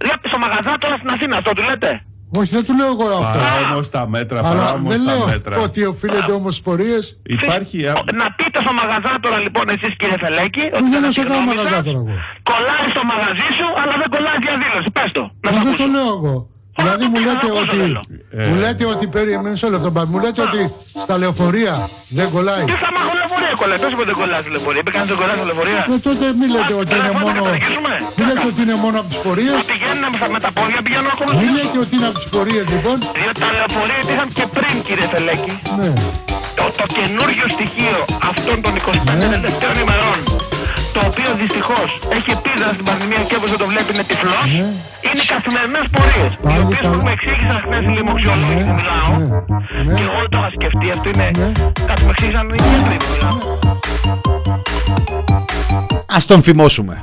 Λέτε 0.07 0.27
στο 0.31 0.37
μαγαζά 0.45 0.73
τώρα 0.83 0.95
στην 0.99 1.09
Αθήνα, 1.15 1.35
αυτό 1.37 1.51
του 1.57 1.63
λέτε; 1.69 1.89
Όχι, 2.39 2.51
δεν 2.57 2.63
του 2.67 2.73
λέω 2.79 2.87
εγώ 2.95 3.05
αυτό. 3.21 3.39
Παρά 3.39 3.71
όμως 3.73 3.89
τα 3.89 4.07
μέτρα, 4.15 4.37
παρά 4.41 4.49
Αλλά 4.61 4.71
όμως 4.77 4.89
δεν 4.93 5.05
τα 5.05 5.13
λέω 5.15 5.25
μέτρα. 5.25 5.53
ότι 5.67 5.79
οφείλεται 5.85 6.31
όμως 6.39 6.53
στι 6.55 6.63
πορείες. 6.67 7.03
Υπάρχει... 7.37 7.77
Να 8.21 8.27
πείτε 8.37 8.57
στο 8.65 8.73
μαγαζά 8.81 9.11
τώρα 9.25 9.37
λοιπόν 9.45 9.65
εσείς 9.75 9.93
κύριε 9.99 10.17
Φελέκη, 10.23 10.63
ότι 10.77 10.83
Δεν 10.83 10.91
κατά 10.91 10.99
λέω 10.99 11.09
τη 11.09 11.15
σε 11.15 11.21
κανένα 11.21 11.35
γνώμη 11.41 11.55
μαγαζά 11.55 11.75
σας, 11.75 11.83
τώρα 11.87 11.99
εγώ. 12.03 12.13
κολλάει 12.49 12.87
στο 12.93 13.03
μαγαζί 13.11 13.47
σου, 13.57 13.67
αλλά 13.81 13.93
δεν 14.01 14.07
κολλάει 14.15 14.37
διαδήλωση. 14.47 14.89
Πες 14.97 15.09
το. 15.17 15.23
Να 15.45 15.49
Μα 15.51 15.57
το 15.57 15.63
δεν 15.67 15.75
το 15.79 15.83
ακούσω. 15.83 15.87
λέω 15.95 16.09
εγώ. 16.19 16.35
Δηλαδή 16.79 17.05
μου 17.11 17.19
λέτε 17.27 17.47
ότι. 17.61 17.77
Ε. 18.37 18.45
Μου 18.47 18.55
λέτε 18.63 18.85
ότι. 18.93 19.05
Περίμενε 19.15 19.49
μισό 19.49 19.67
λεπτό. 19.73 19.89
μπα- 19.93 20.07
Μου 20.11 20.19
λέτε 20.23 20.41
ότι 20.47 20.61
στα 21.03 21.15
λεωφορεία 21.21 21.73
δεν 22.17 22.27
κολλάει. 22.35 22.63
Τι 22.71 22.75
θα 22.83 22.89
μάχω 22.95 23.11
λεωφορεία 23.19 23.53
κολλάει, 23.61 23.79
τόσο 23.83 23.95
που 23.99 24.05
δεν 24.09 24.15
κολλάει 24.21 24.41
στη 24.43 24.49
λεωφορεία. 24.55 24.79
Είπε 24.83 24.91
κανείς 24.95 25.07
δεν 25.11 25.17
κολλάει 25.21 25.37
στη 25.39 25.45
λεωφορεία. 25.49 25.81
Ε, 25.95 25.97
τότε 26.07 26.25
μην 26.39 26.47
λέτε 26.55 26.73
ότι 26.81 26.91
είναι 26.95 27.03
τηλεφώνημα 27.03 27.21
μόνο. 27.25 27.41
να 27.41 27.49
συνεχίσουμε. 27.53 27.93
Μην 28.17 28.25
λέτε 28.29 28.45
ότι 28.51 28.59
είναι 28.65 28.77
μόνο 28.85 28.95
από 29.01 29.09
τις 29.13 29.19
πορείες. 29.25 29.57
Πηγαίνουν 29.73 30.03
με, 30.21 30.27
με 30.35 30.39
τα 30.45 30.51
πόδια, 30.57 30.79
πηγαίνουν 30.85 31.09
ακόμα. 31.15 31.31
Μην 31.41 31.49
λέτε 31.57 31.77
ότι 31.83 31.93
είναι 31.97 32.07
από 32.11 32.17
τις 32.21 32.27
πορείες 32.35 32.65
λοιπόν. 32.73 32.97
Διότι 33.21 33.39
τα 33.43 33.49
λεωφορεία 33.57 33.99
υπήρχαν 34.05 34.27
και 34.37 34.45
πριν 34.57 34.73
κύριε 34.87 35.07
Φελέκη. 35.13 35.53
Ναι. 35.79 35.89
Το, 36.59 36.65
το 36.79 36.85
καινούριο 36.97 37.45
στοιχείο 37.55 37.97
αυτών 38.31 38.57
των 38.65 38.73
25 38.81 39.25
τελευταίων 39.35 39.75
ημερών 39.83 40.17
το 40.95 41.01
οποίο 41.09 41.29
δυστυχώς 41.41 41.89
έχει 42.17 42.29
επίδραση 42.37 42.73
στην 42.77 42.85
πανδημία 42.89 43.21
και 43.29 43.35
όπως 43.39 43.49
το 43.63 43.67
βλέπει 43.71 43.89
είναι 43.93 44.05
τυφλός, 44.09 44.47
είναι 45.05 45.19
οι 45.23 45.27
καθημερινές 45.33 45.85
πορείες. 45.95 46.31
Οι 46.53 46.59
οποίες 46.63 46.85
που 46.91 46.99
μου 47.03 47.11
εξήγησαν 47.15 47.57
χθες 47.65 47.81
οι 47.87 47.91
λοιμοξιολόγοι 47.97 48.63
που 48.67 48.75
μιλάω, 48.79 49.11
και 49.95 50.03
εγώ 50.07 50.17
δεν 50.23 50.29
το 50.33 50.37
είχα 50.41 50.51
σκεφτεί, 50.57 50.85
αυτό 50.95 51.07
είναι 51.13 51.27
κάτι 51.87 51.99
που 52.01 52.07
με 52.07 52.13
εξήγησαν 52.15 52.45
οι 52.49 52.61
γιατροί 52.71 52.97
που 53.01 53.09
μιλάω. 53.13 53.37
Ας 56.17 56.25
τον 56.25 56.39
φημώσουμε. 56.47 56.99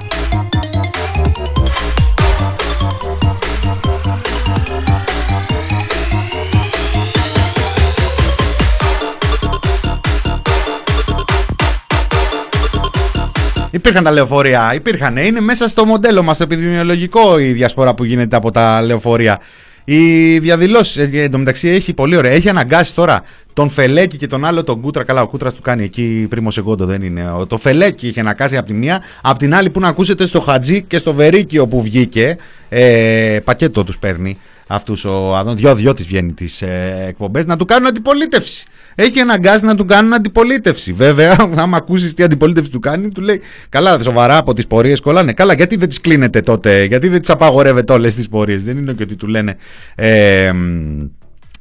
Υπήρχαν 13.75 14.05
τα 14.05 14.11
λεωφορεία, 14.11 14.73
υπήρχαν. 14.75 15.17
Είναι 15.17 15.41
μέσα 15.41 15.69
στο 15.69 15.85
μοντέλο 15.87 16.23
μας 16.23 16.37
το 16.37 16.43
επιδημιολογικό 16.43 17.39
η 17.39 17.53
διασπορά 17.53 17.95
που 17.95 18.05
γίνεται 18.05 18.37
από 18.37 18.51
τα 18.51 18.83
λεωφορεία. 18.83 19.41
Οι 19.85 20.39
διαδηλώσεις, 20.39 20.97
εν 21.13 21.31
τω 21.31 21.39
μεταξύ 21.39 21.69
έχει 21.69 21.93
πολύ 21.93 22.17
ωραία. 22.17 22.31
Έχει 22.33 22.49
αναγκάσει 22.49 22.95
τώρα 22.95 23.23
τον 23.53 23.71
Φελέκη 23.71 24.17
και 24.17 24.27
τον 24.27 24.45
άλλο 24.45 24.65
τον 24.65 24.81
Κούτρα. 24.81 25.05
Καλά, 25.05 25.23
ο 25.23 25.27
Κούτρας 25.29 25.55
του 25.55 25.63
κάνει 25.63 25.85
εκεί 25.85 26.27
πρίμος 26.31 26.59
εγκόντο, 26.59 26.85
δεν 26.87 27.03
είναι. 27.03 27.31
Ο- 27.39 27.47
Το 27.47 27.59
Φελέκη 27.59 28.07
είχε 28.09 28.21
αναγκάσει 28.21 28.57
από 28.57 28.67
τη 28.67 28.73
μία. 28.73 29.03
Απ' 29.23 29.39
την 29.39 29.55
άλλη 29.55 29.71
που 29.71 29.81
να 29.81 29.89
ακούσετε 29.89 30.27
στο 30.27 30.41
Χατζή 30.41 30.83
και 30.83 30.99
στο 30.99 31.13
Βερίκιο 31.13 31.67
που 31.67 31.83
βγήκε. 31.83 32.37
Ε, 32.69 33.39
πακέτο 33.45 33.85
τους 33.85 33.99
παίρνει 33.99 34.39
αυτούς 34.75 35.05
ο 35.05 35.37
Αδόν. 35.37 35.57
Δυο-δυο 35.57 35.95
της 35.95 36.07
βγαίνει 36.07 36.33
τις 36.33 36.63
ε, 36.63 37.05
εκπομπές 37.09 37.47
να 37.47 37.57
του 37.57 37.65
κάνουν 37.65 37.87
αντιπολίτευση. 37.87 38.65
Έχει 38.95 39.21
αναγκάσει 39.21 39.65
να 39.65 39.75
του 39.75 39.85
κάνουν 39.85 40.15
αντιπολίτευση. 40.15 40.93
Βέβαια, 40.93 41.37
άμα 41.57 41.77
ακούσεις 41.77 42.15
τι 42.15 42.23
αντιπολίτευση 42.23 42.71
του 42.71 42.81
κάνει, 42.81 43.09
του 43.09 43.21
λέει 43.21 43.41
Καλά, 43.69 43.99
σοβαρά 44.03 44.37
από 44.37 44.55
τις 44.55 44.67
πορείες 44.67 45.01
κολλάνε. 45.01 45.33
Καλά, 45.33 45.55
γιατί 45.55 45.77
δεν 45.77 45.89
τις 45.89 46.01
κλείνετε 46.01 46.41
τότε, 46.41 46.85
γιατί 46.85 47.09
δεν 47.09 47.21
τις 47.21 47.31
απαγορεύετε 47.31 47.93
όλες 47.93 48.15
τις 48.15 48.29
πορείες; 48.29 48.65
Δεν 48.65 48.77
είναι 48.77 48.93
και 48.93 49.03
ότι 49.03 49.17
του 49.17 49.27
λένε. 49.27 49.57
Ε, 49.95 50.53
μ, 50.53 51.07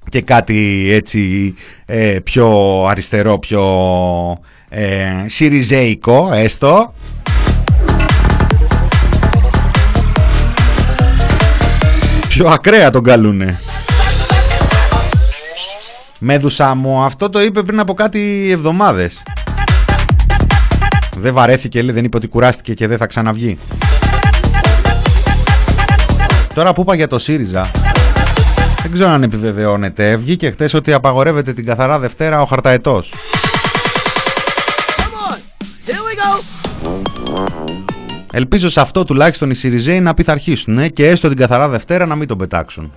και 0.09 0.21
κάτι 0.21 0.87
έτσι 0.91 1.53
ε, 1.85 2.19
πιο 2.23 2.49
αριστερό, 2.85 3.39
πιο 3.39 3.63
ε, 4.69 5.23
σιριζέικο 5.25 6.31
έστω. 6.33 6.93
Πιο 12.41 12.49
ακραία 12.49 12.89
τον 12.91 13.03
καλούνε. 13.03 13.59
Μέδουσα 16.19 16.75
μου, 16.75 17.01
αυτό 17.01 17.29
το 17.29 17.41
είπε 17.41 17.63
πριν 17.63 17.79
από 17.79 17.93
κάτι 17.93 18.49
εβδομάδες. 18.51 19.23
Δεν 21.17 21.33
βαρέθηκε, 21.33 21.81
λέει, 21.81 21.93
δεν 21.93 22.03
είπε 22.03 22.17
ότι 22.17 22.27
κουράστηκε 22.27 22.73
και 22.73 22.87
δεν 22.87 22.97
θα 22.97 23.05
ξαναβγεί. 23.07 23.57
Τώρα 26.53 26.73
που 26.73 26.81
είπα 26.81 26.95
για 26.95 27.07
το 27.07 27.19
ΣΥΡΙΖΑ, 27.19 27.71
δεν 28.81 28.91
ξέρω 28.91 29.09
αν 29.09 29.23
επιβεβαιώνεται. 29.23 30.15
Βγήκε 30.15 30.51
χθε 30.51 30.69
ότι 30.73 30.93
απαγορεύεται 30.93 31.53
την 31.53 31.65
καθαρά 31.65 31.99
Δευτέρα 31.99 32.41
ο 32.41 32.45
χαρταετός. 32.45 33.13
Here 35.87 36.01
we 36.07 36.13
go. 36.21 37.70
Ελπίζω 38.33 38.69
σε 38.69 38.81
αυτό 38.81 39.03
τουλάχιστον 39.03 39.49
οι 39.49 39.53
ΣΥΡΙΖΕΙ 39.53 39.99
να 39.99 40.13
πειθαρχήσουν 40.13 40.77
ε, 40.77 40.87
και 40.87 41.07
έστω 41.07 41.27
την 41.27 41.37
καθαρά 41.37 41.69
Δευτέρα 41.69 42.05
να 42.05 42.15
μην 42.15 42.27
τον 42.27 42.37
πετάξουν. 42.37 42.91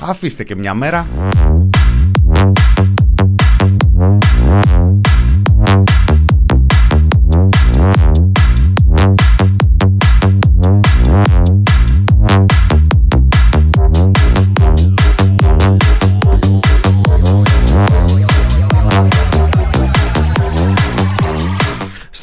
Αφήστε 0.00 0.44
και 0.44 0.56
μια 0.56 0.74
μέρα. 0.74 1.06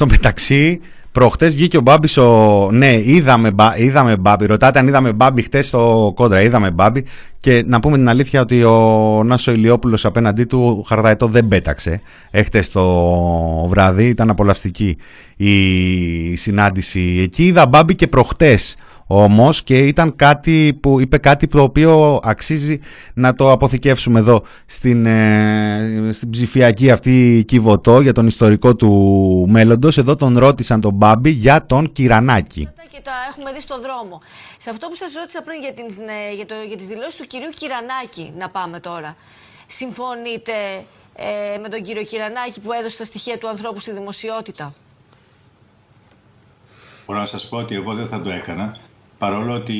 Στο 0.00 0.08
μεταξύ, 0.08 0.80
προχτές 1.12 1.54
βγήκε 1.54 1.76
ο 1.76 1.80
Μπάμπης. 1.80 2.16
Ο... 2.16 2.68
Ναι, 2.72 2.96
είδαμε, 2.96 3.50
Μπα- 3.50 3.78
είδαμε 3.78 4.16
Μπάμπη. 4.16 4.46
Ρωτάτε 4.46 4.78
αν 4.78 4.88
είδαμε 4.88 5.12
Μπάμπη 5.12 5.42
χτες 5.42 5.66
στο 5.66 6.12
κόντρα. 6.14 6.42
Είδαμε 6.42 6.70
Μπάμπη. 6.70 7.04
Και 7.40 7.62
να 7.66 7.80
πούμε 7.80 7.96
την 7.96 8.08
αλήθεια 8.08 8.40
ότι 8.40 8.64
ο 8.64 9.22
Νάσο 9.24 9.52
Ηλιόπουλος 9.52 10.04
απέναντί 10.04 10.44
του 10.44 10.84
Χαρδαετό 10.88 11.26
δεν 11.26 11.48
πέταξε. 11.48 12.00
Έχτες 12.30 12.70
το 12.70 12.84
βράδυ 13.68 14.08
ήταν 14.08 14.30
απολαυστική 14.30 14.96
η 15.36 16.36
συνάντηση 16.36 17.20
εκεί. 17.22 17.44
Είδα 17.44 17.66
Μπάμπη 17.66 17.94
και 17.94 18.06
προχτές 18.06 18.76
όμως 19.12 19.62
και 19.62 19.78
ήταν 19.78 20.16
κάτι 20.16 20.78
που 20.80 21.00
είπε 21.00 21.18
κάτι 21.18 21.46
το 21.46 21.62
οποίο 21.62 22.20
αξίζει 22.22 22.78
να 23.14 23.34
το 23.34 23.50
αποθηκεύσουμε 23.50 24.18
εδώ 24.18 24.42
στην, 24.66 25.06
ε, 25.06 26.10
στην 26.12 26.30
ψηφιακή 26.30 26.90
αυτή 26.90 27.44
κυβωτό 27.46 28.00
για 28.00 28.12
τον 28.12 28.26
ιστορικό 28.26 28.76
του 28.76 28.90
μέλλοντος. 29.48 29.98
Εδώ 29.98 30.16
τον 30.16 30.38
ρώτησαν 30.38 30.80
τον 30.80 30.92
Μπάμπη 30.94 31.30
για 31.30 31.66
τον 31.66 31.92
Κυρανάκη. 31.92 32.68
και 32.90 33.00
τα 33.02 33.12
έχουμε 33.30 33.52
δει 33.52 33.60
στο 33.60 33.80
δρόμο. 33.80 34.20
Σε 34.58 34.70
αυτό 34.70 34.88
που 34.88 34.94
σας 34.94 35.14
ρώτησα 35.14 35.42
πριν 35.42 35.60
για, 35.60 35.72
την, 35.72 35.84
ε, 35.84 36.34
για, 36.34 36.46
το, 36.46 36.54
για 36.68 36.76
τις 36.76 36.86
δηλώσεις 36.86 37.16
του 37.16 37.26
κυρίου 37.26 37.50
Κυρανάκη, 37.50 38.32
να 38.38 38.48
πάμε 38.50 38.80
τώρα. 38.80 39.16
Συμφωνείτε 39.66 40.52
ε, 41.14 41.58
με 41.62 41.68
τον 41.68 41.82
κύριο 41.82 42.02
Κυρανάκη 42.02 42.60
που 42.60 42.72
έδωσε 42.72 42.98
τα 42.98 43.04
στοιχεία 43.04 43.38
του 43.38 43.48
ανθρώπου 43.48 43.80
στη 43.80 43.92
δημοσιότητα; 43.92 44.74
μπορώ 47.06 47.18
να 47.18 47.26
σας 47.26 47.48
πω 47.48 47.56
ότι 47.56 47.74
εγώ 47.74 47.94
δεν 47.94 48.08
θα 48.08 48.22
το 48.22 48.30
έκανα 48.30 48.76
παρόλο 49.20 49.52
ότι 49.52 49.74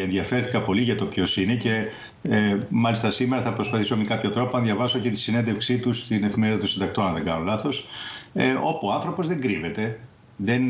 ενδιαφέρθηκα 0.00 0.62
πολύ 0.62 0.82
για 0.82 0.96
το 0.96 1.04
ποιος 1.04 1.36
είναι 1.36 1.54
και 1.54 1.84
ε, 2.22 2.58
μάλιστα 2.68 3.10
σήμερα 3.10 3.42
θα 3.42 3.52
προσπαθήσω 3.52 3.96
με 3.96 4.04
κάποιο 4.04 4.30
τρόπο 4.30 4.56
να 4.56 4.62
διαβάσω 4.62 4.98
και 4.98 5.10
τη 5.10 5.18
συνέντευξή 5.18 5.78
του 5.78 5.92
στην 5.92 6.24
εφημερίδα 6.24 6.58
του 6.58 6.66
συντακτών, 6.66 7.06
αν 7.06 7.14
δεν 7.14 7.24
κάνω 7.24 7.44
λάθος, 7.44 7.88
ε, 8.34 8.52
όπου 8.52 8.86
ο 8.86 8.92
άνθρωπος 8.92 9.26
δεν 9.26 9.40
κρύβεται, 9.40 9.98
δεν 10.36 10.62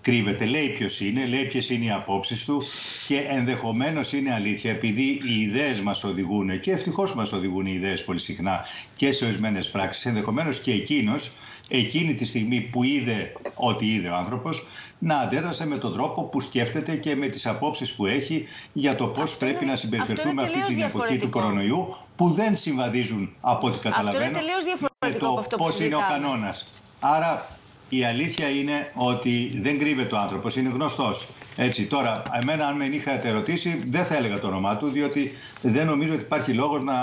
κρύβεται, 0.00 0.44
λέει 0.44 0.68
ποιος 0.68 1.00
είναι, 1.00 1.26
λέει 1.26 1.44
ποιες 1.44 1.70
είναι 1.70 1.84
οι 1.84 1.90
απόψεις 1.90 2.44
του 2.44 2.62
και 3.06 3.18
ενδεχομένως 3.28 4.12
είναι 4.12 4.32
αλήθεια 4.32 4.70
επειδή 4.70 5.02
οι 5.02 5.40
ιδέες 5.40 5.80
μας 5.80 6.04
οδηγούν 6.04 6.60
και 6.60 6.70
ευτυχώς 6.70 7.14
μας 7.14 7.32
οδηγούν 7.32 7.66
οι 7.66 7.72
ιδέες 7.74 8.04
πολύ 8.04 8.20
συχνά 8.20 8.64
και 8.96 9.12
σε 9.12 9.24
ορισμένες 9.24 9.70
πράξεις. 9.70 10.06
Ενδεχομένως 10.06 10.60
και 10.60 10.72
εκείνος 10.72 11.32
εκείνη 11.68 12.14
τη 12.14 12.24
στιγμή 12.24 12.60
που 12.60 12.82
είδε 12.82 13.32
ό,τι 13.54 13.86
είδε 13.86 14.08
ο 14.08 14.14
άνθρωπος 14.14 14.66
να 15.04 15.18
αντέδρασε 15.18 15.66
με 15.66 15.78
τον 15.78 15.92
τρόπο 15.92 16.22
που 16.22 16.40
σκέφτεται 16.40 16.96
και 16.96 17.16
με 17.16 17.26
τις 17.26 17.46
απόψεις 17.46 17.92
που 17.94 18.06
έχει 18.06 18.46
για 18.72 18.96
το 18.96 19.06
πώς 19.06 19.36
πρέπει 19.36 19.64
να 19.64 19.76
συμπεριφερθούμε 19.76 20.42
αυτή 20.42 20.64
την 20.66 20.80
εποχή 20.82 21.16
του 21.16 21.30
κορονοϊού 21.30 21.96
που 22.16 22.30
δεν 22.30 22.56
συμβαδίζουν 22.56 23.34
από 23.40 23.66
ό,τι 23.66 23.78
καταλαβαίνω 23.78 24.24
Αυτό 24.24 24.28
είναι 24.28 24.38
τελείως 24.38 24.64
διαφορετικό 24.64 25.24
με 25.24 25.26
από 25.26 25.34
το 25.34 25.38
αυτό 25.38 25.56
που 25.56 25.64
πώς 25.64 25.80
είναι 25.80 25.94
ο 25.94 25.98
συζητάμε. 25.98 26.26
κανόνας. 26.26 26.70
Άρα 27.00 27.46
η 27.88 28.04
αλήθεια 28.04 28.48
είναι 28.48 28.90
ότι 28.94 29.50
δεν 29.60 29.78
κρύβεται 29.78 30.14
ο 30.14 30.18
άνθρωπος, 30.18 30.56
είναι 30.56 30.68
γνωστός. 30.68 31.28
Έτσι, 31.56 31.86
τώρα, 31.86 32.22
εμένα 32.42 32.66
αν 32.66 32.76
με 32.76 32.84
είχατε 32.84 33.28
ερωτήσει, 33.28 33.82
δεν 33.90 34.04
θα 34.04 34.16
έλεγα 34.16 34.40
το 34.40 34.46
όνομά 34.46 34.76
του, 34.76 34.90
διότι 34.90 35.32
δεν 35.62 35.86
νομίζω 35.86 36.14
ότι 36.14 36.22
υπάρχει 36.22 36.52
λόγος 36.52 36.82
να 36.82 36.94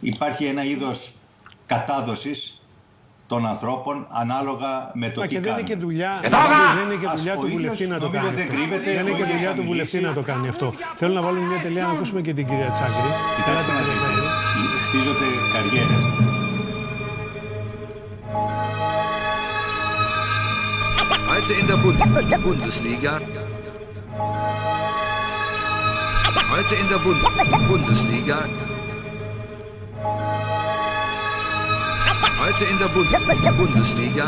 υπάρχει 0.00 0.44
ένα 0.44 0.64
είδος 0.64 1.12
κατάδοσης 1.66 2.59
των 3.30 3.40
ανθρώπων 3.52 3.96
ανάλογα 4.22 4.70
με 5.00 5.06
το 5.14 5.20
Μα 5.20 5.26
τι 5.26 5.34
και 5.34 5.40
δεν 5.40 5.52
είναι 5.52 5.62
κάνουν. 5.62 5.64
και 5.70 5.76
δουλειά, 5.86 6.12
Ε, 6.22 6.28
δεν 6.78 6.84
είναι 6.86 6.98
και 7.02 7.06
ας 7.12 7.16
δουλειά 7.20 7.34
ο 7.36 7.40
του 7.42 7.46
ίδιος 7.46 7.60
βουλευτή 7.60 7.86
να 7.94 7.98
το 7.98 8.06
νομίζω 8.06 8.24
κάνει. 8.26 8.34
δεν 8.38 8.44
αυτό. 8.46 8.54
κρύβεται, 8.56 8.88
Δεν 8.98 9.02
είναι 9.06 9.10
ο 9.10 9.16
και 9.18 9.22
ίδιος 9.24 9.38
δουλειά 9.38 9.50
θα 9.52 9.58
του 9.58 9.64
βουλευτή 9.70 9.96
μιλήσει. 9.96 10.12
να 10.16 10.18
το 10.20 10.22
κάνει 10.30 10.46
αυτό. 10.54 10.66
Θέλω 11.00 11.12
να 11.18 11.22
βάλουμε 11.26 11.46
μια 11.50 11.60
τελεία 11.66 11.84
να 11.88 11.92
ακούσουμε 11.96 12.20
και 12.26 12.32
την 12.38 12.44
κυρία 12.48 12.70
Τσάκρη. 12.76 13.10
Κοιτάξτε 13.36 13.72
να 13.78 13.82
δείτε, 13.88 14.08
χτίζονται 14.86 15.28
καριέρες. 15.52 16.02
Heute 21.32 21.52
in 21.60 21.66
der 21.70 21.78
Bund 21.84 21.98
Bundesliga. 22.44 23.12
Heute 26.54 26.74
in 26.82 26.86
der 26.92 26.98
Bund 27.04 27.20
Bundesliga. 27.68 28.38
Heute 32.42 32.64
in 32.72 32.78
der 32.78 32.88
Bund 32.94 33.08
Bundesliga. 33.58 34.24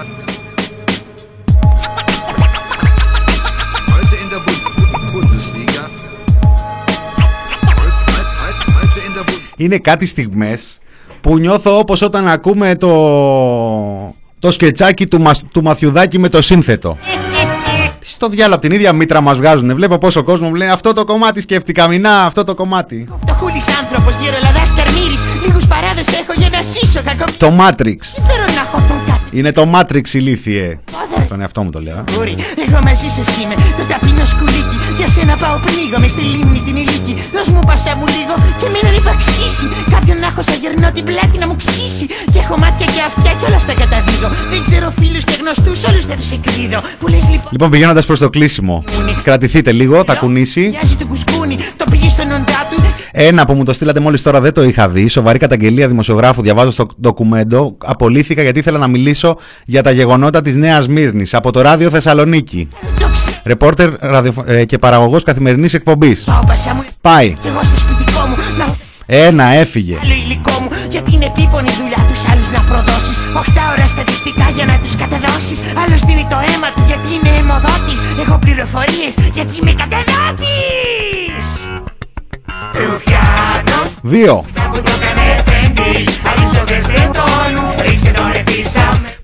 Heute 3.92 4.16
in 4.22 4.28
der 4.32 4.40
Bund 4.46 5.12
Bundesliga. 5.12 5.82
Heute, 7.80 8.00
heute, 8.42 8.62
heute 8.76 9.00
in 9.06 9.12
der 9.14 9.24
Bund 9.24 9.40
Είναι 9.56 9.78
κάτι 9.78 10.06
στιγμές 10.06 10.78
που 11.20 11.38
νιώθω 11.38 11.78
όπως 11.78 12.02
όταν 12.02 12.28
ακούμε 12.28 12.74
το, 12.76 14.14
το 14.38 14.50
σκετσάκι 14.50 15.06
του, 15.06 15.20
Μας- 15.20 15.44
του 15.52 15.62
Μαθιουδάκη 15.62 16.18
με 16.18 16.28
το 16.28 16.42
σύνθετο. 16.42 16.96
Τι 18.00 18.06
Στο 18.08 18.28
διάλογο 18.28 18.54
από 18.54 18.62
την 18.66 18.72
ίδια 18.72 18.92
μήτρα 18.92 19.20
μας 19.20 19.36
βγάζουν. 19.36 19.74
Βλέπω 19.74 19.98
πόσο 19.98 20.22
κόσμο 20.22 20.48
μου 20.48 20.54
λέει 20.54 20.68
αυτό 20.68 20.92
το 20.92 21.04
κομμάτι 21.04 21.40
σκέφτηκα 21.40 21.88
μηνά, 21.88 22.24
αυτό 22.24 22.44
το 22.44 22.54
κομμάτι. 22.54 23.04
Φτωχούλης 23.20 23.64
άνθρωπος, 23.82 24.14
γερολαδάς 26.03 26.11
καρμύρης 26.11 26.11
Λίγους 26.11 26.11
παράδες 26.11 26.18
έχω 26.20 26.32
για 26.36 26.48
να 26.48 26.62
ζήσω 26.62 27.00
κακό 27.05 27.24
Το 27.36 27.48
Matrix. 27.61 28.00
Θέλω 28.28 28.46
να 28.57 28.61
έχω 28.66 28.78
τον 28.88 28.98
κάθε 29.07 29.26
Είναι 29.30 29.53
το 29.53 29.64
Matrix 29.74 30.07
ηλίθιε. 30.12 30.78
Στον 31.24 31.40
εαυτό 31.40 31.62
μου 31.62 31.70
το 31.70 31.80
λέω. 31.80 32.05
Μπορεί, 32.14 32.34
εγώ 32.66 32.78
μαζί 32.88 33.09
σας 33.16 33.28
είμαι. 33.40 33.55
Το 33.78 33.84
ταπεινό 33.90 34.24
σκουλίκι. 34.32 34.76
Για 34.98 35.09
σένα 35.14 35.34
πάω 35.42 35.57
πνίγομαι 35.64 36.09
στη 36.14 36.20
λίμνη 36.20 36.61
την 36.66 36.76
ηλίκη. 36.82 37.14
Δώσ' 37.34 37.50
μου 37.55 37.62
πασά 37.66 37.92
μου 37.98 38.07
λίγο 38.16 38.34
και 38.61 38.66
μην 38.72 38.82
ανυπαξίσει 38.90 39.66
Κάποιον 39.94 40.16
να 40.22 40.26
έχω 40.26 40.42
σαν 40.48 40.59
γερνό 40.62 40.88
την 40.96 41.05
πλάτη 41.09 41.36
να 41.42 41.46
μου 41.48 41.57
ξύσει. 41.62 42.07
Και 42.32 42.38
έχω 42.44 42.55
μάτια 42.62 42.86
και 42.94 43.00
αυτιά 43.09 43.32
κι 43.38 43.44
όλα 43.48 43.59
στα 43.64 43.74
καταδίδω. 43.80 44.28
Δεν 44.53 44.61
ξέρω 44.66 44.86
φίλους 44.98 45.24
και 45.28 45.34
γνωστούς 45.40 45.78
όλους 45.88 46.05
θα 46.11 46.14
τους 46.20 46.30
εκδίδω. 46.36 46.78
Που 47.00 47.07
λες 47.12 47.24
λοιπόν 47.34 47.50
Λοιπόν, 47.55 47.68
πηγαίνοντας 47.70 48.05
προς 48.07 48.18
το 48.18 48.30
κλείσιμο, 48.30 48.84
κρατηθείτε 49.22 49.72
λίγο, 49.72 50.05
θα 50.05 50.14
κουνήσει. 50.14 50.61
Μοιάζει 50.74 50.94
το 50.94 51.07
κουσκούνι, 51.07 51.57
το 51.76 51.84
πήγε 51.90 52.09
στον 52.09 52.28
οντά 52.36 52.61
του 52.70 52.76
Ένα 53.14 53.44
που 53.46 53.52
μου 53.54 53.64
το 53.64 53.72
στείλατε 53.72 54.00
μόλις 54.00 54.22
τώρα 54.22 54.40
δεν 54.40 54.52
το 54.52 54.62
είχα 54.62 54.88
δει. 54.88 55.08
Σοβαρή 55.08 55.38
καταγγελία 55.38 55.88
δημοσιογράφου. 55.88 56.42
Διαβάζω 56.42 56.70
στο 56.70 56.86
ντοκουμέντο. 57.00 57.76
Απολύθηκα 57.84 58.42
γιατί 58.42 58.58
ήθελα 58.58 58.78
να 58.78 58.88
μιλήσω 58.88 59.36
για 59.64 59.82
τα 59.82 59.90
γεγονότα 59.90 60.40
της 60.40 60.56
Νέας 60.56 60.88
Μύρνης 60.88 61.34
από 61.34 61.50
το 61.52 61.60
ράδιο 61.60 61.90
Θεσσαλονίκη. 61.90 62.68
Ρεπόρτερ 63.44 63.90
ραδιοφο- 64.00 64.44
ε, 64.46 64.64
και 64.64 64.78
παραγωγός 64.78 65.22
καθημερινής 65.22 65.74
εκπομπής. 65.74 66.24
Πάω 66.24 66.38
πασά 66.46 66.74
μου 66.74 66.84
Πάει. 67.00 67.36
Κι 67.40 67.46
εγώ 67.46 67.62
στο 67.62 67.76
σπιτικό 67.76 68.20
μου 68.26 68.34
να 68.58 68.66
Ένα, 69.06 69.44
έφυγε. 69.44 69.98
άλλο 70.02 70.12
υλικό 70.12 70.52
μου 70.60 70.68
Γιατί 70.90 71.14
είναι 71.14 71.24
επίπονη 71.24 71.68
δουλειά 71.80 72.00
τους 72.12 72.20
άλλους 72.32 72.46
να 72.54 72.60
προδώσεις 72.70 73.16
8 73.42 73.62
ώρα 73.76 73.86
στατιστικά 73.86 74.46
για 74.56 74.64
να 74.64 74.76
τους 74.82 74.94
καταδώσεις 75.02 75.58
Άλλος 75.82 76.00
δίνει 76.08 76.26
το 76.32 76.36
αίμα 76.48 76.68
του 76.74 76.82
γιατί 76.90 77.08
είναι 77.16 77.30
αιμοδότης 77.38 78.02
Έχω 78.24 78.36
πληροφορίες 78.44 79.12
γιατί 79.36 79.52
είμαι 79.60 79.72
καταδότης 79.82 81.46
Ρουφιάνος 81.62 81.91
Δύο. 84.02 84.44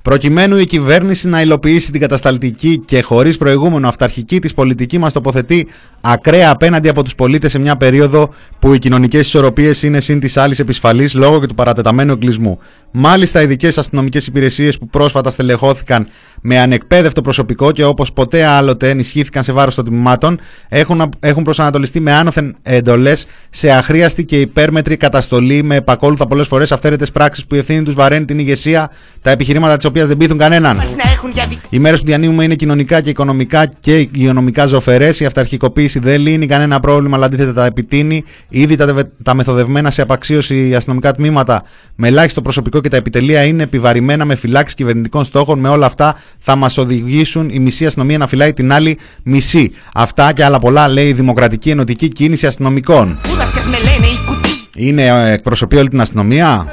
Που 0.09 0.15
το 0.15 0.27
έκανε 0.27 0.41
εφέντη 0.41 0.49
Αλυσόδες 0.49 0.49
δεν 0.49 0.49
τόνου 0.49 0.57
Ρίξτε 0.57 0.57
τον 0.57 0.57
ρεφίσαμε 0.57 0.57
Προκειμένου 0.57 0.57
η 0.57 0.67
κυβέρνηση 0.67 1.29
να 1.29 1.41
υλοποιήσει 1.41 1.91
την 1.93 2.01
κατασταλτική 2.01 2.83
και 2.85 3.03
χωρίς 3.03 3.37
προηγούμενο 3.37 3.89
αυταρχική 3.89 4.39
της 4.39 4.55
πολιτική 4.55 4.99
μας 4.99 5.13
τοποθετεί 5.13 5.69
ακραία 6.01 6.51
απέναντι 6.51 6.89
από 6.89 7.03
τους 7.03 7.15
πολίτες 7.15 7.51
σε 7.51 7.59
μια 7.59 7.77
περίοδο 7.77 8.35
που 8.59 8.75
οι 8.75 8.79
κοινωνικές 8.79 9.27
ισορροπίες 9.27 9.83
είναι 9.83 10.01
συν 10.01 10.21
της 10.21 10.37
άλλης 10.37 10.59
επισφαλής 10.59 11.15
λόγω 11.15 11.41
και 11.41 11.47
του 11.47 11.55
παρατεταμένου 11.55 12.13
εγκλισμού. 12.13 12.59
Μάλιστα, 12.91 13.43
ειδικές 13.43 13.79
αστυνομικές 13.79 14.27
υπηρεσίες 14.27 14.79
που 14.79 14.89
πρόσφατα 14.89 15.31
στελεχώθηκαν 15.31 16.09
με 16.41 16.59
ανεκπαίδευτο 16.59 17.21
προσωπικό 17.21 17.73
και 17.73 17.85
όπως 17.85 18.13
ποτέ 18.13 18.45
άλλοτε 18.45 18.89
ενισχύθηκαν 18.89 19.45
σε 19.45 19.53
βάρος 19.53 19.75
των 19.75 19.85
τμήματων, 19.85 20.41
έχουν, 20.69 21.11
έχουν 21.21 21.43
προσανατολιστεί 21.43 22.01
με 22.01 22.13
άνωθεν 22.13 22.57
εντολές 22.63 23.27
σε 23.51 23.71
αχρίαστη 23.71 24.25
και 24.25 24.41
υπέρμετρη 24.41 24.97
καταστολή 24.97 25.63
με 25.63 25.75
επακόλουθα 25.75 26.27
πολλές 26.27 26.47
φορές 26.47 26.73
αυθαίρετες 26.73 27.13
πράξεις 27.13 27.47
που 27.47 27.55
η 27.55 27.59
ευθύνη 27.59 27.83
τους 27.83 27.95
βαραίνει 27.95 28.25
την 28.25 28.39
ηγεσία, 28.39 28.91
τα 29.23 29.31
επιχειρήματα 29.31 29.77
της 29.77 29.85
οποία 29.85 29.98
δεν 30.07 30.17
πείθουν 30.17 30.39
κανέναν. 30.39 30.77
Μας 30.77 30.95
να 30.97 31.11
έχουν 31.13 31.31
για 31.31 31.47
δι... 31.49 31.59
Οι 31.71 31.79
μέρες 31.79 32.01
που 32.01 32.07
διανύουμε 32.07 32.45
είναι 32.45 32.55
κοινωνικά 32.55 33.01
και 33.01 33.11
οικονομικά 33.11 33.67
και 33.81 33.99
υγειονομικά 33.99 34.67
ζωφερές. 34.67 35.21
Η 35.21 35.25
αυταρχικοποίηση 35.25 35.99
δεν 35.99 36.21
λύνει 36.21 36.47
κανένα 36.47 36.81
πρόβλημα, 36.81 37.17
αλλά 37.17 37.27
αντίθετα 37.27 37.53
τα 37.53 37.65
επιτείνει. 37.65 38.25
Ήδη 38.49 38.77
τα, 38.77 38.87
δευε- 38.87 39.11
τα 39.23 39.35
μεθοδευμένα 39.35 39.91
σε 39.91 40.03
απαξίωση 40.03 40.75
αστυνομικά 40.75 41.13
τμήματα 41.13 41.63
με 41.95 42.09
ελάχιστο 42.09 42.43
προσωπικό 42.43 42.81
και 42.81 42.89
τα 42.89 42.97
επιτελεία 42.97 43.43
είναι 43.43 43.63
επιβαρημένα 43.63 44.25
με 44.25 44.35
φυλάξεις 44.35 44.75
κυβερνητικών 44.75 45.25
στόχων. 45.25 45.59
Με 45.59 45.69
όλα 45.69 45.87
αυτά 45.87 46.17
θα 46.39 46.57
μας 46.57 46.79
οδηγήσουν 46.79 47.49
η 47.53 47.59
μισή 47.59 47.87
αστυνομία 47.87 48.19
να 48.19 48.27
φυλάει 48.27 48.53
την 48.53 48.73
άλλη 48.73 48.99
μισή. 49.23 49.73
Αυτά 49.95 50.33
και 50.33 50.45
άλλα 50.45 50.59
πολλά 50.59 50.89
λέει 50.89 51.09
η 51.09 51.13
Δημοκρατική 51.13 51.71
Ενωτική 51.71 52.09
Κίνηση 52.09 52.47
Αστυνομικών. 52.47 53.19
Πούδασκας 53.23 53.67
με 53.67 53.77
λένε 53.77 54.07
η 54.07 54.19
κουτί 54.27 54.87
Είναι 54.87 55.03
ε, 55.07 55.33
εκπροσωπεί 55.33 55.77
όλη 55.77 55.89
την 55.89 56.01
αστυνομία; 56.01 56.67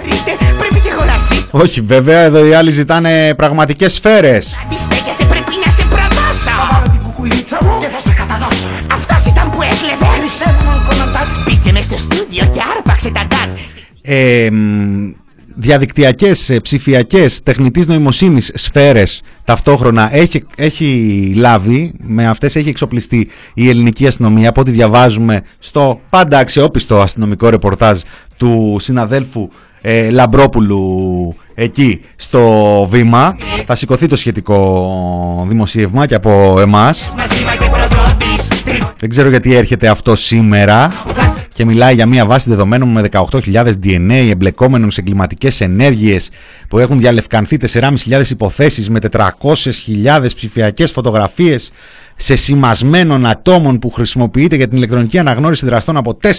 Όχι, 1.58 1.82
βέβαια, 1.82 2.20
εδώ 2.20 2.46
οι 2.46 2.54
άλλοι 2.54 2.72
ζητάνε 2.72 3.34
πραγματικές 3.36 3.94
σφαίρες. 3.94 4.56
Τι 4.70 4.78
στέκεσαι 4.78 5.26
πρέπει 5.26 5.52
να 5.66 5.72
σε 5.72 5.84
προδώσω. 5.84 6.50
Θα 6.50 6.70
βάλω 6.72 6.98
την 6.98 7.08
κουκουλίτσα 7.08 7.58
μου 7.62 7.80
και 7.82 7.88
θα 7.88 8.00
σε 8.00 8.14
καταδώσω. 8.18 8.68
Αυτός 8.92 9.26
ήταν 9.26 9.52
που 9.52 9.62
έκλεβε. 9.62 10.06
Πήγε 11.46 11.72
μες 11.72 11.84
στο 11.84 11.98
στούντιο 11.98 12.46
και 12.46 12.60
άρπαξε 12.78 13.10
τα 13.10 13.24
γκάν 13.24 13.54
ε, 14.02 14.50
μ, 14.52 15.12
διαδικτυακές, 15.56 16.50
ε, 16.50 16.60
ψηφιακές, 16.60 17.44
τεχνητής 17.44 17.88
νοημοσύνης 17.88 18.52
σφαίρες 18.54 19.22
ταυτόχρονα 19.44 20.16
έχει, 20.16 20.44
έχει 20.56 21.34
λάβει, 21.36 21.94
με 22.00 22.28
αυτές 22.28 22.56
έχει 22.56 22.70
εξοπλιστεί 22.70 23.28
η 23.54 23.70
ελληνική 23.70 24.08
αστυνομία 24.08 24.50
από 24.50 24.62
ό,τι 24.62 24.72
διαβάζουμε 24.72 25.42
στο 25.60 26.00
πάντα 26.10 26.38
αξιόπιστο 26.38 27.02
αστυνομικό 27.02 27.50
ρεπορτάζ 27.50 28.00
του 28.38 28.78
συναδέλφου 28.80 29.50
ε, 29.88 30.10
Λαμπρόπουλου 30.10 31.36
εκεί 31.54 32.02
στο 32.16 32.42
βήμα. 32.90 33.38
Θα 33.66 33.76
σηκωθεί 33.76 34.08
το 34.08 34.16
σχετικό 34.16 35.46
δημοσίευμα 35.48 36.06
και 36.06 36.16
από 36.16 36.60
εμάς. 36.60 37.12
Μαζί 37.18 37.44
μα 37.44 37.52
και 37.56 37.70
προδότης 37.70 38.64
Δεν 38.98 39.10
ξέρω 39.10 39.30
γιατί 39.30 39.56
έρχεται 39.56 39.88
αυτό 39.88 40.16
σήμερα 40.16 40.94
και 41.54 41.66
μιλάει 41.66 41.94
για 41.94 42.06
μια 42.06 42.26
βάση 42.26 42.50
δεδομένων 42.50 42.90
με 42.90 43.10
18.000 43.12 43.66
DNA 43.84 44.30
εμπλεκόμενων 44.30 44.92
σε 44.92 45.02
εγκληματικές 45.02 45.62
ενέργειες 45.62 46.30
που 46.68 46.80
έχουν 46.80 47.00
διαλευκανθεί 47.00 47.58
4.500 47.74 48.30
υποθέσεις 48.30 48.90
με 48.90 49.00
400.000 49.12 50.26
ψηφιακές 50.36 50.92
φωτογραφίες 50.92 51.72
σε 52.16 52.36
σημασμένων 52.36 53.26
ατόμων 53.26 53.80
που 53.80 53.92
χρησιμοποιείται 53.92 54.56
για 54.56 54.68
την 54.68 54.78
ηλεκτρονική 54.78 55.18
αναγνώριση 55.18 55.66
δραστών 55.66 55.98
από 55.98 56.18
4.000 56.24 56.30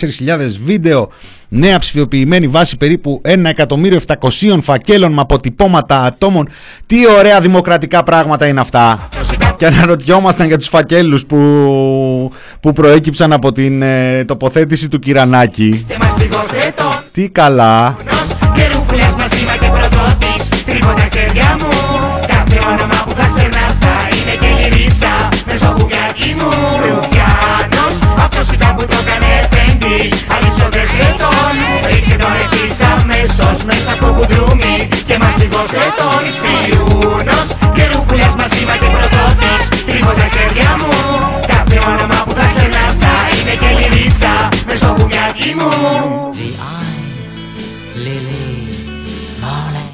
βίντεο, 0.64 1.08
νέα 1.48 1.78
ψηφιοποιημένη 1.78 2.48
βάση 2.48 2.76
περίπου 2.76 3.20
1.700.000 3.24 4.58
φακέλων 4.60 5.12
με 5.12 5.20
αποτυπώματα 5.20 6.02
ατόμων. 6.04 6.48
Τι 6.86 6.96
ωραία 7.18 7.40
δημοκρατικά 7.40 8.02
πράγματα 8.02 8.46
είναι 8.46 8.60
αυτά. 8.60 8.90
Αυτός 8.90 9.30
ήταν 9.30 9.56
και 9.56 9.66
αναρωτιόμασταν 9.66 10.46
για 10.46 10.58
τους 10.58 10.68
φακέλους 10.68 11.26
που, 11.26 11.36
που 12.60 12.72
προέκυψαν 12.72 13.32
από 13.32 13.52
την 13.52 13.82
ε, 13.82 14.24
τοποθέτηση 14.24 14.88
του 14.88 14.98
Κυρανάκη. 14.98 15.86
Τι 17.12 17.28
καλά. 17.28 17.96
Και 18.54 18.68
ρούφουλας 18.74 19.14
μαζί 19.14 19.44
μα 19.44 19.56
και 19.56 19.68
προδότης 19.68 20.64
Τρίποτα 20.64 21.08
χέρια 21.12 21.56
μου 21.60 21.68
Κάθε 22.26 22.58
όνομα 22.68 22.95
Με 25.66 25.72
στο 25.72 25.78
μπουκάκι 25.78 26.30
μου 26.38 26.50
Ρουφιάνος 26.86 27.96
Αυτός 28.24 28.46
ήταν 28.56 28.70
που 28.76 28.84
το 28.90 28.96
έκανε 29.02 29.28
εφέντη 29.42 29.98
Αλυσόδες 30.34 30.90
λεπτών 31.00 31.54
Ρίξτε 31.90 32.16
τον 32.22 32.34
ευθύς 32.42 32.78
αμέσως 32.94 33.56
Μέσα 33.70 33.90
στο 33.98 34.08
κουντρούμι 34.16 34.74
Και 35.08 35.16
μας 35.20 35.34
λίγος 35.40 35.68
λεπτών 35.80 36.22
Σπιούνος 36.36 37.48
Και 37.76 37.84
ρούφουλας 37.92 38.34
μαζί 38.40 38.62
μα 38.68 38.74
και 38.80 38.88
προδότης 38.94 39.62
Τρίποτα 39.88 40.26
χέρια 40.34 40.70
μου. 40.80 40.92
Κάθε 41.52 41.76
όνομα 41.90 42.18
που 42.24 42.32
θα 42.38 42.46
ξερνάς 42.52 42.94
θα 43.02 43.12
είναι 43.36 43.54
και 43.62 43.70
λυρίτσα. 43.78 44.32
Μες 44.66 44.78
στο 44.78 44.88
μπουκάκι 44.96 45.50
μου 45.58 45.70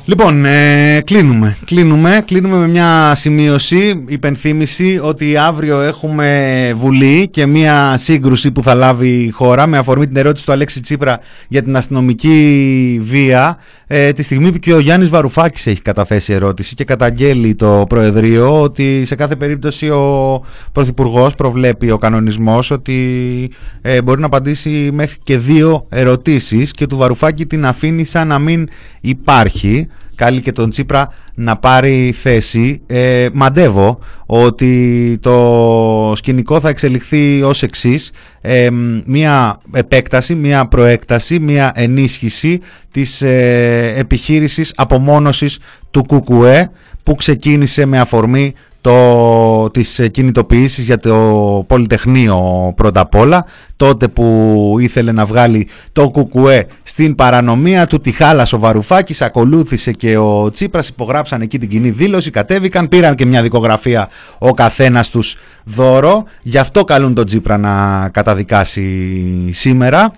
Λοιπόν, 0.05 0.45
ε, 0.45 1.01
κλείνουμε. 1.05 1.57
κλείνουμε. 1.65 2.23
Κλείνουμε 2.25 2.57
με 2.57 2.67
μια 2.69 3.15
σημείωση, 3.15 4.05
υπενθύμηση 4.09 5.01
ότι 5.03 5.37
αύριο 5.37 5.81
έχουμε 5.81 6.73
Βουλή 6.77 7.29
και 7.29 7.47
μια 7.47 7.95
σύγκρουση 7.97 8.53
που 8.53 8.63
θα 8.63 8.75
λάβει 8.75 9.09
η 9.09 9.31
χώρα 9.31 9.67
με 9.67 9.79
αφορμή 9.79 10.07
την 10.07 10.17
ερώτηση 10.17 10.47
του 10.47 10.53
Αλέξη 10.53 10.81
Τσίπρα 10.81 11.21
για 11.49 11.63
την 11.63 11.77
αστυνομική 11.77 12.99
βία 13.03 13.59
ε, 13.95 14.13
τη 14.13 14.23
στιγμή 14.23 14.53
που 14.53 14.59
και 14.59 14.73
ο 14.73 14.79
Γιάννης 14.79 15.11
Βαρουφάκης 15.11 15.67
έχει 15.67 15.83
καταθέσει 15.83 16.33
ερώτηση 16.33 16.75
και 16.75 16.85
καταγγέλει 16.85 17.55
το 17.55 17.85
Προεδρείο 17.89 18.61
ότι 18.63 19.05
σε 19.07 19.15
κάθε 19.15 19.37
περίπτωση 19.37 19.89
ο 19.89 20.41
Πρωθυπουργός 20.73 21.35
προβλέπει 21.35 21.91
ο 21.91 21.99
κανονισμός 21.99 22.71
ότι 22.71 23.51
ε, 23.81 24.03
μπορεί 24.03 24.21
να 24.21 24.27
απαντήσει 24.27 24.91
μέχρι 24.93 25.19
και 25.23 25.39
δύο 25.39 25.87
ερωτήσεις 25.89 26.71
και 26.71 26.87
του 26.87 26.97
Βαρουφάκη 26.97 27.47
την 27.47 27.67
αφήνει 27.67 28.05
σαν 28.05 28.29
να 28.29 28.39
μην 28.39 28.69
υπάρχει 29.01 29.89
καλεί 30.25 30.41
και 30.41 30.53
τον 30.53 30.71
Τσίπρα 30.71 31.13
να 31.35 31.57
πάρει 31.57 32.15
θέση. 32.21 32.83
Ε, 32.87 33.29
μαντεύω 33.33 33.99
ότι 34.27 35.19
το 35.21 36.13
σκηνικό 36.17 36.61
θα 36.61 36.69
εξελιχθεί 36.69 37.43
ως 37.43 37.63
εξής. 37.63 38.11
Ε, 38.41 38.69
μία 39.05 39.61
επέκταση, 39.73 40.35
μία 40.35 40.67
προέκταση, 40.67 41.39
μία 41.39 41.73
ενίσχυση 41.75 42.61
της 42.91 43.23
ε, 43.23 43.95
επιχείρησης 43.97 44.73
απομόνωσης 44.77 45.59
του 45.91 46.07
ΚΚΕ 46.07 46.71
που 47.03 47.15
ξεκίνησε 47.15 47.85
με 47.85 47.99
αφορμή 47.99 48.55
το, 48.83 49.71
τις 49.71 50.01
κινητοποιήσεις 50.11 50.85
για 50.85 50.99
το 50.99 51.65
Πολυτεχνείο 51.67 52.73
πρώτα 52.77 53.01
απ' 53.01 53.15
όλα 53.15 53.47
τότε 53.77 54.09
που 54.09 54.77
ήθελε 54.81 55.13
να 55.13 55.25
βγάλει 55.25 55.69
το 55.93 56.11
κουκουέ 56.11 56.67
στην 56.83 57.15
παρανομία 57.15 57.87
του 57.87 58.01
τη 58.01 58.13
χάλασε 58.13 58.55
ο 58.55 58.59
Βαρουφάκης 58.59 59.23
ακολούθησε 59.23 59.93
και 59.93 60.17
ο 60.17 60.51
Τσίπρας 60.51 60.89
υπογράψαν 60.89 61.41
εκεί 61.41 61.59
την 61.59 61.69
κοινή 61.69 61.91
δήλωση 61.91 62.31
κατέβηκαν 62.31 62.89
πήραν 62.89 63.15
και 63.15 63.27
μια 63.27 63.43
δικογραφία 63.43 64.09
ο 64.39 64.55
καθένας 64.55 65.11
τους 65.11 65.37
δώρο. 65.65 66.25
Γι' 66.43 66.59
αυτό 66.59 66.85
καλούν 66.85 67.15
τον 67.15 67.27
Τσίπρα 67.27 67.59
να 67.59 68.09
καταδικάσει 68.09 69.13
σήμερα 69.53 70.13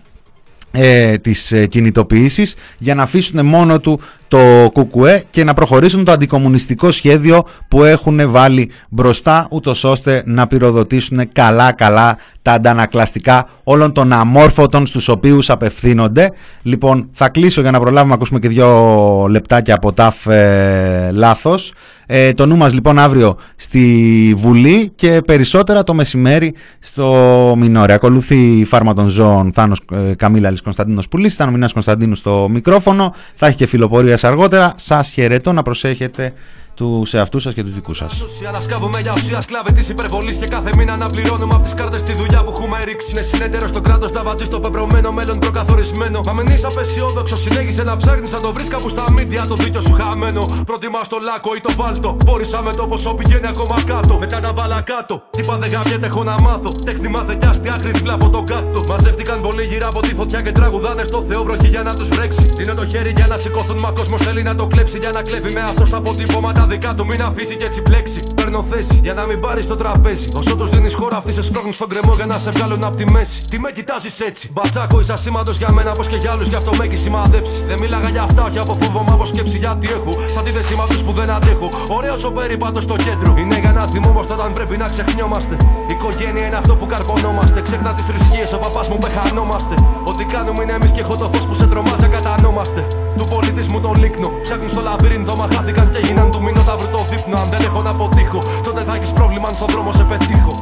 ε, 0.77 1.17
τις 1.19 1.53
ε, 1.53 1.67
κινητοποιήσεις 1.67 2.55
για 2.79 2.95
να 2.95 3.03
αφήσουν 3.03 3.47
μόνο 3.47 3.81
του 3.81 4.01
το 4.29 4.71
ΚΚΕ 4.73 5.23
και 5.31 5.45
να 5.45 5.55
προχωρήσουν 5.55 6.05
το 6.05 6.13
αντικομουνιστικό 6.13 6.91
σχέδιο 6.91 7.45
που 7.69 7.85
έχουν 7.85 8.31
βάλει 8.31 8.71
μπροστά 8.89 9.47
ούτως 9.51 9.85
ώστε 9.85 10.23
να 10.27 10.47
πυροδοτήσουν 10.47 11.33
καλά 11.33 11.73
καλά 11.73 12.19
τα 12.43 12.53
αντανακλαστικά 12.53 13.49
όλων 13.65 13.93
των 13.93 14.13
αμόρφωτων 14.13 14.87
στους 14.87 15.09
οποίους 15.09 15.51
απευθύνονται. 15.51 16.33
Λοιπόν 16.63 17.09
θα 17.13 17.29
κλείσω 17.29 17.61
για 17.61 17.71
να 17.71 17.81
προλάβουμε 17.81 18.09
να 18.09 18.15
ακούσουμε 18.15 18.39
και 18.39 18.49
δύο 18.49 19.27
λεπτάκια 19.29 19.75
από 19.75 19.93
ταφ 19.93 20.27
ε, 20.27 21.11
λάθος. 21.13 21.73
Ε, 22.07 22.33
το 22.33 22.47
νου 22.47 22.57
μας 22.57 22.73
λοιπόν 22.73 22.99
αύριο 22.99 23.37
στη 23.57 24.35
Βουλή 24.37 24.93
και 24.95 25.21
περισσότερα 25.27 25.83
το 25.83 25.95
μεσημέρι 25.95 26.55
στο 26.79 27.55
Μινόρε. 27.59 27.93
Ακολουθεί 27.93 28.59
η 28.59 28.65
φάρμα 28.65 28.95
των 28.95 29.09
ζώων 29.09 29.53
Θάνος 29.55 29.81
ε, 29.93 30.15
Καμίλαλης 30.15 30.63
Κωνσταντίνος 30.63 31.09
Πουλής, 31.09 31.35
ήταν 31.35 31.49
ο 31.49 31.51
Μινάς 31.51 31.73
Κωνσταντίνου 31.73 32.15
στο 32.15 32.49
μικρόφωνο. 32.51 33.15
Θα 33.35 33.47
έχει 33.47 33.57
και 33.57 33.67
φιλοπορία 33.67 34.19
αργότερα. 34.23 34.73
Σας 34.77 35.11
χαιρετώ 35.11 35.53
να 35.53 35.63
προσέχετε 35.63 36.33
τους 36.75 37.15
εαυτούς 37.15 37.43
σας 37.43 37.55
και 37.55 37.63
τους 37.63 37.75
δικούς 37.75 37.97
σας. 37.97 38.21
Ουσία 38.21 38.51
να 38.51 38.61
σκάβουμε 38.61 39.01
για 39.01 39.13
ουσία 39.17 39.41
σκλάβε 39.41 39.73
τη 39.73 39.87
υπερβολή 39.91 40.37
και 40.37 40.47
κάθε 40.47 40.71
μήνα 40.77 40.97
να 40.97 41.07
πληρώνουμε 41.07 41.55
από 41.55 41.63
τις 41.63 41.75
κάρτες 41.75 42.03
τη 42.03 42.13
δουλειά 42.13 42.45
που 42.45 42.51
έχουμε 42.57 42.85
ρίξει. 42.85 43.11
Είναι 43.11 43.21
συνέτερο 43.21 43.67
στο 43.67 43.81
κράτος, 43.81 44.13
τα 44.13 44.23
βατζή 44.23 44.45
στο 44.45 44.61
πεπρωμένο 44.61 45.13
μέλλον 45.13 45.39
προκαθορισμένο. 45.39 46.21
Μα 46.27 46.33
μην 46.33 46.47
είσαι 46.47 46.67
απεσιόδοξος, 46.67 47.41
συνέχισε 47.41 47.83
να 47.83 47.97
ψάχνεις 47.97 48.31
να 48.31 48.41
το 48.41 48.53
βρεις 48.53 48.69
κάπου 48.69 48.89
στα 48.89 49.13
μύτια 49.13 49.47
το 49.47 49.55
δίκιο 49.55 49.81
σου 49.81 49.93
χαμένο. 49.93 50.49
Προτιμάς 50.67 51.09
το 51.09 51.19
λάκκο 51.23 51.55
ή 51.55 51.61
το 51.61 51.73
βάλτο. 51.77 52.17
Μπόρεισα 52.25 52.63
με 52.63 52.73
το 52.73 52.87
ποσό 52.87 53.15
πηγαίνει 53.15 53.47
ακόμα 53.47 53.77
κάτω. 53.87 54.19
Μετά 54.19 54.41
τα 54.41 54.53
βάλα 54.53 54.81
κάτω. 54.81 55.23
Τι 55.31 55.43
δεν 55.43 55.71
γαμιέται, 55.71 56.07
έχω 56.07 56.23
να 56.25 56.41
μάθω. 56.41 56.71
Τέχνη 56.85 57.09
μάθε 57.09 57.37
κι 57.41 57.47
άστι 57.47 57.69
άκρη 57.69 57.91
δίπλα 57.91 58.15
από 58.15 58.29
τον 58.31 58.47
κάτω. 58.47 58.85
Μαζεύτηκαν 58.89 59.41
πολύ 59.41 59.65
γύρω 59.65 59.89
από 59.89 60.01
τη 60.01 60.15
φωτιά 60.15 60.41
και 60.43 60.53
τραγουδάνε 60.53 61.05
στο 61.05 61.23
Θεό 61.23 61.45
βροχή 61.45 61.69
για 61.69 61.83
να 61.83 61.95
τους 61.95 62.09
βρέξει. 62.09 62.45
Τίνω 62.57 62.75
το 62.75 62.87
χέρι 62.87 63.13
για 63.17 63.27
να 63.27 63.37
σηκώθουν, 63.37 63.79
μα 63.79 63.91
κόσμος 63.91 64.21
θέλει 64.21 64.43
να 64.43 64.55
το 64.55 64.67
κλέψει 64.67 64.99
για 64.99 65.11
να 65.11 65.23
κλέβει 65.23 65.53
με 65.53 65.61
αυτό 65.61 65.85
στα 65.85 65.97
αποτυπώματα 65.97 66.64
δικά 66.67 66.95
του. 66.95 67.07
Μην 67.07 67.23
αφήσει 67.23 67.57
και 67.57 67.65
έτσι 67.65 67.81
μπλέξει. 67.81 68.21
Παίρνω 68.35 68.63
θέση 68.63 68.99
για 69.03 69.15
να 69.15 69.25
μην 69.27 69.41
πάρει 69.41 69.65
το 69.65 69.77
τραπέζι. 69.77 70.29
Όσο 70.35 70.57
του 70.57 70.67
δίνει 70.67 70.91
χώρα, 70.93 71.17
αυτοί 71.17 71.33
σε 71.33 71.43
σπρώχνουν 71.43 71.73
στον 71.73 71.89
κρεμό 71.89 72.15
για 72.15 72.27
να 72.27 72.39
σε 72.39 72.51
βγάλουν 72.51 72.85
από 72.85 72.97
τη 72.97 73.11
μέση. 73.11 73.43
Τι 73.51 73.61
με 73.61 73.71
κοιτάζεις 73.73 74.21
έτσι; 74.21 74.51
Μπατσάκο, 74.53 75.01
είσαι 75.01 75.13
ασήμαντος 75.13 75.57
για 75.57 75.73
μένα, 75.73 75.93
πως 75.93 76.07
και 76.09 76.17
για 76.17 76.31
άλλους, 76.33 76.49
γι' 76.49 76.55
αυτό 76.55 76.71
με 76.79 76.85
έχει 76.85 76.97
σημαδέψει. 76.97 77.63
Δεν 77.67 77.79
μίλαγα 77.79 78.09
για 78.09 78.23
αυτά, 78.23 78.43
όχι 78.45 78.59
από 78.59 78.77
φόβο, 78.81 79.03
μα 79.03 79.13
από 79.13 79.25
σκέψη 79.25 79.59
γιατί 79.59 79.87
έχω. 79.87 80.15
Σαν 80.35 80.45
τη 80.45 80.51
δεσίματο 80.51 80.95
που 81.05 81.13
δεν 81.13 81.31
αντέχω. 81.31 81.71
Ωραίος 81.89 82.25
ο 82.25 82.31
περίπατος 82.31 82.83
στο 82.83 82.97
κέντρο. 82.97 83.35
Είναι 83.39 83.59
για 83.59 83.73
να 83.73 83.87
θυμόμαστε 83.87 84.33
όταν 84.33 84.53
πρέπει 84.53 84.77
να 84.77 84.89
ξεχνιόμαστε. 84.89 85.55
Η 85.91 85.93
οικογένεια 85.93 86.47
είναι 86.47 86.57
αυτό 86.57 86.75
που 86.75 86.87
καρπονόμαστε. 86.87 87.61
Ξέχνα 87.61 87.93
τις 87.93 88.05
θρησκείες, 88.05 88.53
ο 88.53 88.59
παπάς 88.59 88.89
μου 88.89 88.99
πεχανόμαστε. 88.99 89.75
Ό,τι 90.05 90.25
κάνουμε 90.25 90.63
είναι 90.63 90.73
εμείς 90.73 90.91
και 90.91 91.01
έχω 91.01 91.17
το 91.17 91.27
φως 91.33 91.45
που 91.47 91.55
σε 91.55 91.67
τρομάζει, 91.67 92.09
κατανόμαστε. 92.17 92.87
Του 93.19 93.27
πολιτισμού 93.29 93.81
τον 93.81 93.95
λίκνο. 94.03 94.29
Ψάχνουν 94.43 94.69
στο 94.69 94.81
λαβύρινθο, 94.81 95.37
μα 95.37 95.47
χάθηκαν 95.55 95.91
και 95.91 95.99
έγιναν 95.99 96.31
του 96.31 96.43
μηνόταυρου 96.55 96.89
το 96.97 97.01
δείπνο. 97.11 97.37
Αν 97.43 97.49
δεν 97.51 97.61
έχω 97.69 97.81
να 97.83 97.91
αποτύχω, 97.91 98.43
τότε 98.67 98.81
θα 98.87 98.95
έχεις 98.95 99.13
πρόβλημα 99.19 99.49
αν 99.49 99.55
στον 99.55 99.69
δρόμο 99.69 99.93
σε 99.93 100.05
πετύχω. 100.11 100.55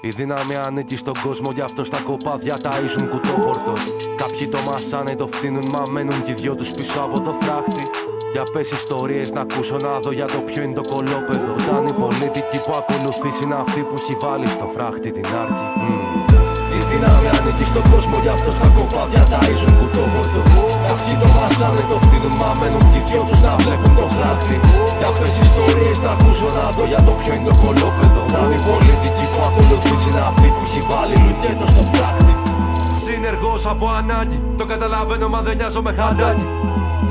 Η 0.00 0.10
δύναμη 0.10 0.54
ανήκει 0.66 0.96
στον 0.96 1.14
κόσμο, 1.24 1.50
γι' 1.50 1.60
αυτό 1.60 1.84
στα 1.84 1.98
κοπάδια 2.08 2.56
ταΐζουν 2.64 3.04
κουτόχορτο. 3.10 3.72
Κάποιοι 4.16 4.48
το 4.48 4.58
μασάνε, 4.66 5.14
το 5.14 5.26
φτύνουν, 5.26 5.64
μα 5.74 5.82
μένουν 5.90 6.24
κι 6.24 6.30
οι 6.30 6.34
δυο 6.34 6.54
τους 6.54 6.70
πίσω 6.70 7.00
από 7.00 7.20
το 7.20 7.32
φράχτη. 7.40 7.84
Για 8.32 8.42
πες 8.52 8.70
ιστορίες 8.70 9.32
να 9.32 9.40
ακούσω 9.40 9.76
να 9.76 10.00
δω 10.00 10.12
για 10.12 10.26
το 10.26 10.40
ποιο 10.46 10.62
είναι 10.62 10.72
το 10.80 10.84
κολόπεδο. 10.92 11.52
Όταν 11.68 11.86
η 11.86 11.92
πολιτική 11.92 12.58
που 12.64 12.72
ακολουθείς 12.80 13.40
είναι 13.42 13.56
αυτή 13.64 13.80
που 13.80 13.94
έχει 14.00 14.16
βάλει 14.20 14.46
στο 14.46 14.66
φράχτη 14.74 15.10
την 15.10 15.26
άρτη. 15.42 15.64
Μμμ. 15.80 16.00
Η 16.78 16.80
δύναμη 16.90 17.28
ανήκει 17.38 17.64
στον 17.64 17.84
κόσμο, 17.92 18.16
γι' 18.22 18.32
αυτό 18.36 18.50
στα 18.50 18.68
κοπάδια 18.76 19.22
ταΐζουν 19.32 19.72
κουτόχορτο. 19.80 20.69
Κάποιοι 20.90 21.14
το 21.22 21.28
μασάνε, 21.36 21.82
το 21.90 21.96
φτύνουν, 22.04 22.34
μα 22.40 22.50
μένουν 22.60 22.84
κι 22.90 22.98
οι 23.00 23.02
δυο 23.06 23.22
τους 23.28 23.40
να 23.46 23.52
βλέπουν 23.60 23.92
το 23.98 24.06
φράχτη. 24.14 24.56
Για 25.00 25.10
πες 25.18 25.34
ιστορίες 25.46 25.98
να 26.04 26.10
ακούσω 26.14 26.48
να 26.56 26.64
δω 26.76 26.84
για 26.92 27.00
το 27.06 27.12
ποιο 27.18 27.32
είναι 27.34 27.46
το 27.50 27.54
κολόπεδο. 27.62 28.20
Όταν 28.28 28.46
η 28.58 28.60
πολιτική 28.68 29.24
που 29.32 29.40
ακολουθείς 29.48 30.02
είναι 30.08 30.22
αυτή 30.30 30.48
που 30.54 30.62
έχει 30.66 30.80
βάλει 30.90 31.16
λουκέτο 31.24 31.66
στο 31.72 31.82
φράχτη. 31.90 32.34
Συνεργός 33.04 33.62
από 33.72 33.86
ανάγκη, 33.98 34.38
το 34.58 34.64
καταλαβαίνω 34.72 35.26
μα 35.34 35.40
δεν 35.46 35.54
νοιάζω 35.58 35.80
με 35.86 35.92
χαντάκι. 35.98 36.46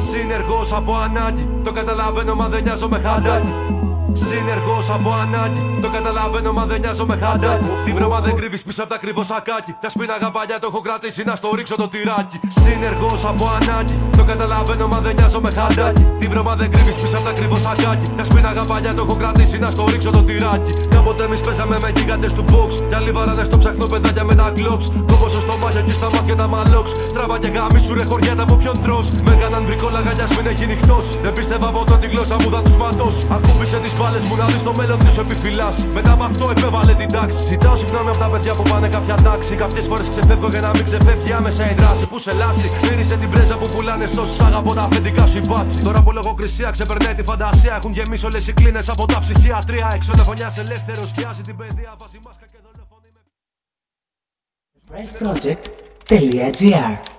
Συνεργός 0.09 0.69
από 0.79 0.91
ανάγκη, 1.05 1.43
το 1.65 1.71
καταλαβαίνω 1.77 2.33
μα 2.39 2.45
δεν 2.53 2.61
νοιάζω 2.65 2.87
με 2.93 2.99
χαντάκι. 3.05 3.51
Συνεργός 4.27 4.89
από 4.89 5.11
ανάγκη, 5.23 5.61
το 5.81 5.89
καταλαβαίνω 5.89 6.51
μα 6.53 6.65
δεν 6.65 6.79
νοιάζω 6.79 7.05
με 7.05 7.15
χαντάκι. 7.21 7.69
Τη 7.85 7.91
βρώμα 7.91 8.19
δεν 8.19 8.35
κρύβεις 8.35 8.63
πίσω 8.63 8.81
από 8.83 8.91
τα 8.93 8.97
κρυβό 8.97 9.23
σακάκι. 9.23 9.75
Τα 9.81 9.89
σπίναγα 9.89 10.31
παλιά 10.31 10.59
το 10.59 10.67
έχω 10.71 10.81
κρατήσει 10.81 11.23
να 11.23 11.35
στο 11.35 11.49
ρίξω 11.55 11.75
το 11.75 11.87
τυράκι. 11.87 12.39
Συνεργός 12.63 13.25
από 13.25 13.45
ανάγκη, 13.61 13.99
το 14.17 14.23
καταλαβαίνω 14.23 14.87
μα 14.87 14.99
δεν 14.99 15.15
νοιάζω 15.15 15.39
με 15.41 15.51
χαντάκι. 15.57 16.07
Τη 16.19 16.27
βρώμα 16.27 16.55
δεν 16.55 16.71
κρύβεις 16.71 16.95
πίσω 16.95 17.17
από 17.17 17.25
τα 17.25 17.31
κρυβό 17.31 17.57
σακάκι. 17.57 18.07
Τα 18.17 18.23
σπίναγα 18.23 18.63
παλιά 18.65 18.93
το 18.93 19.01
έχω 19.01 19.15
κρατήσει 19.15 19.57
να 19.59 19.69
στο 19.69 19.85
ρίξω 19.91 20.11
το 20.11 20.23
τυράκι. 20.23 20.73
Κάποτε 20.99 21.23
εμείς 21.23 21.41
παίζαμε 21.47 21.77
με 21.83 21.89
γίγαντες 21.95 22.33
του 22.37 22.43
box. 22.51 22.69
Κι 22.89 22.95
άλλοι 22.99 23.11
βαράνε 23.17 23.43
στο 23.49 23.57
ψαχνό 23.61 23.85
παιδάκια 23.91 24.23
με 24.29 24.35
τα 24.39 24.47
κλόψ. 24.55 24.85
Κόμποσο 25.09 25.39
στο 25.45 25.55
μάχια 25.61 25.81
και 25.87 25.95
στα 25.99 26.07
μάτια 26.13 26.35
τα 26.41 26.47
μαλόξ. 26.53 26.87
Τράβα 27.15 27.37
και 27.43 27.49
γάμι 27.55 27.79
σου 27.85 27.93
ρε 27.97 28.03
χωριάτα 28.09 28.43
από 28.47 28.55
ποιον 28.61 28.77
τρως. 28.83 29.05
Με 29.25 29.31
έκαναν 29.35 29.63
βρικόλα 29.67 29.99
γαλιάς 30.05 30.31
μην 30.35 30.45
έχει 30.51 30.65
νυχτός. 30.71 31.05
Δεν 31.23 31.33
πίστευα 31.37 31.67
ποτέ 31.75 31.95
τη 32.01 32.07
γλώσσα 32.13 32.35
μου 32.41 32.49
θα 32.53 32.61
τους 32.65 32.75
ματώσει. 32.81 33.21
Ακούμπησε 33.35 33.77
τις 33.83 33.93
μπάλες 33.97 34.23
μου 34.27 34.35
να 34.41 34.45
δεις 34.51 34.63
το 34.67 34.73
μέλλον 34.79 34.99
της 35.03 35.13
σου 35.15 35.21
επιφυλάσσει. 35.25 35.85
Μετά 35.97 36.11
από 36.15 36.23
αυτό 36.29 36.43
επέβαλε 36.55 36.93
την 37.01 37.09
τάξη. 37.15 37.39
Ζητάω 37.51 37.75
συγγνώμη 37.81 38.09
από 38.13 38.19
τα 38.23 38.27
παιδιά 38.31 38.53
που 38.57 38.63
πάνε 38.71 38.87
κάποια 38.95 39.15
τάξη. 39.27 39.53
Κάποιες 39.63 39.85
φορές 39.89 40.07
ξεφεύγω 40.13 40.47
για 40.53 40.61
να 40.65 40.71
μην 40.75 40.83
ξεφεύγει 40.89 41.31
άμεσα 41.39 41.63
η 41.71 41.73
δράση 41.79 42.03
που 42.11 42.17
σε 42.25 42.31
λάσει. 42.41 42.67
Μύρισε 42.87 43.15
την 43.21 43.29
πρέζα 43.33 43.55
που 43.61 43.67
πουλάνε 43.73 44.05
σ' 44.13 44.17
όσους 44.23 44.39
αγαπώ 44.47 44.71
τα 44.77 44.83
αφεντικά 44.87 45.23
σου 45.31 45.37
υπάτσι. 45.43 45.77
Τώρα 45.87 45.99
που 46.03 46.11
λογοκρισία 46.19 46.69
ξεπερνάει 46.75 47.15
τη 47.19 47.23
φαντασία. 47.29 47.73
Έχουν 47.79 47.91
γεμίσει 47.97 48.25
όλες 48.29 48.43
οι 48.47 48.53
κλίνες 48.59 48.89
από 48.93 49.03
τα 49.11 49.17
ψυχιατρία. 49.23 49.87
Εξ 49.95 50.05
φωνιάς 50.29 50.57
ελεύθερη. 50.57 50.87
Ελεύθερος 50.91 51.11
πιάσει 51.11 51.41
την 51.41 51.55
παιδεία 51.55 51.95
βάζει 51.99 52.19
μάσκα 52.23 52.45
και 52.45 52.57
δολοφονεί 52.63 53.09
με 53.13 53.21
pressproject.gr 56.07 57.18